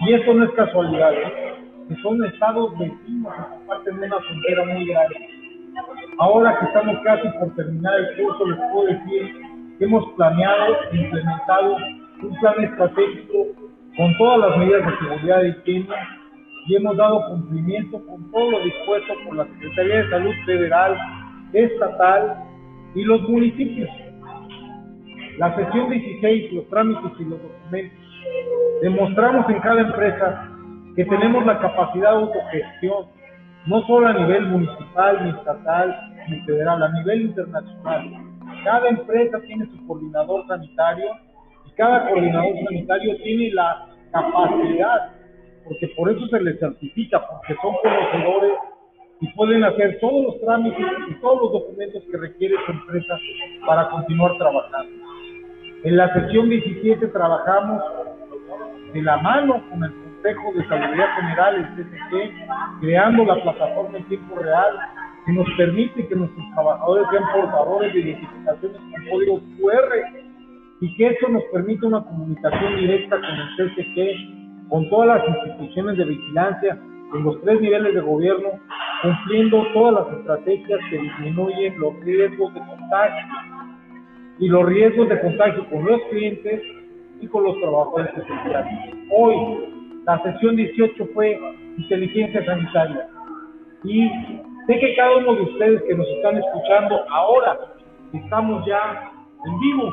Y 0.00 0.14
esto 0.14 0.34
no 0.34 0.44
es 0.44 0.50
casualidad, 0.52 1.12
¿eh? 1.12 1.54
que 1.88 1.94
son 2.02 2.24
estados 2.24 2.76
vecinos 2.78 3.32
que 3.34 3.56
comparten 3.56 3.98
una 3.98 4.18
frontera 4.18 4.64
muy 4.64 4.86
grande. 4.86 5.28
Ahora 6.18 6.58
que 6.58 6.66
estamos 6.66 6.96
casi 7.04 7.28
por 7.38 7.54
terminar 7.54 7.94
el 8.00 8.24
curso, 8.24 8.46
les 8.46 8.58
puedo 8.72 8.86
decir 8.86 9.32
que 9.78 9.84
hemos 9.84 10.04
planeado 10.16 10.76
e 10.92 10.96
implementado 10.96 11.76
un 12.22 12.40
plan 12.40 12.64
estratégico 12.64 13.46
con 13.96 14.18
todas 14.18 14.40
las 14.40 14.58
medidas 14.58 14.86
de 14.86 14.98
seguridad 14.98 15.42
de 15.42 15.48
higiene 15.50 15.88
y 16.66 16.76
hemos 16.76 16.96
dado 16.96 17.26
cumplimiento 17.28 18.04
con 18.06 18.30
todo 18.32 18.50
lo 18.50 18.60
dispuesto 18.64 19.14
por 19.24 19.36
la 19.36 19.44
Secretaría 19.46 20.02
de 20.02 20.10
Salud 20.10 20.34
Federal, 20.46 20.96
Estatal 21.52 22.44
y 22.94 23.04
los 23.04 23.22
municipios. 23.28 23.88
La 25.40 25.56
sesión 25.56 25.88
16, 25.88 26.52
los 26.52 26.68
trámites 26.68 27.12
y 27.18 27.24
los 27.24 27.40
documentos. 27.40 27.98
Demostramos 28.82 29.48
en 29.48 29.58
cada 29.60 29.80
empresa 29.80 30.50
que 30.94 31.04
tenemos 31.06 31.46
la 31.46 31.58
capacidad 31.58 32.10
de 32.10 32.16
autogestión, 32.16 33.06
no 33.64 33.80
solo 33.86 34.08
a 34.08 34.12
nivel 34.12 34.48
municipal, 34.48 35.24
ni 35.24 35.30
estatal, 35.30 36.12
ni 36.28 36.40
federal, 36.40 36.82
a 36.82 36.92
nivel 36.92 37.22
internacional. 37.22 38.10
Cada 38.64 38.90
empresa 38.90 39.40
tiene 39.46 39.64
su 39.64 39.86
coordinador 39.86 40.46
sanitario 40.46 41.10
y 41.64 41.70
cada 41.70 42.06
coordinador 42.10 42.56
sanitario 42.66 43.16
tiene 43.22 43.50
la 43.54 43.86
capacidad, 44.12 45.12
porque 45.64 45.88
por 45.96 46.10
eso 46.10 46.26
se 46.26 46.40
les 46.42 46.60
certifica, 46.60 47.18
porque 47.18 47.54
son 47.62 47.74
conocedores 47.82 48.52
y 49.22 49.28
pueden 49.32 49.64
hacer 49.64 50.00
todos 50.00 50.22
los 50.22 50.40
trámites 50.42 50.86
y 51.08 51.14
todos 51.14 51.40
los 51.40 51.52
documentos 51.52 52.02
que 52.10 52.18
requiere 52.18 52.56
su 52.66 52.72
empresa 52.72 53.18
para 53.66 53.88
continuar 53.88 54.36
trabajando. 54.36 55.09
En 55.82 55.96
la 55.96 56.12
sesión 56.12 56.50
17 56.50 57.06
trabajamos 57.06 57.82
de 58.92 59.00
la 59.00 59.16
mano 59.16 59.62
con 59.70 59.82
el 59.82 59.90
Consejo 59.90 60.52
de 60.54 60.68
Salud 60.68 60.94
General, 61.16 61.54
el 61.54 61.84
CCG, 61.84 62.80
creando 62.80 63.24
la 63.24 63.42
plataforma 63.42 63.96
en 63.96 64.04
tiempo 64.04 64.36
real 64.36 64.78
que 65.24 65.32
nos 65.32 65.46
permite 65.56 66.06
que 66.06 66.14
nuestros 66.14 66.44
trabajadores 66.52 67.06
sean 67.10 67.24
portadores 67.32 67.94
de 67.94 68.00
identificaciones 68.00 68.76
con 68.78 69.10
código 69.10 69.40
QR 69.56 70.20
y 70.82 70.94
que 70.96 71.06
eso 71.06 71.28
nos 71.28 71.44
permite 71.44 71.86
una 71.86 72.04
comunicación 72.04 72.76
directa 72.76 73.16
con 73.16 73.30
el 73.30 73.56
CCG, 73.56 74.68
con 74.68 74.90
todas 74.90 75.08
las 75.08 75.28
instituciones 75.28 75.96
de 75.96 76.04
vigilancia 76.04 76.78
en 77.14 77.24
los 77.24 77.40
tres 77.40 77.58
niveles 77.58 77.94
de 77.94 78.00
gobierno, 78.02 78.50
cumpliendo 79.00 79.66
todas 79.72 79.94
las 79.94 80.18
estrategias 80.18 80.80
que 80.90 80.98
disminuyen 80.98 81.80
los 81.80 81.98
riesgos 82.00 82.52
de 82.52 82.60
contagio 82.60 83.50
y 84.40 84.48
los 84.48 84.64
riesgos 84.64 85.08
de 85.10 85.20
contagio 85.20 85.68
con 85.68 85.84
los 85.84 86.00
clientes 86.10 86.62
y 87.20 87.26
con 87.28 87.44
los 87.44 87.60
trabajadores 87.60 88.10
esenciales. 88.16 88.94
Hoy, 89.14 89.36
la 90.06 90.22
sesión 90.22 90.56
18 90.56 91.08
fue 91.12 91.38
inteligencia 91.76 92.44
sanitaria. 92.46 93.06
Y 93.84 94.08
sé 94.66 94.78
que 94.78 94.96
cada 94.96 95.18
uno 95.18 95.34
de 95.34 95.42
ustedes 95.42 95.82
que 95.82 95.94
nos 95.94 96.08
están 96.08 96.38
escuchando 96.38 97.04
ahora, 97.10 97.58
estamos 98.14 98.64
ya 98.66 99.12
en 99.44 99.60
vivo. 99.60 99.92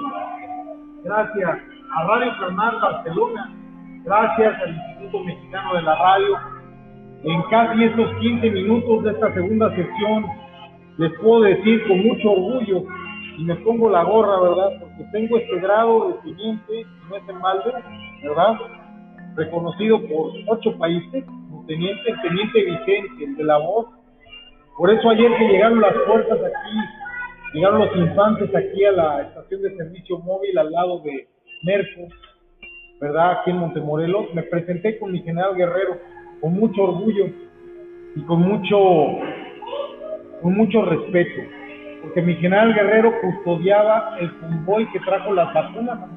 Gracias 1.04 1.60
a 1.96 2.04
Radio 2.06 2.32
Canal 2.40 2.80
Barcelona, 2.82 3.54
gracias 4.06 4.62
al 4.62 4.70
Instituto 4.76 5.26
Mexicano 5.26 5.76
de 5.76 5.82
la 5.82 5.96
Radio. 5.96 6.38
En 7.24 7.42
casi 7.50 7.84
estos 7.84 8.16
15 8.22 8.50
minutos 8.52 9.04
de 9.04 9.12
esta 9.12 9.34
segunda 9.34 9.70
sesión, 9.76 10.26
les 10.98 11.12
puedo 11.20 11.42
decir 11.42 11.86
con 11.86 12.02
mucho 12.02 12.32
orgullo 12.32 12.86
y 13.38 13.44
me 13.44 13.56
pongo 13.58 13.90
la 13.90 14.04
gorra, 14.04 14.40
¿verdad? 14.42 14.80
Porque 14.80 15.04
tengo 15.12 15.38
este 15.38 15.60
grado 15.60 16.08
de 16.08 16.14
teniente, 16.32 16.86
no 17.08 17.16
es 17.16 17.30
en 17.30 17.40
balde, 17.40 17.72
¿verdad? 18.24 18.54
Reconocido 19.36 20.02
por 20.08 20.32
ocho 20.48 20.76
países, 20.78 21.24
como 21.24 21.64
teniente, 21.68 22.04
teniente 22.24 22.64
Vicente, 22.64 23.24
el 23.24 23.36
de 23.36 23.44
la 23.44 23.58
voz. 23.58 23.86
Por 24.76 24.92
eso 24.92 25.10
ayer 25.10 25.32
que 25.38 25.48
llegaron 25.50 25.82
las 25.82 25.94
fuerzas 26.08 26.40
aquí, 26.40 27.54
llegaron 27.54 27.80
los 27.80 27.96
infantes 27.96 28.56
aquí 28.56 28.84
a 28.86 28.92
la 28.92 29.22
estación 29.22 29.62
de 29.62 29.78
servicio 29.78 30.18
móvil 30.20 30.58
al 30.58 30.72
lado 30.72 31.00
de 31.02 31.28
Merco, 31.62 32.08
¿verdad? 33.00 33.40
Aquí 33.40 33.52
en 33.52 33.58
Montemorelos, 33.58 34.34
me 34.34 34.44
presenté 34.44 34.98
con 34.98 35.12
mi 35.12 35.22
general 35.22 35.56
Guerrero 35.56 35.98
con 36.42 36.54
mucho 36.54 36.84
orgullo 36.84 37.26
y 38.16 38.22
con 38.22 38.42
mucho, 38.42 38.78
con 40.42 40.56
mucho 40.56 40.82
respeto 40.86 41.57
porque 42.08 42.22
mi 42.22 42.36
general 42.36 42.74
Guerrero 42.74 43.12
custodiaba 43.22 44.16
el 44.22 44.34
convoy 44.40 44.90
que 44.92 45.00
trajo 45.02 45.34
las 45.34 45.54
vacunas 45.54 46.00
a 46.00 46.08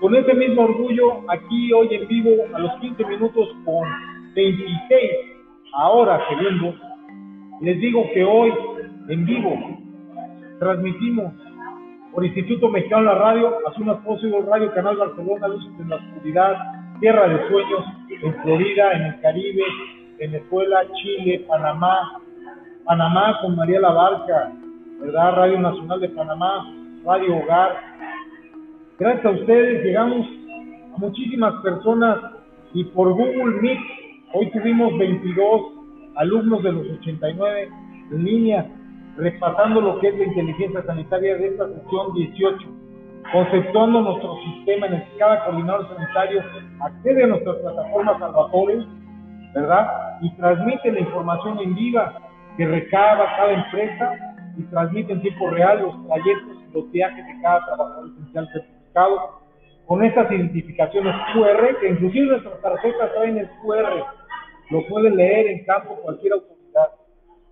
con 0.00 0.16
ese 0.16 0.34
mismo 0.34 0.62
orgullo, 0.62 1.30
aquí 1.30 1.72
hoy 1.72 1.94
en 1.94 2.08
vivo, 2.08 2.30
a 2.54 2.58
los 2.58 2.72
15 2.80 3.04
minutos 3.04 3.48
con 3.64 3.86
26 4.34 5.10
ahora 5.74 6.20
segundos, 6.28 6.74
les 7.60 7.78
digo 7.80 8.08
que 8.14 8.24
hoy 8.24 8.52
en 9.08 9.26
vivo 9.26 9.78
transmitimos 10.58 11.34
por 12.12 12.24
Instituto 12.24 12.68
Mexicano 12.70 13.02
de 13.02 13.08
la 13.08 13.14
Radio, 13.14 13.58
Azul 13.68 13.94
Posible 14.04 14.40
Radio, 14.40 14.72
Canal 14.74 14.96
Barcelona, 14.96 15.48
Luces 15.48 15.70
en 15.78 15.88
la 15.90 15.96
Oscuridad, 15.96 16.56
Tierra 16.98 17.28
de 17.28 17.48
Sueños, 17.48 17.84
en 18.08 18.42
Florida, 18.42 18.92
en 18.92 19.02
el 19.02 19.20
Caribe, 19.20 19.62
Venezuela, 20.18 20.82
Chile, 20.94 21.44
Panamá, 21.46 22.21
Panamá 22.84 23.38
con 23.40 23.56
María 23.56 23.80
La 23.80 23.92
Barca, 23.92 24.52
¿verdad? 25.00 25.36
Radio 25.36 25.60
Nacional 25.60 26.00
de 26.00 26.08
Panamá, 26.10 26.66
Radio 27.04 27.36
Hogar. 27.36 27.76
Gracias 28.98 29.24
a 29.24 29.30
ustedes 29.30 29.84
llegamos 29.84 30.26
a 30.94 30.98
muchísimas 30.98 31.54
personas 31.62 32.18
y 32.74 32.84
por 32.84 33.12
Google 33.12 33.60
Meet 33.60 33.78
hoy 34.34 34.50
tuvimos 34.50 34.98
22 34.98 35.60
alumnos 36.16 36.62
de 36.62 36.72
los 36.72 36.86
89 36.98 37.68
en 38.10 38.24
línea 38.24 38.66
repasando 39.16 39.80
lo 39.80 40.00
que 40.00 40.08
es 40.08 40.18
la 40.18 40.24
inteligencia 40.24 40.82
sanitaria 40.84 41.36
de 41.36 41.48
esta 41.48 41.68
sesión 41.68 42.14
18, 42.14 42.58
conceptuando 43.32 44.00
nuestro 44.00 44.36
sistema 44.42 44.86
en 44.86 44.94
el 44.94 45.04
que 45.04 45.18
cada 45.18 45.44
coordinador 45.44 45.88
sanitario 45.94 46.42
accede 46.80 47.24
a 47.24 47.26
nuestras 47.28 47.56
plataformas 47.56 48.18
salvadores, 48.18 48.84
¿verdad? 49.54 50.18
Y 50.22 50.34
transmite 50.36 50.92
la 50.92 51.00
información 51.00 51.58
en 51.60 51.74
viva 51.74 52.31
que 52.56 52.66
recaba 52.66 53.36
cada 53.36 53.52
empresa 53.52 54.34
y 54.56 54.62
transmite 54.64 55.12
en 55.12 55.22
tiempo 55.22 55.50
real 55.50 55.82
los 55.82 56.06
trayectos 56.06 56.56
y 56.68 56.74
los 56.74 56.90
viajes 56.90 57.26
de 57.26 57.42
cada 57.42 57.64
trabajador 57.64 58.10
esencial 58.10 58.48
certificado 58.52 59.42
con 59.86 60.04
estas 60.04 60.30
identificaciones 60.30 61.14
QR, 61.32 61.80
que 61.80 61.88
inclusive 61.88 62.26
nuestras 62.26 62.60
tarjetas 62.60 63.12
traen 63.14 63.38
el 63.38 63.48
QR, 63.62 64.04
lo 64.70 64.86
pueden 64.86 65.16
leer 65.16 65.46
en 65.48 65.64
campo 65.64 65.96
cualquier 65.96 66.34
autoridad. 66.34 66.88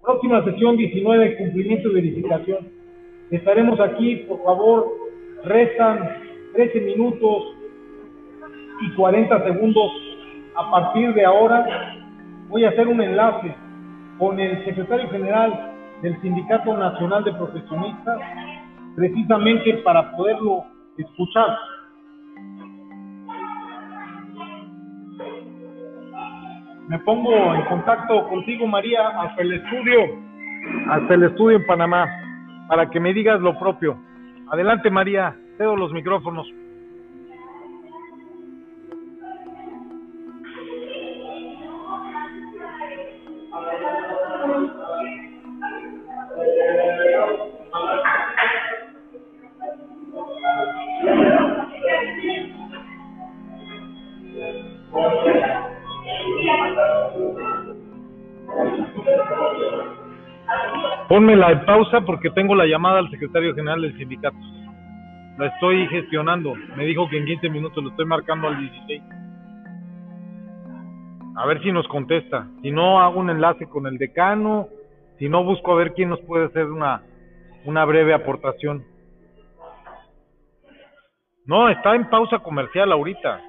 Próxima 0.02 0.44
sesión 0.44 0.76
19, 0.76 1.36
cumplimiento 1.36 1.88
y 1.88 1.94
verificación. 1.94 2.68
Estaremos 3.30 3.78
aquí, 3.80 4.16
por 4.28 4.42
favor, 4.42 4.86
restan 5.44 6.08
13 6.54 6.80
minutos 6.80 7.56
y 8.80 8.94
40 8.94 9.44
segundos. 9.44 9.92
A 10.56 10.70
partir 10.70 11.14
de 11.14 11.24
ahora 11.24 11.94
voy 12.48 12.64
a 12.64 12.70
hacer 12.70 12.88
un 12.88 13.00
enlace 13.00 13.54
con 14.20 14.38
el 14.38 14.64
secretario 14.64 15.10
general 15.10 15.72
del 16.02 16.20
Sindicato 16.20 16.76
Nacional 16.76 17.24
de 17.24 17.32
Profesionistas, 17.32 18.20
precisamente 18.94 19.74
para 19.82 20.14
poderlo 20.16 20.64
escuchar. 20.96 21.58
me 26.90 26.98
pongo 26.98 27.54
en 27.54 27.62
contacto 27.66 28.26
contigo, 28.28 28.66
María, 28.66 29.10
hasta 29.20 29.42
el 29.42 29.52
estudio, 29.52 30.00
hasta 30.88 31.14
el 31.14 31.22
estudio 31.22 31.58
en 31.58 31.64
Panamá, 31.64 32.08
para 32.66 32.90
que 32.90 32.98
me 32.98 33.14
digas 33.14 33.40
lo 33.40 33.56
propio. 33.60 33.96
Adelante, 34.50 34.90
María, 34.90 35.36
cedo 35.56 35.76
los 35.76 35.92
micrófonos. 35.92 36.52
Pónmela 61.20 61.52
en 61.52 61.66
pausa 61.66 62.00
porque 62.00 62.30
tengo 62.30 62.54
la 62.54 62.64
llamada 62.64 62.98
al 62.98 63.10
secretario 63.10 63.54
general 63.54 63.82
del 63.82 63.94
sindicato. 63.98 64.38
La 65.36 65.48
estoy 65.48 65.86
gestionando. 65.88 66.54
Me 66.78 66.86
dijo 66.86 67.10
que 67.10 67.18
en 67.18 67.26
15 67.26 67.50
minutos 67.50 67.84
lo 67.84 67.90
estoy 67.90 68.06
marcando 68.06 68.48
al 68.48 68.58
16. 68.58 69.02
A 71.36 71.44
ver 71.44 71.62
si 71.62 71.72
nos 71.72 71.86
contesta. 71.88 72.48
Si 72.62 72.70
no, 72.70 73.02
hago 73.02 73.20
un 73.20 73.28
enlace 73.28 73.68
con 73.68 73.86
el 73.86 73.98
decano. 73.98 74.68
Si 75.18 75.28
no, 75.28 75.44
busco 75.44 75.72
a 75.72 75.74
ver 75.74 75.92
quién 75.92 76.08
nos 76.08 76.20
puede 76.20 76.46
hacer 76.46 76.64
una, 76.64 77.02
una 77.66 77.84
breve 77.84 78.14
aportación. 78.14 78.82
No, 81.44 81.68
está 81.68 81.96
en 81.96 82.08
pausa 82.08 82.38
comercial 82.38 82.92
ahorita. 82.92 83.42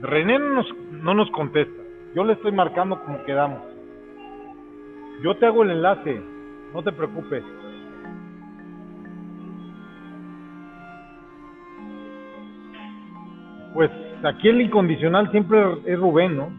René 0.00 0.38
no 0.38 0.54
nos, 0.54 0.74
no 0.90 1.12
nos 1.12 1.30
contesta. 1.32 1.82
Yo 2.14 2.24
le 2.24 2.32
estoy 2.32 2.52
marcando 2.52 2.98
como 3.04 3.22
quedamos. 3.24 3.69
Yo 5.22 5.36
te 5.36 5.46
hago 5.46 5.62
el 5.62 5.70
enlace, 5.70 6.22
no 6.72 6.82
te 6.82 6.92
preocupes. 6.92 7.44
Pues 13.74 13.90
aquí 14.24 14.48
el 14.48 14.62
incondicional 14.62 15.30
siempre 15.30 15.58
es 15.84 15.98
Rubén, 15.98 16.36
¿no? 16.36 16.50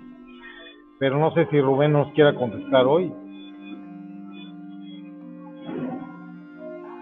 Pero 0.99 1.17
no 1.17 1.31
sé 1.31 1.47
si 1.47 1.59
Rubén 1.59 1.93
nos 1.93 2.11
quiera 2.13 2.33
contestar 2.35 2.85
hoy. 2.85 3.11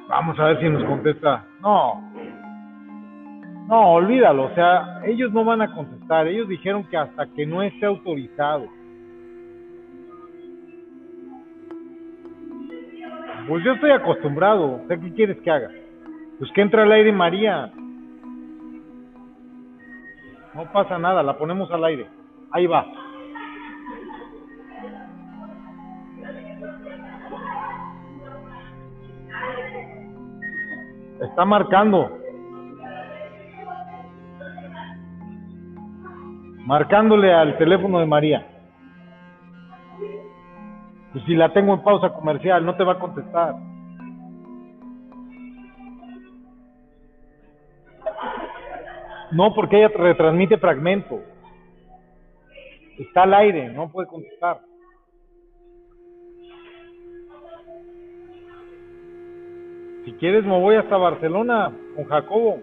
Vamos 0.07 0.39
a 0.39 0.45
ver 0.45 0.59
si 0.59 0.69
nos 0.69 0.83
contesta. 0.85 1.45
No. 1.61 2.01
No, 3.67 3.91
olvídalo. 3.91 4.45
O 4.45 4.55
sea, 4.55 5.01
ellos 5.05 5.31
no 5.31 5.45
van 5.45 5.61
a 5.61 5.75
contestar. 5.75 6.27
Ellos 6.27 6.47
dijeron 6.47 6.83
que 6.85 6.97
hasta 6.97 7.27
que 7.27 7.45
no 7.45 7.61
esté 7.61 7.85
autorizado. 7.85 8.78
Pues 13.49 13.63
yo 13.63 13.73
estoy 13.73 13.89
acostumbrado. 13.89 14.81
¿Qué 14.87 15.11
quieres 15.13 15.41
que 15.41 15.49
haga? 15.49 15.71
Pues 16.37 16.51
que 16.51 16.61
entre 16.61 16.83
al 16.83 16.91
aire 16.91 17.11
María. 17.11 17.71
No 20.53 20.71
pasa 20.71 20.99
nada, 20.99 21.23
la 21.23 21.35
ponemos 21.35 21.71
al 21.71 21.83
aire. 21.83 22.05
Ahí 22.51 22.67
va. 22.67 22.85
Está 31.21 31.43
marcando. 31.43 32.19
Marcándole 36.67 37.33
al 37.33 37.57
teléfono 37.57 37.99
de 37.99 38.05
María. 38.05 38.48
Pues 41.11 41.23
si 41.25 41.35
la 41.35 41.51
tengo 41.53 41.73
en 41.73 41.83
pausa 41.83 42.13
comercial, 42.13 42.65
no 42.65 42.75
te 42.75 42.83
va 42.83 42.93
a 42.93 42.99
contestar. 42.99 43.55
No, 49.31 49.53
porque 49.53 49.77
ella 49.77 49.91
retransmite 49.95 50.57
fragmentos. 50.57 51.21
Está 52.97 53.23
al 53.23 53.33
aire, 53.33 53.69
no 53.69 53.91
puede 53.91 54.07
contestar. 54.07 54.61
Si 60.05 60.13
quieres 60.13 60.43
me 60.45 60.59
voy 60.59 60.75
hasta 60.75 60.97
Barcelona 60.97 61.71
con 61.95 62.05
Jacobo. 62.05 62.59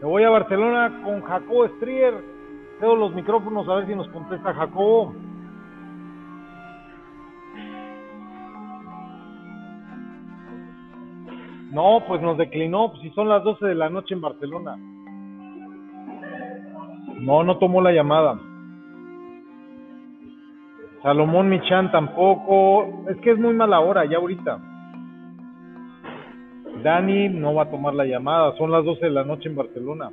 Me 0.00 0.06
voy 0.06 0.24
a 0.24 0.30
Barcelona 0.30 1.00
con 1.04 1.22
Jacobo 1.22 1.68
Strier. 1.68 2.14
Cedo 2.80 2.96
los 2.96 3.14
micrófonos 3.14 3.68
a 3.68 3.76
ver 3.76 3.86
si 3.86 3.94
nos 3.94 4.08
contesta 4.08 4.52
Jacobo. 4.52 5.14
No, 11.72 12.04
pues 12.06 12.22
nos 12.22 12.38
declinó, 12.38 12.90
pues 12.90 13.02
si 13.02 13.10
son 13.10 13.28
las 13.28 13.42
12 13.42 13.66
de 13.66 13.74
la 13.74 13.90
noche 13.90 14.14
en 14.14 14.20
Barcelona. 14.20 14.76
No, 17.20 17.42
no 17.42 17.58
tomó 17.58 17.80
la 17.80 17.92
llamada. 17.92 18.38
Salomón 21.02 21.48
Michan 21.48 21.90
tampoco. 21.90 23.04
Es 23.08 23.16
que 23.18 23.32
es 23.32 23.38
muy 23.38 23.54
mala 23.54 23.80
hora 23.80 24.04
ya 24.04 24.18
ahorita. 24.18 24.58
Dani 26.82 27.28
no 27.30 27.54
va 27.54 27.64
a 27.64 27.70
tomar 27.70 27.94
la 27.94 28.04
llamada. 28.04 28.56
Son 28.56 28.70
las 28.70 28.84
12 28.84 29.06
de 29.06 29.10
la 29.10 29.24
noche 29.24 29.48
en 29.48 29.56
Barcelona. 29.56 30.10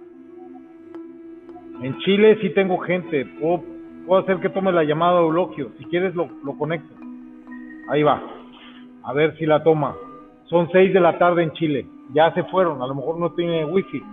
En 1.81 1.97
Chile 1.99 2.37
sí 2.41 2.49
tengo 2.51 2.79
gente. 2.79 3.25
Puedo, 3.39 3.63
puedo 4.07 4.21
hacer 4.21 4.39
que 4.39 4.49
tome 4.49 4.71
la 4.71 4.83
llamada 4.83 5.19
a 5.19 5.23
Eulogio. 5.23 5.71
Si 5.77 5.85
quieres 5.85 6.15
lo 6.15 6.57
conecto. 6.57 6.93
Ahí 7.89 8.01
va. 8.01 8.21
A 9.03 9.13
ver 9.13 9.37
si 9.37 9.45
la 9.45 9.63
toma. 9.63 9.95
Son 10.45 10.69
6 10.71 10.93
de 10.93 10.99
la 10.99 11.17
tarde 11.17 11.43
en 11.43 11.51
Chile. 11.53 11.85
Ya 12.13 12.33
se 12.33 12.43
fueron. 12.45 12.81
A 12.81 12.87
lo 12.87 12.95
mejor 12.95 13.17
no 13.17 13.31
tiene 13.31 13.65
wifi. 13.65 14.03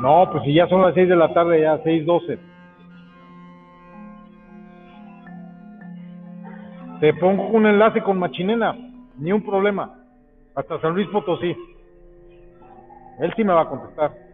No, 0.00 0.28
pues 0.30 0.44
si 0.44 0.54
ya 0.54 0.68
son 0.68 0.82
las 0.82 0.94
6 0.94 1.08
de 1.08 1.16
la 1.16 1.32
tarde, 1.32 1.60
ya 1.60 1.82
6.12. 1.82 2.38
Te 7.00 7.12
pongo 7.14 7.48
un 7.48 7.66
enlace 7.66 8.02
con 8.02 8.18
Machinena, 8.18 8.74
ni 9.18 9.32
un 9.32 9.42
problema. 9.42 9.94
Hasta 10.54 10.80
San 10.80 10.94
Luis 10.94 11.08
Potosí. 11.08 11.54
Él 13.18 13.32
sí 13.36 13.44
me 13.44 13.52
va 13.52 13.62
a 13.62 13.68
contestar. 13.68 14.25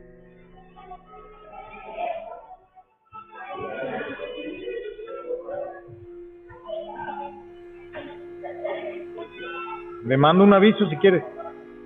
Le 10.05 10.16
mando 10.16 10.42
un 10.42 10.53
aviso 10.53 10.88
si 10.88 10.96
quieres. 10.96 11.22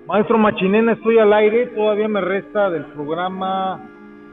Maestro 0.07 0.37
Machinena, 0.37 0.93
estoy 0.93 1.19
al 1.19 1.33
aire. 1.33 1.67
Todavía 1.67 2.07
me 2.07 2.21
resta 2.21 2.69
del 2.71 2.85
programa 2.85 3.79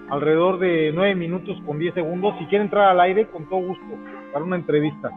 alrededor 0.09 0.59
de 0.59 0.91
nueve 0.95 1.14
minutos 1.14 1.61
con 1.66 1.78
10 1.78 1.95
segundos. 1.95 2.35
Si 2.39 2.47
quiere 2.47 2.64
entrar 2.64 2.89
al 2.89 3.01
aire, 3.01 3.26
con 3.26 3.47
todo 3.47 3.61
gusto, 3.61 3.85
para 4.32 4.45
una 4.45 4.57
entrevista. 4.57 5.11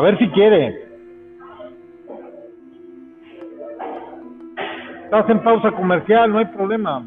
A 0.00 0.02
ver 0.02 0.16
si 0.16 0.26
quiere. 0.30 0.82
Estás 5.04 5.28
en 5.28 5.40
pausa 5.40 5.72
comercial, 5.72 6.32
no 6.32 6.38
hay 6.38 6.46
problema. 6.46 7.06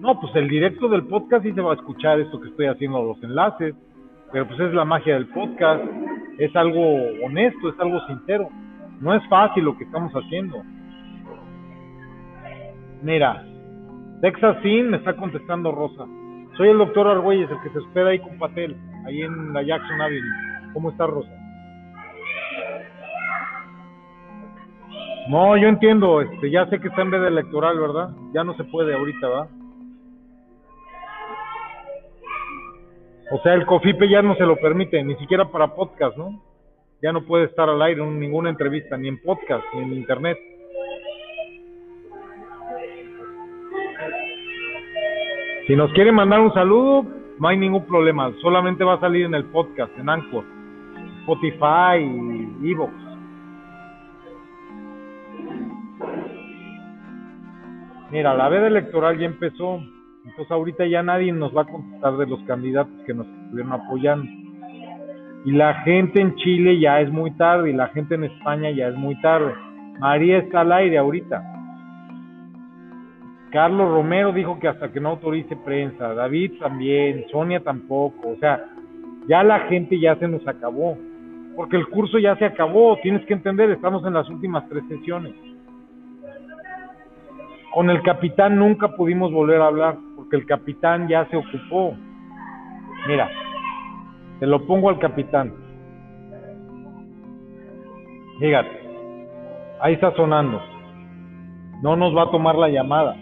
No, 0.00 0.18
pues 0.18 0.34
el 0.34 0.48
directo 0.48 0.88
del 0.88 1.06
podcast 1.06 1.44
sí 1.44 1.52
se 1.52 1.60
va 1.60 1.70
a 1.70 1.76
escuchar 1.76 2.18
esto 2.18 2.40
que 2.40 2.48
estoy 2.48 2.66
haciendo, 2.66 3.04
los 3.04 3.22
enlaces. 3.22 3.76
Pero 4.32 4.48
pues 4.48 4.58
es 4.58 4.74
la 4.74 4.84
magia 4.84 5.14
del 5.14 5.28
podcast. 5.28 5.84
Es 6.38 6.56
algo 6.56 6.82
honesto, 7.24 7.68
es 7.68 7.78
algo 7.78 8.00
sincero. 8.08 8.48
No 9.00 9.14
es 9.14 9.22
fácil 9.28 9.62
lo 9.62 9.78
que 9.78 9.84
estamos 9.84 10.12
haciendo. 10.12 10.60
Mira, 13.00 13.46
Texas 14.22 14.56
Sin 14.64 14.90
me 14.90 14.96
está 14.96 15.14
contestando 15.14 15.70
Rosa. 15.70 16.04
Soy 16.56 16.70
el 16.70 16.78
doctor 16.78 17.06
Argüelles, 17.06 17.48
el 17.48 17.60
que 17.60 17.70
se 17.70 17.78
espera 17.78 18.08
ahí 18.08 18.18
con 18.18 18.40
Patel, 18.40 18.76
ahí 19.06 19.22
en 19.22 19.52
la 19.52 19.62
Jackson 19.62 20.00
Avenue. 20.00 20.72
¿Cómo 20.72 20.90
está 20.90 21.06
Rosa? 21.06 21.41
No, 25.28 25.56
yo 25.56 25.68
entiendo, 25.68 26.20
este, 26.20 26.50
ya 26.50 26.66
sé 26.66 26.80
que 26.80 26.88
está 26.88 27.02
en 27.02 27.10
vez 27.10 27.20
de 27.20 27.28
electoral, 27.28 27.78
¿verdad? 27.78 28.10
Ya 28.34 28.42
no 28.42 28.54
se 28.56 28.64
puede 28.64 28.94
ahorita, 28.94 29.28
¿va? 29.28 29.48
O 33.30 33.38
sea, 33.42 33.54
el 33.54 33.64
COFIPE 33.64 34.08
ya 34.08 34.20
no 34.20 34.34
se 34.34 34.44
lo 34.44 34.56
permite, 34.56 35.02
ni 35.02 35.14
siquiera 35.16 35.46
para 35.46 35.74
podcast, 35.74 36.16
¿no? 36.16 36.42
Ya 37.00 37.12
no 37.12 37.24
puede 37.24 37.44
estar 37.44 37.68
al 37.68 37.80
aire 37.82 38.02
en 38.02 38.20
ninguna 38.20 38.50
entrevista, 38.50 38.96
ni 38.96 39.08
en 39.08 39.22
podcast, 39.22 39.64
ni 39.74 39.82
en 39.82 39.92
internet. 39.94 40.38
Si 45.66 45.76
nos 45.76 45.92
quiere 45.92 46.12
mandar 46.12 46.40
un 46.40 46.52
saludo, 46.52 47.06
no 47.38 47.48
hay 47.48 47.56
ningún 47.56 47.86
problema, 47.86 48.32
solamente 48.42 48.84
va 48.84 48.94
a 48.94 49.00
salir 49.00 49.24
en 49.26 49.34
el 49.34 49.44
podcast, 49.44 49.96
en 49.98 50.08
Anchor, 50.08 50.44
Spotify 51.20 52.04
Evox. 52.62 53.11
Mira, 58.12 58.34
la 58.34 58.50
veda 58.50 58.66
electoral 58.66 59.18
ya 59.18 59.24
empezó, 59.24 59.80
entonces 60.26 60.50
ahorita 60.50 60.84
ya 60.84 61.02
nadie 61.02 61.32
nos 61.32 61.56
va 61.56 61.62
a 61.62 61.64
contestar 61.64 62.18
de 62.18 62.26
los 62.26 62.40
candidatos 62.42 62.92
que 63.06 63.14
nos 63.14 63.26
estuvieron 63.26 63.72
apoyando. 63.72 64.30
Y 65.46 65.52
la 65.52 65.72
gente 65.82 66.20
en 66.20 66.34
Chile 66.34 66.78
ya 66.78 67.00
es 67.00 67.10
muy 67.10 67.30
tarde 67.32 67.70
y 67.70 67.72
la 67.72 67.88
gente 67.88 68.16
en 68.16 68.24
España 68.24 68.70
ya 68.70 68.88
es 68.88 68.96
muy 68.96 69.18
tarde. 69.22 69.54
María 69.98 70.36
está 70.38 70.60
al 70.60 70.72
aire 70.72 70.98
ahorita. 70.98 71.42
Carlos 73.50 73.88
Romero 73.90 74.30
dijo 74.32 74.58
que 74.60 74.68
hasta 74.68 74.92
que 74.92 75.00
no 75.00 75.08
autorice 75.08 75.56
prensa, 75.56 76.12
David 76.12 76.58
también, 76.60 77.24
Sonia 77.30 77.60
tampoco, 77.60 78.28
o 78.28 78.36
sea, 78.36 78.62
ya 79.26 79.42
la 79.42 79.60
gente 79.68 79.98
ya 79.98 80.16
se 80.16 80.28
nos 80.28 80.46
acabó, 80.46 80.98
porque 81.56 81.76
el 81.76 81.88
curso 81.88 82.18
ya 82.18 82.36
se 82.36 82.44
acabó, 82.44 82.98
tienes 83.02 83.24
que 83.24 83.32
entender, 83.32 83.70
estamos 83.70 84.04
en 84.06 84.12
las 84.12 84.28
últimas 84.28 84.68
tres 84.68 84.84
sesiones. 84.88 85.32
Con 87.72 87.88
el 87.88 88.02
capitán 88.02 88.58
nunca 88.58 88.88
pudimos 88.88 89.32
volver 89.32 89.62
a 89.62 89.68
hablar 89.68 89.96
porque 90.14 90.36
el 90.36 90.44
capitán 90.44 91.08
ya 91.08 91.26
se 91.30 91.38
ocupó. 91.38 91.96
Mira, 93.06 93.30
te 94.40 94.46
lo 94.46 94.66
pongo 94.66 94.90
al 94.90 94.98
capitán. 94.98 95.54
Fíjate, 98.38 98.78
ahí 99.80 99.94
está 99.94 100.14
sonando. 100.14 100.60
No 101.82 101.96
nos 101.96 102.14
va 102.14 102.24
a 102.24 102.30
tomar 102.30 102.56
la 102.56 102.68
llamada. 102.68 103.16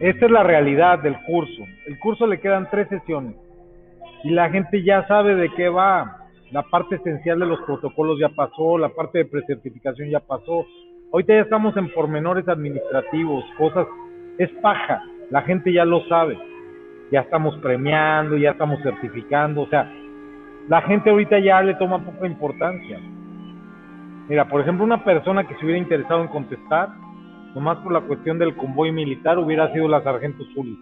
Esta 0.00 0.26
es 0.26 0.30
la 0.30 0.42
realidad 0.42 0.98
del 0.98 1.16
curso. 1.24 1.64
El 1.86 1.98
curso 1.98 2.26
le 2.26 2.38
quedan 2.40 2.68
tres 2.70 2.88
sesiones 2.88 3.47
y 4.24 4.30
la 4.30 4.50
gente 4.50 4.82
ya 4.82 5.06
sabe 5.06 5.34
de 5.34 5.50
qué 5.54 5.68
va. 5.68 6.16
La 6.50 6.62
parte 6.62 6.96
esencial 6.96 7.38
de 7.38 7.46
los 7.46 7.60
protocolos 7.60 8.18
ya 8.18 8.30
pasó, 8.30 8.78
la 8.78 8.88
parte 8.88 9.18
de 9.18 9.24
precertificación 9.26 10.08
ya 10.08 10.20
pasó. 10.20 10.66
Ahorita 11.12 11.34
ya 11.34 11.40
estamos 11.40 11.76
en 11.76 11.92
pormenores 11.92 12.48
administrativos, 12.48 13.44
cosas, 13.56 13.86
es 14.38 14.50
paja, 14.62 15.02
la 15.30 15.42
gente 15.42 15.72
ya 15.72 15.84
lo 15.84 16.06
sabe. 16.08 16.38
Ya 17.10 17.20
estamos 17.20 17.56
premiando, 17.58 18.36
ya 18.36 18.50
estamos 18.50 18.80
certificando, 18.82 19.62
o 19.62 19.66
sea, 19.68 19.90
la 20.68 20.82
gente 20.82 21.08
ahorita 21.08 21.38
ya 21.38 21.62
le 21.62 21.74
toma 21.74 22.04
poca 22.04 22.26
importancia. 22.26 22.98
Mira, 24.28 24.46
por 24.46 24.60
ejemplo, 24.60 24.84
una 24.84 25.02
persona 25.02 25.46
que 25.46 25.54
se 25.54 25.64
hubiera 25.64 25.80
interesado 25.80 26.20
en 26.20 26.28
contestar, 26.28 26.90
nomás 27.54 27.78
por 27.78 27.92
la 27.92 28.02
cuestión 28.02 28.38
del 28.38 28.54
convoy 28.56 28.92
militar, 28.92 29.38
hubiera 29.38 29.72
sido 29.72 29.88
la 29.88 30.02
sargento 30.02 30.44
Zuli. 30.54 30.78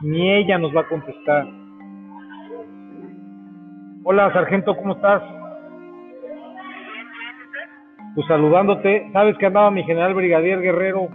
Ni 0.00 0.32
ella 0.32 0.58
nos 0.58 0.74
va 0.74 0.80
a 0.80 0.88
contestar 0.88 1.46
Hola, 4.02 4.32
sargento, 4.32 4.74
¿cómo 4.76 4.94
estás? 4.94 5.22
Pues 8.14 8.26
saludándote. 8.26 9.10
Sabes 9.12 9.36
que 9.36 9.44
andaba 9.46 9.70
mi 9.70 9.84
general 9.84 10.14
brigadier 10.14 10.60
Guerrero 10.62 11.08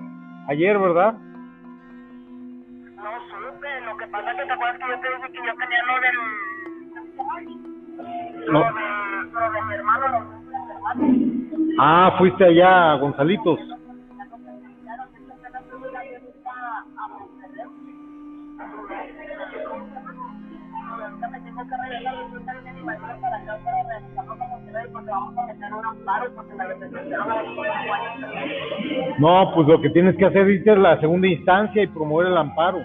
ayer, 0.47 0.77
¿verdad? 0.77 1.13
No 1.13 3.11
supe. 3.29 3.81
Lo 3.85 3.97
que 3.97 4.05
pasa 4.07 4.31
es 4.31 4.37
que 4.37 4.45
te 4.45 4.51
acuerdas 4.53 4.77
que 4.77 4.85
yo 4.87 4.99
te 4.99 5.07
dije 5.07 5.31
que 5.31 5.39
yo 5.47 5.53
tenía 5.55 5.83
lo 5.87 5.95
del. 6.01 6.15
Lo, 8.53 8.59
de, 8.59 8.65
lo 9.33 9.51
de 9.51 9.61
mi 9.63 9.73
hermano. 9.73 10.07
Ah, 11.79 12.13
fuiste 12.19 12.45
allá, 12.45 12.93
Gonzalitos. 12.95 13.59
No, 29.19 29.51
pues 29.53 29.67
lo 29.67 29.81
que 29.81 29.89
tienes 29.89 30.15
que 30.17 30.25
hacer 30.25 30.49
es 30.49 30.65
la 30.65 30.99
segunda 30.99 31.27
instancia 31.27 31.83
y 31.83 31.87
promover 31.87 32.27
el 32.27 32.37
amparo. 32.37 32.79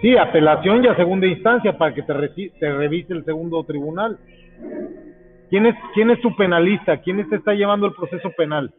Sí, 0.00 0.16
apelación 0.16 0.84
y 0.84 0.88
a 0.88 0.94
segunda 0.94 1.26
instancia 1.26 1.76
para 1.76 1.92
que 1.92 2.02
te, 2.02 2.14
te 2.60 2.72
revise 2.72 3.12
el 3.12 3.24
segundo 3.24 3.64
tribunal. 3.64 4.16
¿Quién 5.50 5.66
es, 5.66 5.74
¿Quién 5.94 6.10
es 6.10 6.20
tu 6.20 6.34
penalista? 6.36 6.98
¿Quién 6.98 7.28
te 7.28 7.36
está 7.36 7.52
llevando 7.52 7.86
el 7.86 7.94
proceso 7.94 8.30
penal? 8.36 8.72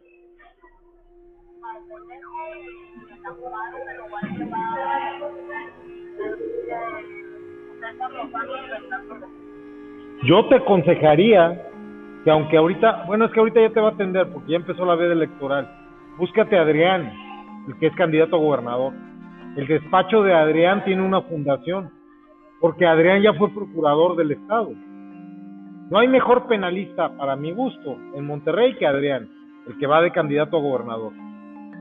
Yo 10.22 10.46
te 10.48 10.56
aconsejaría 10.56 11.66
que 12.24 12.30
aunque 12.30 12.56
ahorita, 12.56 13.04
bueno, 13.06 13.24
es 13.24 13.32
que 13.32 13.40
ahorita 13.40 13.60
ya 13.60 13.70
te 13.70 13.80
va 13.80 13.88
a 13.88 13.92
atender 13.92 14.28
porque 14.32 14.52
ya 14.52 14.56
empezó 14.56 14.84
la 14.84 14.94
veda 14.94 15.12
electoral. 15.12 15.68
Búscate 16.18 16.58
a 16.58 16.62
Adrián, 16.62 17.10
el 17.66 17.78
que 17.78 17.86
es 17.86 17.94
candidato 17.94 18.36
a 18.36 18.40
gobernador. 18.40 18.92
El 19.56 19.66
despacho 19.66 20.22
de 20.22 20.34
Adrián 20.34 20.84
tiene 20.84 21.02
una 21.02 21.22
fundación, 21.22 21.90
porque 22.60 22.86
Adrián 22.86 23.22
ya 23.22 23.32
fue 23.34 23.50
procurador 23.50 24.16
del 24.16 24.32
Estado. 24.32 24.70
No 25.90 25.98
hay 25.98 26.08
mejor 26.08 26.46
penalista, 26.46 27.16
para 27.16 27.34
mi 27.34 27.52
gusto, 27.52 27.96
en 28.14 28.26
Monterrey 28.26 28.76
que 28.76 28.86
Adrián, 28.86 29.28
el 29.66 29.76
que 29.78 29.86
va 29.86 30.02
de 30.02 30.12
candidato 30.12 30.56
a 30.56 30.60
gobernador, 30.60 31.12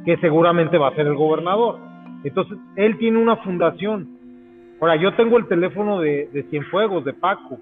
que 0.05 0.17
seguramente 0.17 0.78
va 0.78 0.88
a 0.88 0.95
ser 0.95 1.05
el 1.05 1.15
gobernador. 1.15 1.78
Entonces, 2.24 2.57
él 2.76 2.97
tiene 2.97 3.20
una 3.20 3.36
fundación. 3.38 4.18
Ahora, 4.82 4.95
yo 4.95 5.13
tengo 5.15 5.38
el 5.38 5.47
teléfono 5.47 5.99
de, 5.99 6.30
de 6.32 6.43
Cienfuegos, 6.43 7.03
de 7.03 7.13
Paco, 7.13 7.57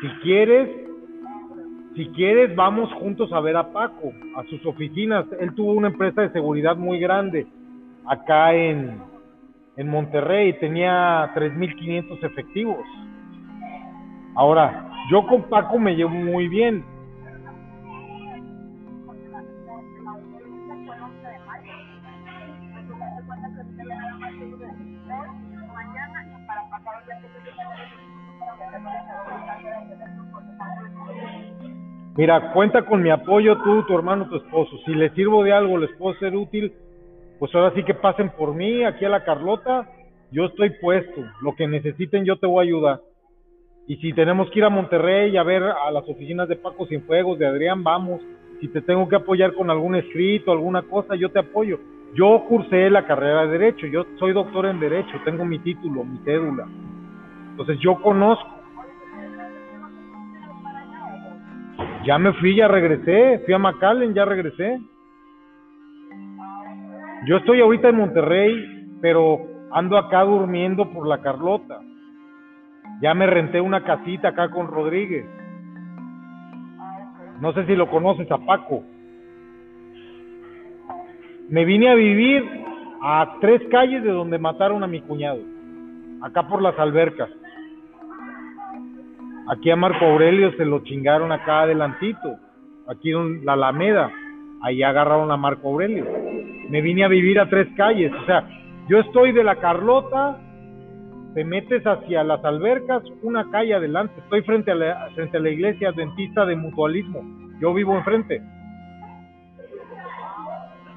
Si 0.00 0.08
quieres, 0.22 0.68
si 1.96 2.06
quieres, 2.08 2.54
vamos 2.54 2.92
juntos 2.92 3.32
a 3.32 3.40
ver 3.40 3.56
a 3.56 3.72
Paco, 3.72 4.12
a 4.36 4.44
sus 4.44 4.64
oficinas. 4.66 5.24
Él 5.40 5.54
tuvo 5.54 5.72
una 5.72 5.88
empresa 5.88 6.20
de 6.22 6.30
seguridad 6.30 6.76
muy 6.76 7.00
grande 7.00 7.46
acá 8.06 8.54
en, 8.54 9.00
en 9.76 9.88
Monterrey, 9.88 10.52
tenía 10.60 11.32
3.500 11.34 12.22
efectivos. 12.22 12.84
Ahora, 14.34 14.90
yo 15.10 15.26
con 15.26 15.44
Paco 15.44 15.78
me 15.78 15.96
llevo 15.96 16.10
muy 16.10 16.48
bien. 16.48 16.84
Mira, 32.16 32.52
cuenta 32.52 32.82
con 32.82 33.02
mi 33.02 33.10
apoyo 33.10 33.58
tú, 33.58 33.82
tu 33.82 33.94
hermano, 33.94 34.28
tu 34.28 34.36
esposo. 34.36 34.78
Si 34.86 34.94
les 34.94 35.12
sirvo 35.12 35.44
de 35.44 35.52
algo, 35.52 35.76
les 35.76 35.90
puedo 35.96 36.16
ser 36.18 36.34
útil, 36.34 36.72
pues 37.38 37.54
ahora 37.54 37.74
sí 37.74 37.82
que 37.82 37.92
pasen 37.92 38.30
por 38.30 38.54
mí, 38.54 38.84
aquí 38.84 39.04
a 39.04 39.10
la 39.10 39.24
Carlota. 39.24 39.86
Yo 40.32 40.46
estoy 40.46 40.70
puesto. 40.80 41.22
Lo 41.42 41.54
que 41.54 41.68
necesiten, 41.68 42.24
yo 42.24 42.38
te 42.38 42.46
voy 42.46 42.64
a 42.64 42.68
ayudar. 42.68 43.00
Y 43.86 43.96
si 43.96 44.12
tenemos 44.14 44.50
que 44.50 44.60
ir 44.60 44.64
a 44.64 44.70
Monterrey 44.70 45.36
a 45.36 45.42
ver 45.42 45.62
a 45.62 45.90
las 45.90 46.08
oficinas 46.08 46.48
de 46.48 46.56
Paco 46.56 46.86
Cienfuegos, 46.86 47.38
de 47.38 47.46
Adrián, 47.46 47.84
vamos. 47.84 48.20
Si 48.60 48.68
te 48.68 48.80
tengo 48.80 49.06
que 49.08 49.16
apoyar 49.16 49.52
con 49.52 49.70
algún 49.70 49.94
escrito, 49.94 50.50
alguna 50.50 50.82
cosa, 50.82 51.14
yo 51.14 51.30
te 51.30 51.40
apoyo. 51.40 51.78
Yo 52.14 52.44
cursé 52.48 52.88
la 52.88 53.06
carrera 53.06 53.42
de 53.42 53.58
Derecho, 53.58 53.86
yo 53.86 54.06
soy 54.18 54.32
doctor 54.32 54.66
en 54.66 54.80
Derecho, 54.80 55.20
tengo 55.24 55.44
mi 55.44 55.58
título, 55.58 56.02
mi 56.02 56.18
cédula. 56.24 56.66
Entonces 57.50 57.78
yo 57.78 58.00
conozco. 58.00 58.55
Ya 62.06 62.18
me 62.18 62.32
fui, 62.34 62.54
ya 62.54 62.68
regresé. 62.68 63.40
Fui 63.44 63.52
a 63.52 63.58
McAllen, 63.58 64.14
ya 64.14 64.24
regresé. 64.24 64.78
Yo 67.26 67.38
estoy 67.38 67.60
ahorita 67.60 67.88
en 67.88 67.96
Monterrey, 67.96 68.98
pero 69.00 69.40
ando 69.72 69.98
acá 69.98 70.22
durmiendo 70.22 70.92
por 70.92 71.08
la 71.08 71.20
Carlota. 71.20 71.80
Ya 73.02 73.12
me 73.14 73.26
renté 73.26 73.60
una 73.60 73.82
casita 73.82 74.28
acá 74.28 74.50
con 74.50 74.68
Rodríguez. 74.68 75.26
No 77.40 77.52
sé 77.52 77.66
si 77.66 77.74
lo 77.74 77.90
conoces 77.90 78.30
a 78.30 78.38
Paco. 78.38 78.84
Me 81.48 81.64
vine 81.64 81.90
a 81.90 81.94
vivir 81.94 82.44
a 83.02 83.36
tres 83.40 83.62
calles 83.70 84.04
de 84.04 84.12
donde 84.12 84.38
mataron 84.38 84.84
a 84.84 84.86
mi 84.86 85.00
cuñado. 85.00 85.40
Acá 86.22 86.46
por 86.46 86.62
las 86.62 86.78
albercas. 86.78 87.30
Aquí 89.48 89.70
a 89.70 89.76
Marco 89.76 90.04
Aurelio 90.04 90.52
se 90.56 90.64
lo 90.64 90.80
chingaron 90.80 91.30
acá 91.30 91.62
adelantito, 91.62 92.36
aquí 92.88 93.12
en 93.12 93.44
la 93.44 93.52
Alameda, 93.52 94.10
ahí 94.62 94.82
agarraron 94.82 95.30
a 95.30 95.36
Marco 95.36 95.68
Aurelio. 95.68 96.04
Me 96.68 96.80
vine 96.80 97.04
a 97.04 97.08
vivir 97.08 97.38
a 97.38 97.48
tres 97.48 97.68
calles, 97.76 98.12
o 98.12 98.26
sea, 98.26 98.48
yo 98.88 98.98
estoy 98.98 99.30
de 99.30 99.44
la 99.44 99.56
Carlota, 99.56 100.38
te 101.34 101.44
metes 101.44 101.86
hacia 101.86 102.24
las 102.24 102.44
albercas, 102.44 103.04
una 103.22 103.48
calle 103.50 103.74
adelante, 103.74 104.14
estoy 104.18 104.42
frente 104.42 104.72
a 104.72 104.74
la, 104.74 105.10
frente 105.14 105.36
a 105.36 105.40
la 105.40 105.50
iglesia 105.50 105.90
adventista 105.90 106.44
de 106.44 106.56
mutualismo, 106.56 107.22
yo 107.60 107.72
vivo 107.72 107.96
enfrente. 107.96 108.42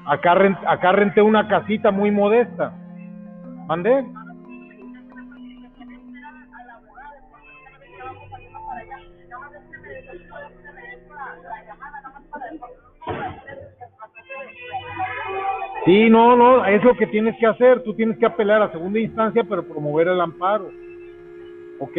Acá, 0.06 0.34
acá 0.66 0.92
renté 0.92 1.22
una 1.22 1.46
casita 1.46 1.92
muy 1.92 2.10
modesta. 2.10 2.72
¿Mandé? 3.68 4.04
Sí, 15.90 16.08
no, 16.08 16.36
no, 16.36 16.64
es 16.66 16.84
lo 16.84 16.94
que 16.94 17.08
tienes 17.08 17.36
que 17.40 17.46
hacer. 17.46 17.82
Tú 17.82 17.94
tienes 17.94 18.16
que 18.16 18.24
apelar 18.24 18.62
a 18.62 18.70
segunda 18.70 19.00
instancia, 19.00 19.42
pero 19.42 19.64
promover 19.64 20.06
el 20.06 20.20
amparo. 20.20 20.70
¿Ok? 21.80 21.96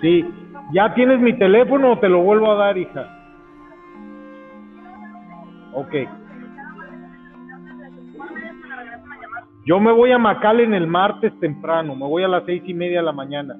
Sí, 0.00 0.24
¿ya 0.72 0.94
tienes 0.94 1.20
mi 1.20 1.34
teléfono 1.34 1.92
o 1.92 1.98
te 1.98 2.08
lo 2.08 2.22
vuelvo 2.22 2.50
a 2.50 2.54
dar, 2.54 2.78
hija? 2.78 3.06
Ok. 5.74 5.94
Yo 9.66 9.80
me 9.80 9.92
voy 9.92 10.12
a 10.12 10.62
en 10.62 10.72
el 10.72 10.86
martes 10.86 11.38
temprano, 11.40 11.94
me 11.94 12.06
voy 12.06 12.22
a 12.22 12.28
las 12.28 12.44
seis 12.46 12.62
y 12.64 12.72
media 12.72 13.00
de 13.00 13.04
la 13.04 13.12
mañana. 13.12 13.54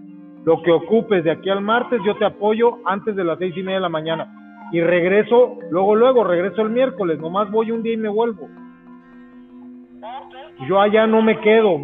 Lo 0.46 0.62
que 0.62 0.70
ocupes 0.70 1.22
de 1.22 1.32
aquí 1.32 1.50
al 1.50 1.60
martes, 1.60 2.00
yo 2.06 2.16
te 2.16 2.24
apoyo 2.24 2.78
antes 2.86 3.14
de 3.14 3.24
las 3.24 3.38
seis 3.38 3.54
y 3.54 3.62
media 3.62 3.74
de 3.74 3.82
la 3.82 3.90
mañana 3.90 4.47
y 4.70 4.80
regreso, 4.80 5.58
luego, 5.70 5.94
luego, 5.94 6.24
regreso 6.24 6.62
el 6.62 6.70
miércoles, 6.70 7.18
nomás 7.18 7.50
voy 7.50 7.70
un 7.70 7.82
día 7.82 7.94
y 7.94 7.98
me 7.98 8.08
vuelvo. 8.08 8.48
Yo 10.68 10.80
allá 10.80 11.06
no 11.06 11.22
me 11.22 11.40
quedo, 11.40 11.78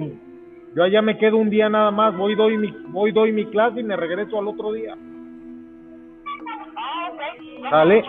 yo 0.74 0.82
allá 0.82 1.01
me 1.01 1.16
quedo 1.16 1.37
un 1.39 1.49
día 1.49 1.68
nada 1.68 1.91
más, 1.91 2.16
voy, 2.16 2.35
doy 2.35 2.59
mi, 2.59 2.70
voy, 2.89 3.12
doy 3.12 3.32
mi 3.32 3.47
clase 3.47 3.80
y 3.80 3.85
me 3.85 3.97
regreso 3.97 4.39
al 4.39 4.49
otro 4.49 4.72
día. 4.72 4.97
¿Sale? 7.70 8.05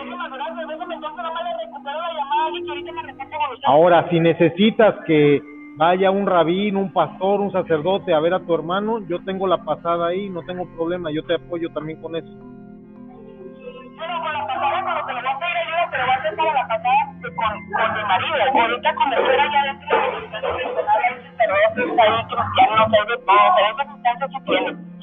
Ahora, 3.66 4.10
si 4.10 4.20
necesitas 4.20 4.96
que 5.06 5.42
vaya 5.78 6.12
un 6.12 6.26
rabín, 6.26 6.76
un 6.76 6.92
pastor, 6.92 7.40
un 7.40 7.52
sacerdote 7.52 8.14
a 8.14 8.20
ver 8.20 8.34
a 8.34 8.40
tu 8.42 8.54
hermano, 8.54 9.00
yo 9.08 9.24
tengo 9.24 9.48
la 9.48 9.64
pasada 9.64 10.08
ahí, 10.08 10.30
no 10.30 10.42
tengo 10.42 10.66
problema, 10.76 11.12
yo 11.12 11.24
te 11.24 11.36
apoyo 11.36 11.70
también 11.70 12.02
con 12.02 12.16
eso 12.16 12.55
cuando 13.98 15.06
te 15.06 15.14
lo 15.14 15.22
voy 15.22 15.32
a 15.32 15.40
pedir 15.40 15.58
ayuda, 15.58 15.88
pero 15.92 16.04
va 16.08 16.14
a 16.14 16.22
ser 16.22 16.36
para 16.36 16.54
la 16.54 16.68
pasada 16.68 17.02
con, 17.22 17.54
con 17.72 17.88
mi 17.96 18.04
marido. 18.04 18.36
Ahorita 18.62 18.96
como 18.96 19.16
fuera 19.16 19.46
ya 19.52 19.64
dentro 19.64 19.98
de 19.98 20.16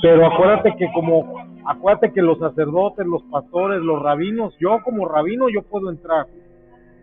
pero 0.03 0.27
acuérdate 0.27 0.75
que 0.77 0.91
como 0.93 1.33
acuérdate 1.65 2.13
que 2.13 2.23
los 2.23 2.39
sacerdotes, 2.39 3.07
los 3.07 3.23
pastores, 3.31 3.81
los 3.81 4.03
rabinos, 4.03 4.55
yo 4.59 4.81
como 4.83 5.09
rabino 5.09 5.49
yo 5.49 5.63
puedo 5.63 5.91
entrar, 5.91 6.27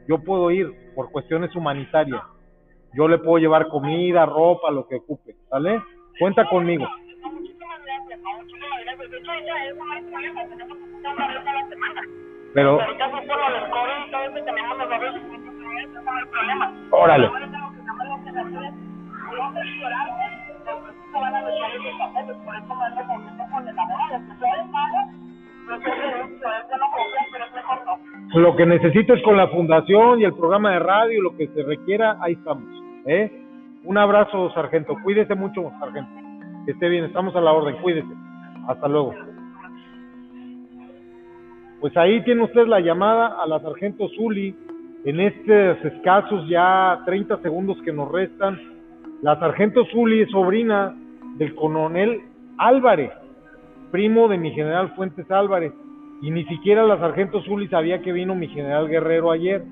yo 0.07 0.21
puedo 0.21 0.51
ir 0.51 0.69
por 0.95 1.09
cuestiones 1.11 1.55
humanitarias, 1.55 2.21
yo 2.93 3.07
le 3.07 3.17
puedo 3.19 3.37
llevar 3.37 3.69
comida, 3.69 4.25
ropa, 4.25 4.69
lo 4.71 4.85
que 4.87 4.97
ocupe, 4.97 5.35
¿vale? 5.49 5.81
Cuenta 6.19 6.45
conmigo. 6.49 6.85
Muchísimas 7.31 7.83
gracias, 7.85 8.19
muchísimas 8.19 8.69
gracias. 8.69 8.78
Es. 8.99 9.11
Pero. 12.53 12.79
Órale. 16.91 17.29
Lo 28.33 28.55
que 28.55 28.65
necesites 28.65 29.21
con 29.23 29.37
la 29.37 29.47
fundación 29.47 30.19
y 30.19 30.23
el 30.23 30.33
programa 30.33 30.71
de 30.71 30.79
radio, 30.79 31.21
lo 31.21 31.37
que 31.37 31.47
se 31.47 31.63
requiera, 31.63 32.17
ahí 32.21 32.33
estamos. 32.33 32.65
¿eh? 33.05 33.45
Un 33.83 33.97
abrazo, 33.97 34.51
sargento. 34.51 34.95
Cuídese 35.03 35.35
mucho, 35.35 35.71
sargento. 35.79 36.11
Que 36.65 36.71
esté 36.71 36.89
bien, 36.89 37.05
estamos 37.05 37.35
a 37.35 37.41
la 37.41 37.51
orden. 37.51 37.77
Cuídese. 37.77 38.28
Hasta 38.67 38.87
luego. 38.87 39.13
Pues 41.79 41.95
ahí 41.95 42.21
tiene 42.23 42.43
usted 42.43 42.67
la 42.67 42.81
llamada 42.81 43.41
a 43.41 43.47
la 43.47 43.59
sargento 43.61 44.09
Zuli. 44.09 44.53
En 45.05 45.19
estos 45.21 45.85
escasos 45.85 46.45
ya 46.49 47.01
30 47.05 47.41
segundos 47.41 47.77
que 47.85 47.93
nos 47.93 48.11
restan, 48.11 48.59
la 49.21 49.39
sargento 49.39 49.85
Zuli 49.85 50.21
es 50.21 50.29
sobrina 50.29 50.93
del 51.37 51.55
coronel 51.55 52.19
Álvarez, 52.57 53.11
primo 53.91 54.27
de 54.27 54.37
mi 54.37 54.51
general 54.51 54.93
Fuentes 54.95 55.31
Álvarez. 55.31 55.71
Y 56.21 56.31
ni 56.31 56.43
siquiera 56.45 56.83
la 56.83 56.99
sargento 56.99 57.41
Zuli 57.43 57.69
sabía 57.69 58.01
que 58.01 58.11
vino 58.11 58.35
mi 58.35 58.49
general 58.49 58.89
Guerrero 58.89 59.31
ayer. 59.31 59.63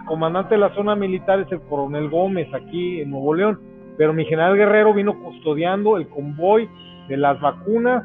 El 0.00 0.04
comandante 0.06 0.56
de 0.56 0.60
la 0.60 0.74
zona 0.74 0.96
militar 0.96 1.38
es 1.38 1.52
el 1.52 1.60
coronel 1.60 2.10
Gómez 2.10 2.52
aquí 2.52 3.00
en 3.00 3.10
Nuevo 3.10 3.34
León. 3.34 3.60
Pero 3.96 4.12
mi 4.12 4.24
general 4.24 4.56
Guerrero 4.56 4.92
vino 4.92 5.16
custodiando 5.22 5.96
el 5.96 6.08
convoy 6.08 6.68
de 7.08 7.16
las 7.16 7.40
vacunas 7.40 8.04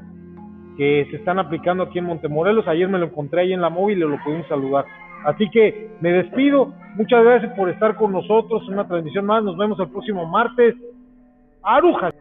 que 0.77 1.07
se 1.09 1.17
están 1.17 1.39
aplicando 1.39 1.83
aquí 1.83 1.99
en 1.99 2.05
Montemorelos. 2.05 2.67
Ayer 2.67 2.87
me 2.87 2.99
lo 2.99 3.05
encontré 3.05 3.41
ahí 3.41 3.53
en 3.53 3.61
la 3.61 3.69
móvil 3.69 3.97
y 3.97 4.01
lo 4.01 4.23
pudimos 4.23 4.47
saludar. 4.47 4.85
Así 5.25 5.49
que 5.49 5.91
me 6.01 6.11
despido. 6.11 6.73
Muchas 6.95 7.23
gracias 7.23 7.53
por 7.55 7.69
estar 7.69 7.95
con 7.95 8.11
nosotros. 8.11 8.67
Una 8.67 8.87
transmisión 8.87 9.25
más. 9.25 9.43
Nos 9.43 9.57
vemos 9.57 9.79
el 9.79 9.89
próximo 9.89 10.25
martes. 10.25 10.75
Arujas. 11.63 12.13